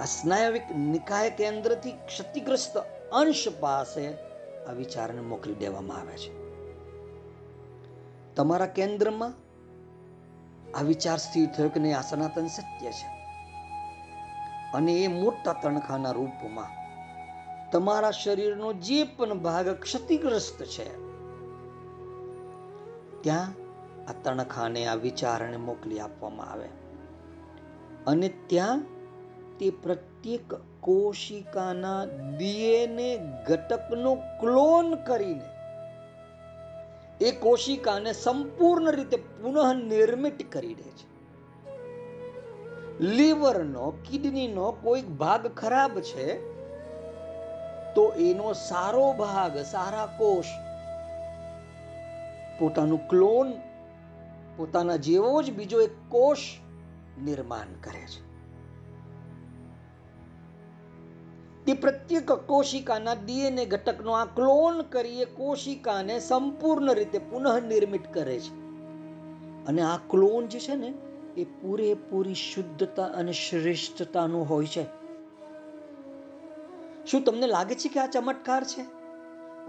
આ 0.01 0.05
સ્નાયવિક 0.05 0.67
નિકાય 0.71 1.31
કેન્દ્રથી 1.31 1.91
ક્ષતિગ્રસ્ત 1.91 2.77
અંશ 3.13 3.49
પાસે 3.61 4.05
આ 4.67 4.73
વિચારને 4.73 5.21
મોકલી 5.21 5.55
દેવામાં 5.55 6.01
આવે 6.01 6.17
છે. 6.17 6.46
તમારા 8.37 8.67
કેન્દ્રમાં 8.67 9.35
આ 10.79 10.83
વિચાર 10.83 11.19
સ્થિર 11.19 11.49
થયો 11.57 11.69
કે 11.69 11.81
નહીં, 11.81 11.99
આ 11.99 12.03
સનાતન 12.03 12.47
સત્ય 12.47 12.91
છે. 12.91 13.09
અને 14.75 14.93
એ 14.93 15.07
મોટા 15.09 15.53
તણખાના 15.53 16.11
રૂપમાં 16.11 16.73
તમારા 17.73 18.11
શરીરનો 18.11 18.73
જે 18.73 19.05
પણ 19.05 19.39
ભાગ 19.39 19.69
ક્ષતિગ્રસ્ત 19.69 20.63
છે, 20.65 20.89
ત્યાં 23.23 23.55
આ 24.11 24.13
તણખાને 24.25 24.87
આ 24.87 24.95
વિચારને 24.95 25.57
મોકલી 25.57 26.01
આપવામાં 26.01 26.53
આવે. 26.53 26.69
અને 28.07 28.29
ત્યાં 28.47 28.85
તે 29.59 29.71
પ્રત્યેક 29.71 30.55
કોશિકાના 30.81 32.05
ડીએનએ 32.05 33.11
ઘટકનો 33.47 34.15
ક્લોન 34.15 34.95
કરીને 34.95 35.56
એ 37.21 37.31
કોશિકાને 37.31 38.13
સંપૂર્ણ 38.13 38.91
રીતે 38.91 39.17
પુનઃ 39.17 39.75
નિર્મિત 39.75 40.53
કરી 40.53 40.75
દે 40.75 40.83
છે. 40.83 41.17
લીવરનો, 43.01 43.91
કિડનીનો 44.11 44.71
કોઈક 44.73 45.09
ભાગ 45.09 45.47
ખરાબ 45.47 46.01
છે, 46.01 46.57
તો 47.95 48.13
એનો 48.17 48.53
સારો 48.53 49.13
ભાગ, 49.13 49.59
સારા 49.59 50.07
કોષ, 50.07 50.47
પોતાનું 52.61 53.09
ક્લોન, 53.09 53.53
પોતાના 54.57 54.97
જેવો 54.97 55.43
જ 55.43 55.51
બીજો 55.51 55.81
એક 55.81 55.91
કોષ 56.09 56.39
નિર્માણ 57.23 57.67
કરે 57.81 58.01
છે. 58.01 58.26
તે 61.67 61.73
પ્રત્યેક 61.73 62.33
કોશિકાના 62.33 63.13
ડીએનએ 63.13 63.67
ઘટકનો 63.67 64.13
આ 64.13 64.25
ક્લોન 64.25 64.83
કરીએ 64.83 65.25
કોશિકાને 65.25 66.21
સંપૂર્ણ 66.21 66.95
રીતે 66.95 67.19
પુનઃનિર્મિત 67.19 68.15
કરે 68.15 68.41
છે. 68.41 68.55
અને 69.67 69.83
આ 69.83 69.97
ક્લોન 69.97 70.47
જે 70.47 70.61
છે 70.61 70.75
ને, 70.75 70.95
એ 71.37 71.45
પૂરેપૂરી 71.45 72.35
શુદ્ધતા 72.35 73.05
અને 73.05 73.33
શ્રેષ્ઠતાનું 73.33 74.51
હોય 74.51 74.67
છે. 74.67 74.83
શું 77.07 77.25
તમને 77.25 77.47
લાગે 77.47 77.75
છે 77.75 77.89
કે 77.89 78.01
આ 78.01 78.07
ચમત્કાર 78.07 78.65
છે? 78.65 78.81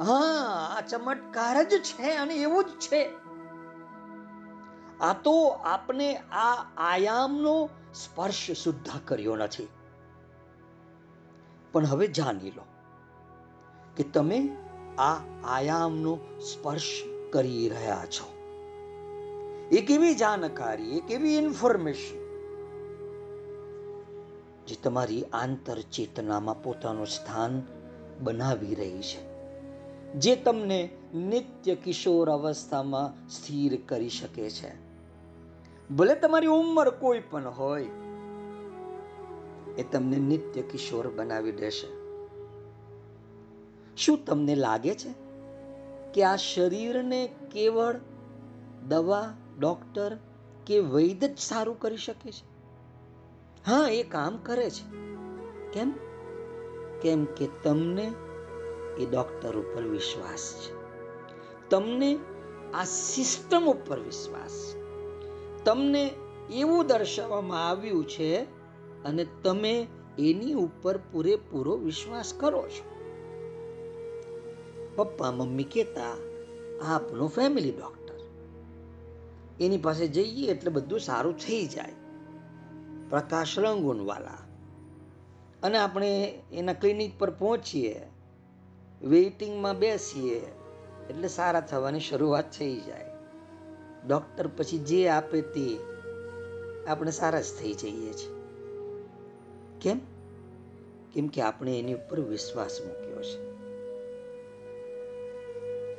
હા, 0.04 0.76
આ 0.78 0.82
ચમત્કાર 0.82 1.64
જ 1.64 1.82
છે 1.82 2.12
અને 2.12 2.34
એવું 2.34 2.64
જ 2.64 2.68
છે. 2.68 3.10
આ 5.00 5.14
તો 5.14 5.48
આપણે 5.48 6.16
આ 6.16 6.66
આયામનો 6.78 7.70
સ્પર્શ 7.94 8.52
સુદ્ધા 8.52 9.00
કર્યો 9.06 9.36
નથી. 9.36 9.68
પણ 11.78 11.86
હવે 11.86 12.08
જાણી 12.08 12.52
લો 12.52 12.64
કે 13.98 14.04
તમે 14.04 14.50
આ 14.98 15.16
આયામનો 15.46 16.20
સ્પર્શ 16.54 17.04
કરી 17.34 17.70
રહ્યા 17.70 18.06
છો. 18.06 18.28
એ 19.72 19.82
કેવી 19.82 20.16
જાણકારી 20.16 20.98
એ 20.98 21.02
કેવી 21.08 21.38
ઇન્ફોર્મેશન 21.38 22.24
જે 24.68 24.76
તમારી 24.84 25.24
આંતર 25.24 25.78
ચેતનામાં 25.80 26.64
પોતાનું 26.64 27.08
સ્થાન 27.08 27.62
બનાવી 28.24 28.76
રહી 28.76 29.02
છે, 29.02 29.22
જે 30.14 30.36
તમને 30.36 30.90
નિત્ય 31.16 31.76
કિશોર 31.76 32.30
અવસ્થામાં 32.30 33.30
સ્થિર 33.30 33.80
કરી 33.86 34.10
શકે 34.10 34.50
છે. 34.50 34.72
ભલે 35.96 36.16
તમારી 36.16 36.48
ઉંમર 36.48 36.90
કોઈ 36.90 37.20
પણ 37.20 37.48
હોય 37.48 37.86
એ 39.78 39.84
તમને 39.84 40.18
નિત્ય 40.18 40.62
કિશોર 40.62 41.08
બનાવી 41.08 41.52
દેશે. 41.52 41.88
શું 43.96 44.26
તમને 44.26 44.56
લાગે 44.56 44.96
છે 44.96 45.14
કે 46.14 46.24
આ 46.24 46.36
શરીરને 46.36 47.36
કેવળ 47.52 47.96
દવા, 48.88 49.34
ડોક્ટર 49.60 50.18
કે 50.68 50.80
વૈદ 50.80 51.26
જ 51.26 51.38
સારું 51.38 51.80
કરી 51.80 51.98
શકે 51.98 52.32
છે? 52.32 52.58
હા, 53.66 53.88
એ 53.90 54.04
કામ 54.04 54.38
કરે 54.38 54.70
છે. 54.70 54.92
કેમ? 55.72 55.94
કેમ 57.02 57.26
કે 57.26 57.48
તમને 57.64 58.14
એ 59.00 59.06
ડોક્ટર 59.06 59.56
ઉપર 59.58 59.84
વિશ્વાસ 59.84 60.56
છે. 60.56 60.78
તમને 61.70 62.20
આ 62.74 62.84
સિસ્ટમ 62.84 63.66
ઉપર 63.66 64.00
વિશ્વાસ 64.00 64.76
છે. 64.76 64.80
તમને 65.64 66.12
એવું 66.54 66.88
દર્શાવવામાં 66.88 67.70
આવ્યું 67.70 68.08
છે 68.08 68.57
અને 69.08 69.26
તમે 69.44 69.88
એની 70.20 70.54
ઉપર 70.54 70.98
પૂરેપૂરો 70.98 71.78
વિશ્વાસ 71.78 72.34
કરો 72.34 72.68
છો. 72.68 72.98
પપ્પા, 74.96 75.32
મમ્મી 75.32 75.64
કહેતા, 75.64 76.18
આપનો 76.96 77.28
ફેમિલી 77.28 77.72
ડોક્ટર 77.72 78.14
એની 79.60 79.78
પાસે 79.78 80.08
જઈએ 80.08 80.52
એટલે 80.52 80.72
બધું 80.72 81.00
સારું 81.00 81.38
થઈ 81.38 81.68
જાય. 81.68 81.94
પ્રકાશ 83.10 83.60
રંગુનવાલા. 83.60 84.38
અને 85.64 85.78
આપણે 85.78 86.40
એના 86.54 86.74
ક્લિનિક 86.74 87.20
પર 87.20 87.30
પહોંચીએ. 87.30 88.02
વેઇટિંગમાં 89.02 89.80
બેસીએ. 89.80 90.46
એટલે 91.10 91.28
સારા 91.28 91.60
થવાની 91.60 92.00
શરૂઆત 92.00 92.52
થઈ 92.52 92.80
જાય. 92.80 93.06
ડૉક્ટર 94.08 94.48
પછી 94.48 94.78
જે 94.78 95.08
આપે 95.08 95.42
તે 95.42 95.78
આપણે 96.88 97.12
સારા 97.12 97.42
જ 97.42 97.46
થઈ 97.60 97.74
જઈએ 97.74 98.14
છીએ. 98.14 98.37
કેમ? 99.82 100.00
કેમ 101.14 101.28
કે 101.28 101.42
આપણે 101.42 101.80
એની 101.80 101.94
ઉપર 101.94 102.20
વિશ્વાસ 102.20 102.82
મૂક્યો 102.86 103.24
છે. 103.24 103.48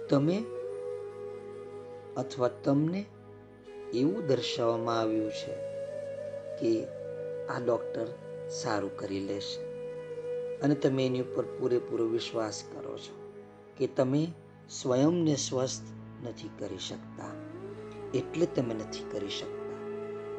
તમે 0.08 0.44
અથવા 2.16 2.48
તમને 2.48 3.04
એવું 3.94 4.26
દર્શાવવામાં 4.26 5.00
આવ્યું 5.00 5.30
છે 5.30 5.52
કે 6.60 6.86
આ 7.46 7.60
ડૉક્ટર 7.60 8.06
સારું 8.48 8.96
કરી 8.96 9.20
લેશે 9.20 9.68
અને 10.58 10.74
તમે 10.74 11.06
એની 11.06 11.20
ઉપર 11.20 11.44
પૂરેપૂરો 11.44 12.04
વિશ્વાસ 12.04 12.64
કરો 12.72 12.98
છો 12.98 13.32
કે 13.76 13.86
તમે 13.86 14.26
સ્વયંને 14.70 15.36
સ્વસ્થ 15.36 15.82
નથી 16.26 16.50
કરી 16.58 16.78
શકતા. 16.78 17.30
એટલે 18.14 18.46
તમે 18.46 18.74
નથી 18.74 19.10
કરી 19.10 19.28
શકતા. 19.28 19.68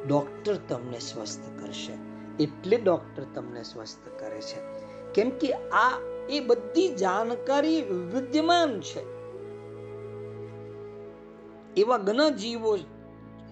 ડૉક્ટર 0.08 0.56
તમને 0.68 0.98
સ્વસ્થ 0.98 1.60
કરશે. 1.60 2.09
એટલે 2.40 2.76
ડૉક્ટર 2.76 3.22
તમને 3.34 3.62
સ્વસ્થ 3.62 4.20
કરે 4.20 4.40
છે. 4.40 4.58
કેમ 5.12 5.30
કે 5.30 5.52
આ 5.52 5.98
એ 6.28 6.40
બધી 6.40 6.94
જાણકારી 6.94 7.82
વિદ્યમાન 7.82 8.80
છે. 8.80 9.20
એવા 11.74 11.96
ઘણા 11.96 12.30
જીવો, 12.30 12.78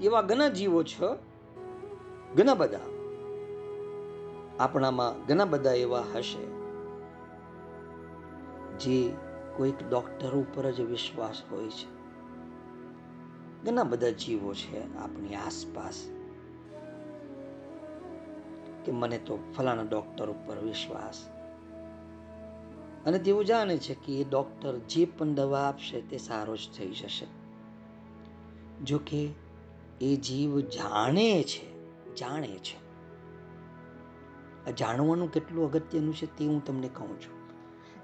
એવા 0.01 0.23
ઘણા 0.23 0.49
જીવો 0.49 0.83
છે, 0.83 1.15
ઘણા 2.35 2.55
બધા. 2.55 2.81
આપણામાં 4.61 5.27
ઘણા 5.27 5.45
બધા 5.45 5.73
એવા 5.73 6.05
હશે, 6.15 6.47
જે 8.79 9.13
કોઈક 9.57 9.89
ડોક્ટર 9.91 10.31
ઉપર 10.31 10.71
જ 10.71 10.81
વિશ્વાસ 10.81 11.43
હોય 11.51 11.69
છે. 11.69 11.99
ઘણા 13.65 13.83
બધા 13.83 14.11
જીવો 14.11 14.55
છે 14.55 14.97
આપણી 14.97 15.35
આસપાસ. 15.35 16.18
કે 18.89 18.95
મને 18.95 19.19
તો 19.19 19.39
ફલાણા 19.57 19.83
ડૉક્ટર 19.83 20.31
ઉપર 20.31 20.59
વિશ્વાસ. 20.59 21.29
અને 23.07 23.19
તેઓ 23.19 23.43
જાણે 23.43 23.79
છે 23.79 23.95
કે 23.95 24.13
એ 24.13 24.25
ડોક્ટર 24.25 24.79
જે 24.79 25.05
પણ 25.05 25.35
દવા 25.35 25.61
આપશે 25.61 26.01
તે 26.01 26.19
સારો 26.19 26.57
જ 26.57 26.61
થઈ 26.79 26.91
જશે. 26.91 27.27
જો 28.85 28.99
કે 28.99 29.29
એ 30.01 30.17
જીવ 30.17 30.61
જાણે 30.61 31.43
છે 31.43 31.95
જાણે 32.15 32.59
છે. 32.59 32.89
જાણવાનું 34.73 35.33
કેટલું 35.33 35.73
અગત્યનું 35.73 36.15
છે 36.15 36.39
તે 36.39 36.47
હું 36.47 36.65
તમને 36.65 36.89
કહું 36.89 37.21
છું. 37.21 37.49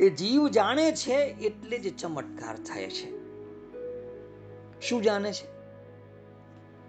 એ 0.01 0.11
જીવ 0.11 0.49
જાણે 0.49 0.93
છે 0.93 1.15
એટલે 1.15 1.79
જ 1.79 1.97
ચમત્કાર 1.97 2.57
થાય 2.57 2.91
છે. 2.91 3.11
શું 4.81 5.03
જાણે 5.03 5.33
છે? 5.33 5.47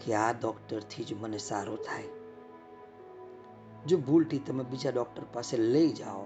કે 0.06 0.14
આ 0.14 0.32
ડોક્ટરથી 0.32 1.04
જ 1.04 1.14
મને 1.14 1.38
સારું 1.38 1.78
થાય. 1.78 2.15
જો 3.88 3.98
ભૂલથી 3.98 4.40
તમે 4.40 4.64
બીજા 4.64 4.92
ડૉક્ટર 4.92 5.24
પાસે 5.34 5.58
લઈ 5.58 5.92
જાઓ, 5.92 6.26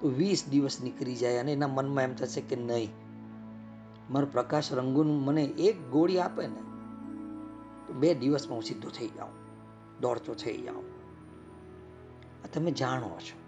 તો 0.00 0.08
વીસ 0.08 0.48
દિવસ 0.48 0.80
નીકળી 0.82 1.14
જાય 1.14 1.38
અને 1.38 1.52
એના 1.52 1.66
મનમાં 1.66 2.04
એમ 2.04 2.14
થશે 2.14 2.40
કે 2.40 2.56
નહીં. 2.56 2.90
મારો 4.10 4.26
પ્રકાશ 4.26 4.72
રંગુન 4.72 5.06
મને 5.06 5.42
એક 5.44 5.90
ગોળી 5.90 6.18
આપે 6.18 6.46
ને, 6.46 6.62
તો 7.86 7.92
બે 7.92 8.14
દિવસમાં 8.14 8.56
હું 8.56 8.62
સીધો 8.62 8.88
થઈ 8.88 9.08
જાઉં, 9.08 9.34
દોડતો 10.00 10.34
થઈ 10.34 10.62
જાઉં. 10.62 10.84
આ 12.44 12.48
તમે 12.54 12.70
જાણો 12.70 13.08
છો 13.08 13.38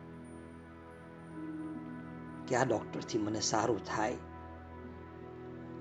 કે 2.49 2.57
આ 2.57 2.65
ડૉક્ટરથી 2.65 3.19
મને 3.19 3.41
સારું 3.41 3.85
થાય 3.85 4.15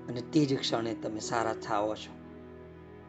અને 0.08 0.20
તે 0.20 0.46
જ 0.46 0.60
ક્ષણે 0.60 0.94
તમે 0.94 1.20
સારા 1.20 1.54
થાઓ 1.54 1.94
છો. 1.94 2.19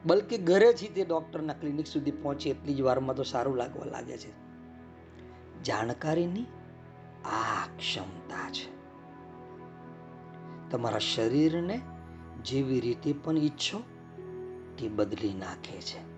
બલકે 0.06 0.38
ઘરેથી 0.38 0.88
તે 0.88 1.06
ડૉક્ટરના 1.06 1.54
ક્લિનિક 1.54 1.88
સુધી 1.88 2.12
પહોંચે 2.12 2.49
એટલી 2.49 2.74
જ 2.74 2.82
વારમાં 2.82 3.16
તો 3.16 3.24
સારું 3.24 3.56
લાગવા 3.56 3.86
લાગે 3.86 4.18
છે. 4.18 4.34
જાણકારીની 5.64 6.45
આ 7.26 7.68
ક્ષમતા 7.78 8.52
છે. 8.52 8.82
તમારા 10.70 10.99
શરીરને 10.99 11.82
જેવી 12.45 12.80
રીતે 12.80 13.14
પણ 13.14 13.38
ઈચ્છો 13.38 13.80
તે 14.78 14.89
બદલી 14.89 15.34
નાખે 15.34 15.82
છે. 15.82 16.12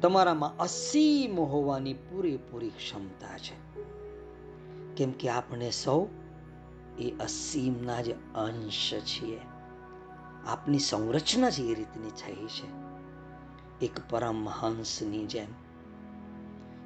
તમારામાં 0.00 0.56
અસીમ 0.56 1.40
હોવાની 1.40 1.94
પૂરેપૂરી 1.94 2.68
ક્ષમતા 2.68 3.38
છે. 3.38 3.82
કેમ 4.94 5.10
કે 5.10 5.28
આપણે 5.28 5.70
સૌ 5.70 6.06
એ 6.98 7.10
અસીમના 7.10 8.02
જ 8.02 8.10
અંશ 8.34 8.94
છીએ. 8.94 9.40
આપની 10.46 10.78
સંરચના 10.78 11.50
જ 11.50 11.60
એ 11.60 11.74
રીતની 11.74 12.10
થઈ 12.10 12.46
છે. 12.46 12.83
એક 13.82 13.90
પરમહંસની 14.10 15.26
જેમ, 15.26 15.46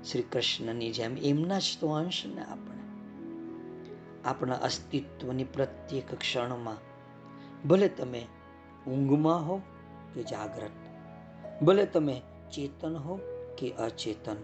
શ્રી 0.05 0.23
કૃષ્ણની 0.23 0.93
જેમ. 0.93 1.17
એમના 1.17 1.59
જ 1.59 1.79
તો 1.81 1.89
અંશ 1.89 2.23
આપણે. 2.49 2.79
આપણા 4.25 4.55
અસ્તિત્વની 4.55 5.45
પ્રત્યેક 5.45 6.15
ક્ષણમાં. 6.15 6.77
ભલે 7.69 7.89
તમે 7.89 8.27
ઊંઘમાં 8.87 9.47
હો 9.47 9.57
કે 10.15 10.23
જાગ્રત, 10.23 10.71
ભલે 11.63 11.87
તમે 11.87 12.23
ચેતન 12.55 12.97
હો 12.97 13.21
કે 13.59 13.71
અચેતન, 13.71 14.37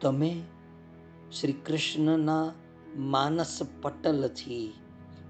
તમે 0.00 0.42
શ્રી 1.40 1.52
કૃષ્ણના 1.52 2.52
માનસ 2.96 3.60
પટલથી, 3.82 4.74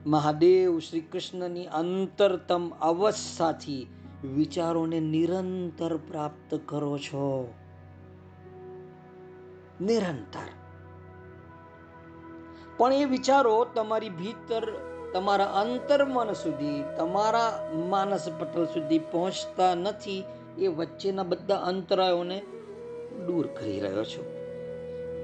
મહાદેવ 0.07 0.79
શ્રી 0.79 1.01
કૃષ્ણની 1.01 1.67
અંતરતમ 1.67 2.71
અવસ્થાથી 2.71 3.87
વિચારોને 4.25 5.01
નિરંતર 5.01 5.97
પ્રાપ્ત 5.97 6.61
કરો 6.67 6.99
છો. 6.99 7.55
નિરંતર. 9.81 10.49
પણ 12.77 12.93
એ 12.93 13.05
વિચારો 13.05 13.65
તમારી 13.65 14.09
ભીતર, 14.09 14.73
તમારા 15.15 15.45
અંતર્મન 15.45 16.33
સુધી, 16.33 16.85
તમારા 16.97 17.71
માનસ 17.89 18.29
પટલ 18.29 18.65
સુધી 18.65 18.99
પહોંચતા 18.99 19.75
નથી, 19.75 20.25
એ 20.59 20.67
વચ્ચેના 20.67 21.23
બધા 21.23 21.57
અંતરાયોને 21.57 22.41
દૂર 23.27 23.47
કરી 23.47 23.81
રહ્યો 23.81 24.05
છો. 24.05 24.23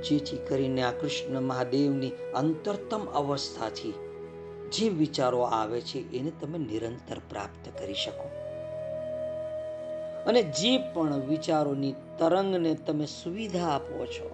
જેથી 0.02 0.36
કરીને 0.36 0.82
આ 0.82 0.92
કૃષ્ણ 0.92 1.40
મહાદેવની 1.40 2.10
અંતરતમ 2.34 3.06
અવસ્થાથી 3.06 3.94
જે 4.72 4.88
વિચારો 4.88 5.40
આવે 5.40 5.80
છે, 5.80 6.12
એને 6.12 6.32
તમે 6.40 6.58
નિરંતર 6.58 7.16
પ્રાપ્ત 7.30 7.78
કરી 7.78 7.94
શકો. 7.94 8.33
અને 10.26 10.42
જે 10.42 10.78
પણ 10.78 11.20
વિચારોની 11.20 11.94
તરંગને 12.18 12.74
તમે 12.74 13.06
સુવિધા 13.06 13.68
આપો 13.68 14.06
છો, 14.06 14.30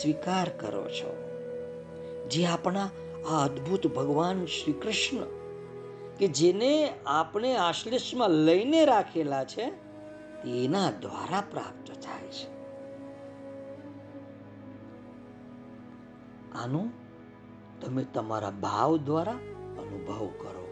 સ્વીકાર 0.00 0.48
કરો 0.48 0.88
છો, 0.88 1.30
જે 2.30 2.46
આપણા 2.46 2.90
આ 3.30 3.44
અદ્ભુત 3.44 3.86
ભગવાન 3.86 4.44
શ્રી 4.44 4.72
કૃષ્ણ 4.72 5.24
કે 6.18 6.26
જેને 6.26 6.92
આપણે 7.06 7.56
આશ્લેષમાં 7.56 8.30
લઈને 8.30 8.84
રાખેલા 8.84 9.44
છે, 9.44 9.70
તેના 10.44 10.90
દ્વારા 10.90 11.42
પ્રાપ્ત 11.50 11.90
થાય 11.90 12.28
છે. 12.28 12.48
આનું 16.52 16.92
તમે 17.80 18.04
તમારા 18.14 18.50
ભાવ 18.50 18.96
દ્વારા 18.96 19.32
અનુભવ 19.78 20.26
કરો, 20.26 20.66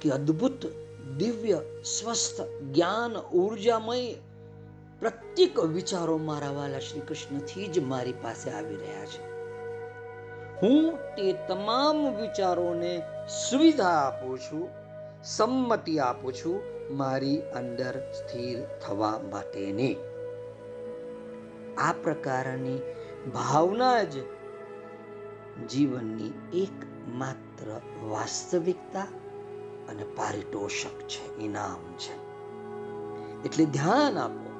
કે 0.00 0.10
અદ્ભુત 0.10 0.81
દિવ્ય, 1.02 1.60
સ્વસ્થ, 1.84 2.40
જ્ઞાન, 2.62 3.12
ઉર્જામય 3.18 4.14
પ્રત્યેક 5.00 5.60
વિચારો 5.60 6.18
મારા 6.18 6.50
વાલા 6.50 6.78
શ્રી 6.78 7.00
કૃષ્ણથી 7.00 7.68
જ 7.68 7.78
મારી 7.78 8.12
પાસે 8.12 8.50
આવી 8.50 8.76
રહ્યા 8.76 9.06
છે. 9.06 9.32
હું 10.62 10.96
તે 10.96 11.32
તમામ 11.32 12.14
વિચારોને 12.14 13.02
સુવિધા 13.50 13.84
આપું 13.84 14.38
છું, 14.38 14.68
સંમતિ 15.24 15.98
આપું 15.98 16.32
છું, 16.32 16.62
મારી 16.96 17.40
અંદર 17.40 18.12
સ્થિર 18.12 18.62
થવા 18.86 19.20
માટેની. 19.30 19.96
આ 21.78 21.92
પ્રકારની 21.92 22.78
ભાવના 23.34 24.02
જ 24.02 24.14
જીવનની 25.70 26.60
એકમાત્ર 26.62 27.80
વાસ્તવિકતા 28.06 29.06
અને 29.92 30.02
પારિતોષક 30.02 31.08
છે, 31.08 31.38
ઇનામ 31.38 31.96
છે. 31.98 32.32
એટલે 33.44 33.64
ધ્યાન 33.64 34.18
આપો, 34.18 34.50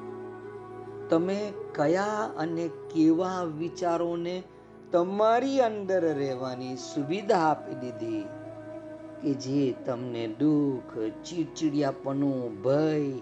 તમે 1.09 1.53
કયા 1.75 2.31
અને 2.37 2.67
કેવા 2.67 3.43
વિચારોને 3.43 4.43
તમારી 4.91 5.61
અંદર 5.61 6.13
રહેવાની 6.13 6.75
સુવિધા 6.75 7.39
આપી 7.39 7.75
દીધી 7.75 8.25
કે 9.21 9.33
જે 9.33 9.75
તમને 9.85 10.27
દુઃખ, 10.27 10.97
ચીડચીડિયાપણું, 10.97 12.61
ભય, 12.61 13.19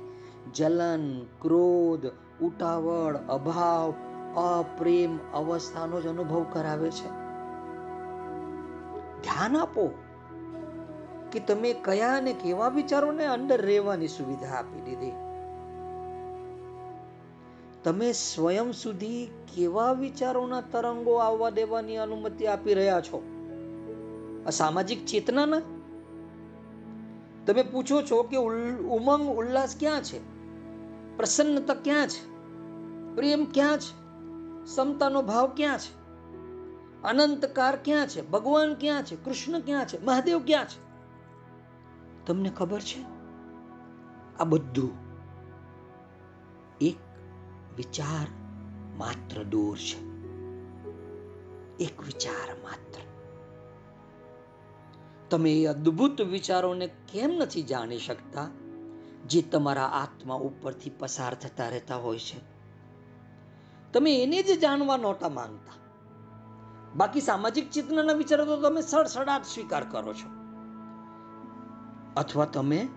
જલન, 0.54 1.26
ક્રોધ, 1.40 2.06
ઉતાવળ, 2.44 3.16
અભાવ, 3.16 3.94
અપ્રેમ 4.36 5.20
અવસ્થાનો 5.34 6.02
જ 6.02 6.08
અનુભવ 6.08 6.46
કરાવે 6.54 6.92
છે? 6.92 7.10
ધ્યાન 9.24 9.58
આપો. 9.58 10.01
કે 11.32 11.40
તમે 11.40 11.74
કયા 11.74 12.18
અને 12.18 12.34
કેવા 12.34 12.68
વિચારોને 12.68 13.26
અંદર 13.26 13.62
રહેવાની 13.62 14.08
સુવિધા 14.08 14.48
આપી 14.48 14.82
દીધી? 14.82 15.12
તમે 17.84 18.12
સ્વયં 18.12 18.72
સુધી 18.72 19.28
કેવા 19.56 19.92
વિચારોના 19.92 20.62
તરંગો 20.62 21.16
આવવા 21.16 21.50
દેવાની 21.50 21.98
અનુમતિ 21.98 22.48
આપી 22.48 22.74
રહ્યા 22.74 23.02
છો? 23.02 23.24
સામાજિક 24.52 25.06
ચેતનાના? 25.06 25.62
તમે 27.48 27.64
પૂછો 27.64 28.02
છો 28.02 28.24
કે 28.24 28.38
ઉમંગ, 28.38 29.38
ઉલ્લાસ 29.38 29.76
ક્યાં 29.80 30.04
છે? 30.04 30.20
પ્રસન્નતા 31.18 31.74
ક્યાં 31.74 32.08
છે? 32.08 32.32
પ્રેમ 33.16 33.46
ક્યાં 33.46 33.78
છે? 33.78 34.02
સમતાનો 34.66 35.22
ભાવ 35.22 35.48
ક્યાં 35.48 35.78
છે? 35.78 36.02
અનંતકાર 37.04 37.76
ક્યાં 37.76 38.08
છે? 38.08 38.30
ભગવાન 38.30 38.74
ક્યાં 38.74 39.04
છે? 39.04 39.16
કૃષ્ણ 39.26 39.60
ક્યાં 39.60 39.86
છે? 39.86 40.06
મહાદેવ 40.06 40.40
ક્યાં 40.40 40.66
છે? 40.66 40.91
તમને 42.28 42.50
ખબર 42.50 42.80
છે? 42.80 43.06
આ 44.40 44.44
બધું 44.44 44.92
એક 46.82 46.96
વિચાર 47.78 48.28
માત્ર 48.98 49.44
દૂર 49.44 49.78
છે. 49.78 50.12
એક 51.84 52.02
વિચાર 52.02 52.56
માત્ર. 52.64 53.02
તમે 55.30 55.52
એ 55.52 55.66
અદ્ભુત 55.66 56.22
વિચારોને 56.22 56.88
કેમ 56.88 57.30
નથી 57.30 57.64
જાણી 57.64 57.98
શકતા 57.98 58.48
જે 59.28 59.42
તમારા 59.42 59.86
આત્મા 59.86 60.36
ઉપરથી 60.36 60.90
પસાર 60.90 61.34
થતા 61.34 61.70
રહેતા 61.70 61.96
હોય 61.96 62.20
છે? 62.20 62.42
તમે 63.94 64.24
એને 64.24 64.44
જ 64.44 64.60
જાણવા 64.60 64.98
નહોતા 64.98 65.30
માંગતા. 65.30 65.74
બાકી 66.96 67.22
સામાજિક 67.22 67.70
ચેતનાના 67.70 68.14
વિચારો 68.14 68.46
તો 68.46 68.62
તમે 68.62 68.82
સડસડાટ 68.82 69.44
સ્વીકાર 69.44 69.84
કરો 69.84 70.14
છો. 70.14 70.41
અથવા 72.18 72.46
તમે 72.46 72.88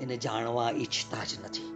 એને 0.00 0.16
જાણવા 0.16 0.70
ઈચ્છતા 0.70 1.24
જ 1.24 1.44
નથી. 1.44 1.74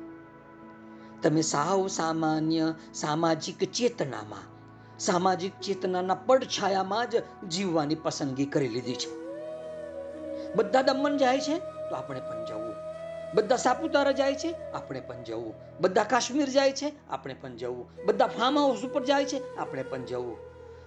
તમે 1.23 1.43
સાવ 1.43 1.87
સામાન્ય 1.87 2.75
સામાજિક 2.95 3.73
ચેતનામાં, 3.73 4.59
સામાજિક 4.99 5.61
ચેતનાના 5.61 6.15
પડછાયામાં 6.15 7.11
જ 7.11 7.23
જીવવાની 7.49 7.95
પસંદગી 7.95 8.47
કરી 8.47 8.69
લીધી 8.69 8.95
છે. 8.95 9.19
બધા 10.55 10.83
દમણ 10.83 11.17
જાય 11.17 11.41
છે 11.41 11.59
તો 11.59 11.95
આપણે 11.95 12.21
પણ 12.21 12.47
જવું. 12.47 12.75
બધા 13.35 13.57
સાપુતારા 13.57 14.13
જાય 14.13 14.35
છે, 14.35 14.73
આપણે 14.73 15.01
પણ 15.01 15.23
જવું. 15.23 15.55
બધા 15.81 16.05
કાશ્મીર 16.05 16.49
જાય 16.49 16.73
છે, 16.73 16.93
આપણે 17.11 17.35
પણ 17.35 17.57
જવું. 17.57 17.91
બધા 18.07 18.27
ફાર્મ 18.27 18.59
હાઉસ 18.59 18.85
ઉપર 18.85 19.05
જાય 19.05 19.25
છે, 19.25 19.57
આપણે 19.57 19.83
પણ 19.83 20.05
જવું. 20.05 20.37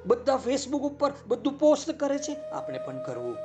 બધા 0.06 0.38
ફેસબુક 0.38 0.82
ઉપર 0.82 1.12
બધું 1.28 1.60
પોસ્ટ 1.60 1.92
કરે 1.92 2.18
છે, 2.18 2.36
આપણે 2.36 2.80
પણ 2.80 3.04
કરવું. 3.04 3.38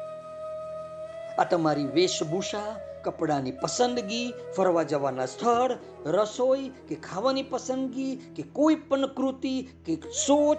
આ 1.39 1.45
તમારી 1.45 1.87
વેશભૂષા, 1.87 2.81
કપડાની 3.05 3.51
પસંદગી, 3.51 4.35
ફરવા 4.57 4.83
જવાના 4.83 5.27
સ્થળ, 5.27 5.79
રસોઈ 6.07 6.69
કે 6.69 6.95
ખાવાની 6.95 7.43
પસંદગી 7.43 8.17
કે 8.37 8.43
કોઈ 8.43 8.75
પણ 8.75 9.07
કૃતિ 9.07 9.69
કે 9.87 9.97
સોચ, 10.27 10.59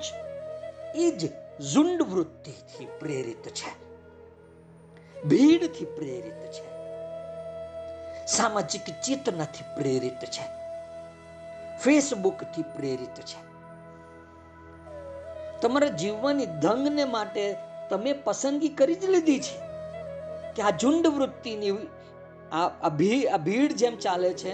એ 0.96 1.12
જ 1.12 1.30
ઝુંડ 1.74 2.02
વૃત્તિથી 2.02 2.86
પ્રેરિત 3.00 3.48
છે. 3.48 3.88
ભીડથી 5.22 5.86
પ્રેરિત 5.86 6.52
છે. 6.52 6.78
સામાજિક 8.26 8.82
ચેતનાથી 8.82 9.82
પ્રેરિત 9.82 10.26
છે. 10.26 10.58
ફેસબુકથી 11.78 12.62
પ્રેરિત 12.62 13.22
છે. 13.22 13.48
તમારા 15.62 15.88
જીવવાની 15.88 16.46
ધંગને 16.46 17.04
માટે 17.06 17.56
તમે 17.90 18.14
પસંદગી 18.14 18.70
કરી 18.70 18.96
જ 18.96 19.06
લીધી 19.06 19.40
છે. 19.40 19.67
કે 20.58 20.66
આ 20.68 20.74
ઝુંડ 20.82 21.06
વૃત્તિની 21.16 21.78
આ 22.52 23.40
ભીડ 23.48 23.78
જેમ 23.82 23.96
ચાલે 24.06 24.30
છે, 24.42 24.54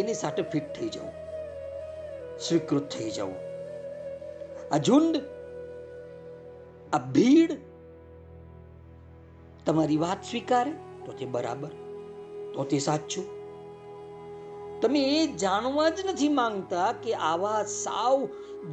એની 0.00 0.20
સાથે 0.22 0.42
ફિટ 0.52 0.72
થઈ 0.78 0.90
જવું 0.94 1.12
સ્વીકૃત 2.46 2.86
થઈ 2.94 3.10
જવું 3.10 3.38
આ 4.72 4.80
ઝુંડ, 4.86 5.14
આ 6.92 7.02
ભીડ 7.14 7.52
તમારી 9.66 10.02
વાત 10.02 10.20
સ્વીકારે 10.30 10.72
તો 11.04 11.10
તે 11.18 11.26
બરાબર, 11.34 11.72
તો 12.54 12.60
તે 12.70 12.78
સાચું. 12.86 13.26
તમે 14.82 15.00
એ 15.14 15.20
જાણવા 15.42 15.90
જ 15.96 15.98
નથી 16.10 16.32
માંગતા 16.38 16.88
કે 17.02 17.12
આવા 17.30 17.60
સાવ 17.72 18.18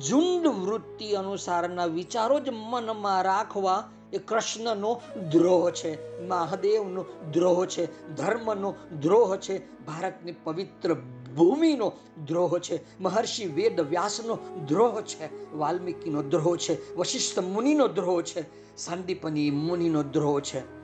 ઝુંડ 0.08 0.46
વૃત્તિ 0.64 1.08
અનુસારના 1.20 1.90
વિચારો 1.98 2.38
જ 2.46 2.48
મનમાં 2.54 3.22
રાખવા 3.30 3.82
એ 4.14 4.18
કૃષ્ણનો 4.18 5.02
દ્રોહ 5.32 5.72
છે, 5.72 6.22
મહાદેવનો 6.28 7.06
દ્રોહ 7.32 7.66
છે, 7.66 8.16
ધર્મનો 8.16 8.76
દ્રોહ 9.00 9.38
છે, 9.38 9.86
ભારતની 9.86 10.32
પવિત્ર 10.32 10.94
ભૂમિનો 11.36 11.92
દ્રોહ 12.28 12.60
છે, 12.60 13.00
મહર્ષિ 13.00 13.46
વેદ 13.46 13.80
વ્યાસનો 13.80 14.40
દ્રોહ 14.68 15.02
છે, 15.02 15.52
વાલ્મીકીનો 15.52 16.24
દ્રોહ 16.24 16.58
છે, 16.58 16.96
વશિષ્ઠ 16.96 17.40
મુનિનો 17.40 17.88
દ્રોહ 17.88 18.22
છે, 18.22 18.62
સાંદીપની 18.78 19.52
મુનિનો 19.52 20.04
દ્રોહ 20.04 20.40
છે. 20.40 20.82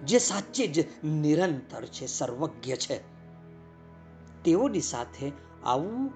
જે 0.00 0.18
સાચે 0.18 0.66
જ 0.66 1.06
નિરંતર 1.06 1.84
છે, 1.84 2.06
સર્વજ્ઞ 2.06 2.74
છે. 2.74 3.14
તેઓની 4.42 4.80
સાથે 4.80 5.32
આવું 5.64 6.06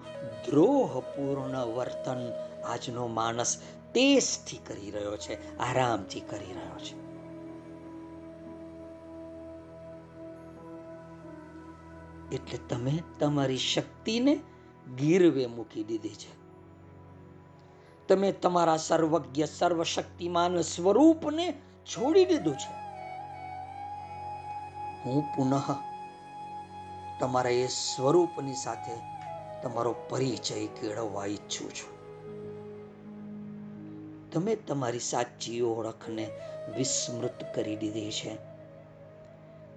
દ્રોહપૂર્ણ 0.47 1.65
વર્તન 1.65 2.33
આજનો 2.65 3.07
માણસ 3.07 3.59
ટેસ્ટથી 3.93 4.59
કરી 4.59 4.91
રહ્યો 4.91 5.17
છે, 5.17 5.59
આરામથી 5.59 6.21
કરી 6.21 6.53
રહ્યો 6.53 6.79
છે. 6.79 7.09
એટલે 12.37 12.59
તમે 12.69 13.03
તમારી 13.21 13.59
શક્તિને 13.59 14.41
ગીરવે 14.97 15.47
મૂકી 15.47 15.85
દીધી 15.85 16.09
છે. 16.09 16.39
તમે 18.09 18.33
તમારા 18.33 18.77
સર્વજ્ઞ, 18.77 19.45
સર્વશક્તિમાન 19.45 20.61
સ્વરૂપને 20.61 21.53
છોડી 21.87 22.25
દીધું 22.25 22.55
છે. 22.55 22.79
હું 25.05 25.23
પુનઃ 25.23 25.63
તમારા 27.21 27.51
એ 27.51 27.67
સ્વરૂપની 27.67 28.55
સાથે 28.55 28.93
તમારો 29.63 29.95
પરિચય 30.09 30.67
કેળવવા 30.67 31.27
ઈચ્છું 31.27 31.71
છું. 31.71 31.98
તમે 34.33 34.55
તમારી 34.55 34.99
સાચી 34.99 35.61
ઓળખને 35.61 36.31
વિસ્મૃત 36.77 37.55
કરી 37.55 37.77
દીધી 37.77 38.11
છે. 38.11 38.37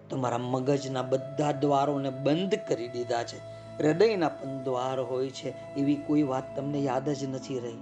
તમારા 0.10 0.38
મગજના 0.38 1.02
બધા 1.02 1.52
દ્વારોને 1.52 2.10
બંધ 2.10 2.56
કરી 2.68 2.88
દીધા 2.88 3.24
છે. 3.24 3.38
હૃદયના 3.84 4.30
પણ 4.30 4.64
દ્વાર 4.64 5.00
હોય 5.00 5.30
છે 5.30 5.76
એવી 5.78 5.96
કોઈ 5.96 6.24
વાત 6.24 6.56
તમને 6.56 6.80
યાદ 6.80 7.10
જ 7.10 7.26
નથી 7.26 7.60
રહી. 7.60 7.78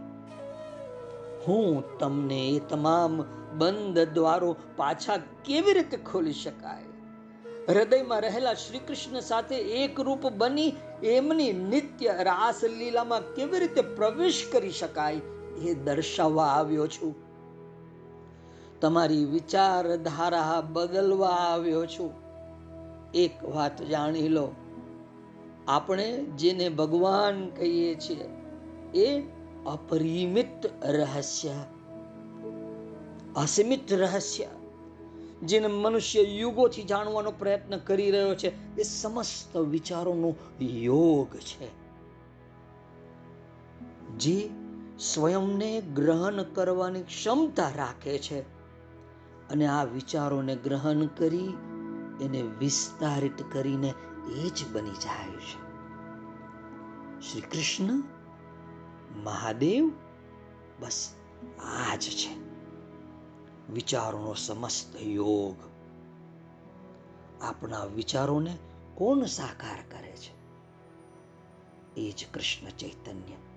હું 1.48 1.98
તમને 1.98 2.50
એ 2.50 2.60
તમામ 2.60 3.22
બંધ 3.58 4.00
દ્વારો 4.00 4.56
પાછા 4.76 5.18
કેવી 5.46 5.74
રીતે 5.74 5.98
ખોલી 5.98 6.34
શકાય? 6.34 6.84
હૃદયમાં 7.70 8.22
રહેલા 8.22 8.54
શ્રી 8.54 8.80
કૃષ્ણ 8.80 9.20
સાથે 9.20 9.56
એક 9.56 10.00
રૂપ 10.00 10.28
બની 10.28 10.74
એમની 11.04 11.54
નિત્ય 11.54 12.16
રાસ 12.24 12.64
લીલામાં 12.64 13.34
કેવી 13.34 13.60
રીતે 13.60 13.82
પ્રવેશ 13.82 14.46
કરી 14.52 14.72
શકાય? 14.72 15.22
એ 15.62 15.74
દર્શાવવા 15.74 16.44
આવ્યો 16.44 16.88
છું. 16.88 17.16
તમારી 18.82 19.26
વિચારધારા 19.26 20.62
બદલવા 20.62 21.28
આવ્યો 21.28 21.86
છું. 21.86 22.14
એક 23.14 23.44
વાત 23.44 23.82
જાણી 23.82 24.28
લો. 24.28 24.50
આપણે 25.68 26.24
જેને 26.24 26.70
ભગવાન 26.70 27.50
કહીએ 27.50 27.96
છીએ, 27.96 28.30
એ 29.06 29.22
અપરિમિત 29.66 30.86
રહસ્ય. 30.86 31.50
અસીમિત 33.36 33.94
રહસ્ય. 33.94 34.48
જેને 35.44 35.68
મનુષ્ય 35.68 36.22
યુગોથી 36.22 36.84
જાણવાનો 36.84 37.32
પ્રયત્ન 37.32 37.78
કરી 37.78 38.12
રહ્યો 38.12 38.36
છે, 38.36 38.78
એ 38.78 38.84
સમસ્ત 38.84 39.58
વિચારોનો 39.58 40.36
યોગ 40.62 41.28
છે. 41.28 41.80
જે 44.18 44.50
સ્વયંને 45.00 45.82
ગ્રહણ 45.82 46.44
કરવાની 46.44 47.02
ક્ષમતા 47.02 47.70
રાખે 47.76 48.20
છે. 48.20 48.40
અને 49.50 49.66
આ 49.66 49.84
વિચારોને 49.84 50.56
ગ્રહણ 50.56 51.06
કરી 51.06 51.48
એને 52.22 52.42
વિસ્તારિત 52.42 53.54
કરીને 53.54 53.94
એ 54.30 54.50
જ 54.50 54.72
બની 54.72 54.90
જાય 54.90 55.32
છે. 55.32 55.70
શ્રી 57.22 57.42
કૃષ્ણ 57.42 58.04
મહાદેવ, 59.24 59.92
બસ 60.80 61.14
આ 61.60 61.96
જ 61.96 62.02
છે. 62.02 62.50
વિચારોનો 63.74 64.34
સમસ્ત 64.34 65.02
યોગ. 65.02 65.56
આપણા 67.42 67.86
વિચારોને 67.86 68.58
કોણ 68.96 69.26
સાકાર 69.26 69.92
કરે 69.92 70.16
છે? 70.16 70.40
એ 72.02 72.12
જ 72.12 72.26
કૃષ્ણ 72.34 72.70
ચૈતન્ય. 72.70 73.49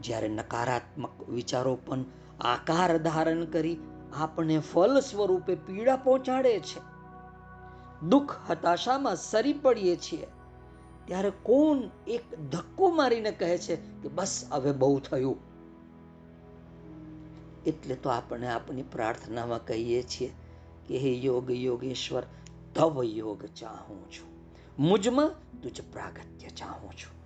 જ્યારે 0.00 0.28
નકારાત્મક 0.28 1.28
વિચારો 1.28 1.74
પણ 1.76 2.04
આકાર 2.40 2.98
ધારણ 2.98 3.44
કરી 3.44 3.76
આપણને 4.16 4.58
ફલ 4.58 5.00
સ્વરૂપે 5.00 5.54
પીડા 5.54 5.96
પહોંચાડે 5.96 6.60
છે. 6.60 6.94
દુઃખ 8.06 8.50
હતાશામાં 8.50 9.16
સરી 9.16 9.52
પડીએ 9.52 9.96
છીએ. 9.96 10.26
ત્યારે 11.04 11.32
કોણ 11.42 11.78
એક 12.06 12.50
ધક્કો 12.50 12.90
મારીને 12.90 13.30
કહે 13.30 13.58
છે 13.58 13.76
કે 13.76 14.08
બસ 14.08 14.44
હવે 14.50 14.72
બહુ 14.72 15.00
થયું. 15.00 15.36
એટલે 17.66 17.94
તો 17.94 18.10
આપણે 18.10 18.48
આપણી 18.48 18.82
પ્રાર્થનામાં 18.82 19.66
કહીએ 19.66 20.02
છીએ 20.02 20.34
કે 20.88 20.98
હે 20.98 21.10
યોગ 21.10 21.50
યોગેશ્વર 21.50 22.22
તવ 22.74 23.04
યોગ 23.04 23.44
ચાહું 23.44 24.10
છું. 24.10 24.34
મુજમાં 24.78 25.60
તુજ 25.62 25.80
પ્રાગત્ય 25.92 26.48
ચાહું 26.48 26.92
છું. 26.92 27.23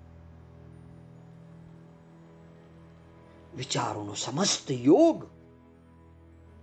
વિચારોનો 3.58 4.14
સમસ્ત 4.14 4.70
યોગ 4.70 5.26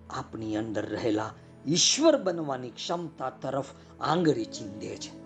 આપની 0.09 0.57
અંદર 0.57 0.85
રહેલા 0.85 1.31
ઈશ્વર 1.67 2.17
બનવાની 2.17 2.69
ક્ષમતા 2.69 3.29
તરફ 3.29 3.65
આંગળી 4.01 4.45
ચીંધે 4.45 4.97
છે. 4.97 5.25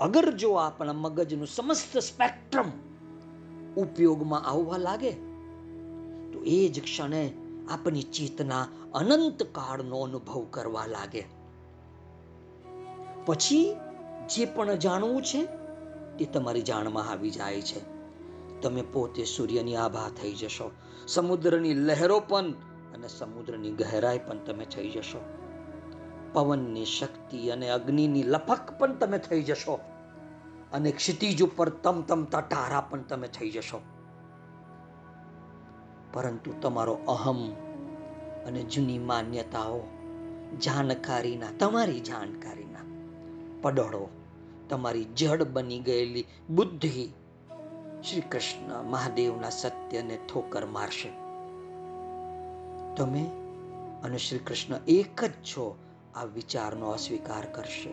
અગર 0.00 0.30
જો 0.30 0.52
આપણા 0.52 0.92
મગજનું 0.92 1.46
સમસ્ત 1.46 1.98
સ્પેક્ટ્રમ 1.98 2.70
ઉપયોગમાં 3.76 4.42
આવવા 4.42 4.78
લાગે, 4.78 5.10
તો 6.32 6.42
એ 6.46 6.68
જ 6.68 6.82
ક્ષણે 6.82 7.32
આપણી 7.70 8.02
ચેતના 8.02 8.66
અનંત 8.94 9.42
કાળનો 9.42 10.00
અનુભવ 10.00 10.46
કરવા 10.50 10.86
લાગે. 10.86 11.24
પછી 13.26 13.76
જે 14.34 14.44
પણ 14.44 14.74
જાણવું 14.74 15.22
છે 15.22 15.63
તે 16.18 16.24
તમારી 16.24 16.62
જાણમાં 16.62 17.10
આવી 17.10 17.30
જાય 17.30 17.62
છે. 17.62 17.94
તમે 18.60 18.82
પોતે 18.82 19.24
સૂર્યની 19.24 19.76
આભા 19.76 20.08
થઈ 20.08 20.32
જશો, 20.32 20.70
સમુદ્રની 21.08 21.74
લહેરો 21.74 22.20
પણ 22.20 22.50
અને 22.94 23.08
સમુદ્રની 23.08 23.70
ગહેરાઈ 23.70 24.18
પણ 24.18 24.38
તમે 24.38 24.64
થઈ 24.64 24.90
જશો. 24.90 25.20
પવનની 26.32 26.84
શક્તિ 26.84 27.48
અને 27.48 27.68
અગ્નિની 27.68 28.22
લપક 28.22 28.78
પણ 28.78 28.94
તમે 28.94 29.18
થઈ 29.18 29.42
જશો. 29.42 29.80
અને 30.72 30.92
ક્ષિતિજ 30.92 31.42
ઉપર 31.42 31.68
તમ 31.68 32.02
તમતા 32.02 32.40
ટારા 32.40 32.80
પણ 32.80 33.02
તમે 33.02 33.28
થઈ 33.28 33.50
જશો. 33.50 33.80
પરંતુ 36.12 36.54
તમારો 36.62 36.92
અહમ 36.92 37.52
અને 38.46 38.62
જૂની 38.62 38.98
માન્યતાઓ, 38.98 39.80
જાણકારીના, 40.58 41.46
તમારી 41.58 42.00
જાણકારીના, 42.00 42.78
પડોળો 43.62 44.08
તમારી 44.68 45.04
જડ 45.04 45.42
બની 45.42 45.78
ગયેલી 45.78 46.24
બુદ્ધિ 46.50 47.12
શ્રી 48.10 48.20
કૃષ્ણ 48.20 48.82
મહાદેવના 48.82 49.50
સત્યને 49.50 50.18
ઠોકર 50.32 50.66
મારશે. 50.66 51.08
તમે 52.96 53.30
અને 54.02 54.18
શ્રી 54.18 54.38
કૃષ્ણ 54.38 54.74
એક 54.88 55.24
જ 55.24 55.30
છો, 55.30 55.78
આ 56.14 56.24
વિચારનો 56.24 56.90
અસ્વીકાર 56.90 57.46
કરશે. 57.46 57.90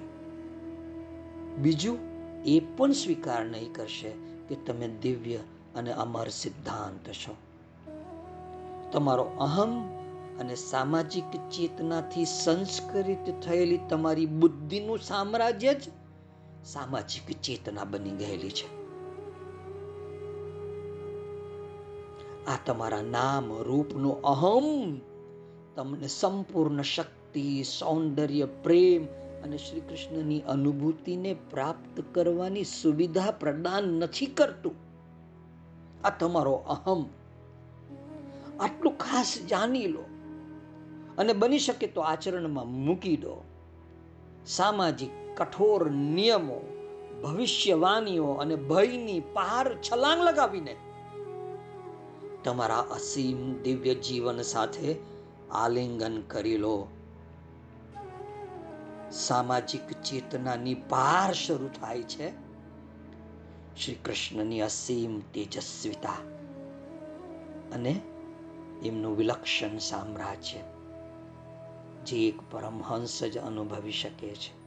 બીજું 1.56 1.98
એ 2.44 2.60
પણ 2.60 2.92
સ્વીકાર 2.92 3.46
નહીં 3.46 3.74
કરશે 3.74 4.12
કે 4.50 4.56
તમે 4.56 4.88
દિવ્ય 4.88 5.38
અને 5.76 5.92
અમર 5.92 6.28
સિદ્ધાંત 6.28 7.10
છો. 7.10 7.36
તમારો 8.92 9.24
અહમ 9.24 9.90
અને 10.40 10.56
સામાજિક 10.56 11.50
ચેતનાથી 11.50 12.26
સંસ્કૃત 12.26 13.42
થયેલી 13.42 13.80
તમારી 13.90 14.26
બુદ્ધિનું 14.26 15.00
સામ્રાજ્ય 15.00 15.74
જ 15.74 15.82
સામાજિક 16.66 17.42
ચેતના 17.42 17.84
બની 17.84 18.10
ગયેલી 18.10 18.50
છે. 18.50 18.82
આ 22.46 22.58
તમારા 22.66 23.02
નામ 23.02 23.54
રૂપનો 23.62 24.10
અહમ 24.10 25.00
તમને 25.76 26.08
સંપૂર્ણ 26.08 26.82
શક્તિ, 26.82 27.64
સૌંદર્ય, 27.64 28.46
પ્રેમ 28.46 29.06
અને 29.44 29.58
શ્રી 29.58 29.80
કૃષ્ણની 29.80 30.42
અનુભૂતિને 30.42 31.34
પ્રાપ્ત 31.34 32.04
કરવાની 32.14 32.64
સુવિધા 32.64 33.32
પ્રદાન 33.32 33.84
નથી 33.84 34.26
કરતું. 34.26 34.76
આ 36.04 36.10
તમારો 36.10 36.54
અહમ. 36.54 37.06
આટલું 38.60 38.98
ખાસ 38.98 39.38
જાણી 39.50 39.88
લો 39.88 40.02
અને 41.18 41.34
બની 41.34 41.60
શકે 41.60 41.88
તો 41.88 42.02
આચરણમાં 42.02 42.68
મૂકી 42.68 43.18
દો. 43.18 43.44
સામાજિક 44.48 45.21
કઠોર 45.36 45.92
નિયમો, 45.92 46.62
ભવિષ્યવાણીઓ 47.24 48.26
અને 48.26 48.56
ભયની 48.56 49.20
પાર 49.20 49.78
છલાંગ 49.78 50.22
લગાવીને 50.22 50.76
તમારા 52.44 52.80
અસીમ 52.80 53.62
દિવ્ય 53.64 53.96
જીવન 53.96 54.42
સાથે 54.42 54.96
આલિંગન 55.52 56.22
કરી 56.22 56.58
લો. 56.58 56.88
સામાજિક 59.12 59.92
ચેતનાની 59.92 60.74
પાર 60.74 61.34
શરૂ 61.34 61.70
થાય 61.82 62.04
છે. 62.04 62.30
શ્રી 63.76 63.96
કૃષ્ણની 63.96 64.62
અસીમ 64.62 65.20
તેજસ્વીતા 65.20 66.18
અને 67.74 68.02
એમનું 68.86 69.18
વિલક્ષણ 69.18 69.78
સામ્રાજ્ય, 69.78 70.60
જે 72.06 72.28
એક 72.28 72.40
પરમહંસ 72.52 73.24
જ 73.24 73.38
અનુભવી 73.38 73.92
શકે 73.92 74.36
છે. 74.36 74.61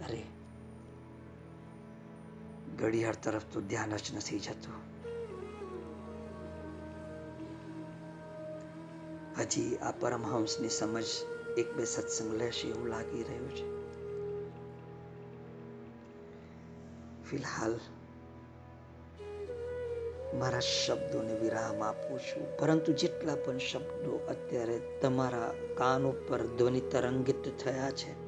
અરે, 0.00 0.22
ઘડિયાળ 2.76 3.14
તરફ 3.14 3.42
તો 3.52 3.60
ધ્યાન 3.60 3.96
જ 3.96 4.14
નથી 4.16 4.38
જતું. 4.38 4.90
હજી 9.38 9.76
આ 9.76 9.90
પરમહંસની 9.90 10.68
સમજ 10.68 11.04
એક 11.58 11.74
બે 11.76 11.84
સત્સંગ 11.84 12.34
લેશે 12.34 12.68
એવું 12.68 12.86
લાગી 12.86 13.22
રહ્યું 13.22 13.50
છે. 13.50 13.80
ફિલહાલ, 17.30 17.80
મારા 20.38 20.60
શબ્દોને 20.60 21.34
વિરામ 21.34 21.82
આપું 21.82 22.18
છું. 22.18 22.56
પરંતુ 22.56 22.92
જેટલા 22.92 23.34
પણ 23.34 23.58
શબ્દો 23.58 24.26
અત્યારે 24.28 24.98
તમારા 25.02 25.54
કાન 25.76 26.04
ઉપર 26.04 26.46
ધ્વનિ 26.46 26.80
તરંગિત 26.80 27.58
થયા 27.58 27.90
છે 27.90 28.19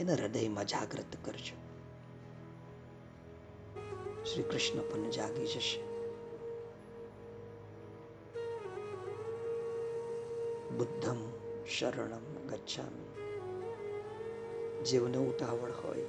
એને 0.00 0.12
હૃદયમાં 0.12 0.66
જાગૃત 0.66 1.16
કરજો. 1.24 1.56
શ્રી 4.24 4.42
કૃષ્ણ 4.42 4.78
પણ 4.78 5.10
જાગી 5.10 5.46
જશે. 5.46 5.82
બુદ્ધમ 10.68 11.16
શરણમ 11.78 12.48
ગચ્છામી. 12.48 13.22
જેવને 14.84 15.16
ઉતાવળ 15.16 15.70
હોય. 15.84 16.04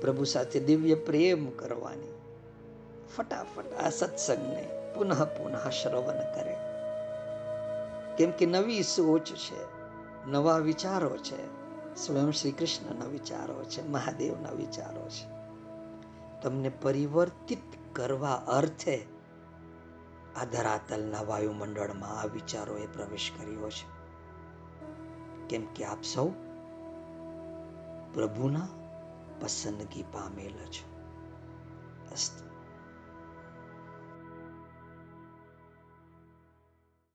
પ્રભુ 0.00 0.24
સાથે 0.24 0.60
દિવ્ય 0.60 0.94
પ્રેમ 0.94 1.50
કરવાની. 1.50 2.14
ફટાફટ 3.16 3.72
આ 3.72 3.90
સત્સંગને 3.90 4.68
પુનઃ 4.94 5.24
પુનઃ 5.24 5.70
શ્રવણ 5.70 6.34
કરે. 6.34 6.56
કેમ 8.16 8.30
કે 8.30 8.46
નવી 8.46 8.82
સોચ 8.82 9.24
છે, 9.24 9.64
નવા 10.26 10.58
વિચારો 10.58 11.16
છે. 11.16 11.61
સ્વયં 11.96 12.30
શ્રી 12.30 12.52
કૃષ્ણના 12.52 13.04
વિચારો 13.04 13.64
છે, 13.64 13.88
મહાદેવના 13.88 14.50
વિચારો 14.50 15.08
છે. 15.08 15.32
તમને 16.42 16.68
પરિવર્તિત 16.68 17.62
કરવા 17.92 18.34
અર્થે 18.34 19.06
આ 20.36 20.44
ધરાતલના 20.44 21.22
વાયુમંડળમાં 21.22 22.20
આ 22.20 22.24
વિચારોએ 22.24 22.86
પ્રવેશ 22.86 23.30
કર્યો 23.38 23.70
છે. 23.70 24.02
કેમ 25.48 25.66
કે 25.66 25.84
આપ 25.84 26.02
સૌ 26.02 26.28
પ્રભુના 28.14 28.68
પસંદગી 29.40 30.02
પામેલ 30.02 30.52
છો. 30.52 30.92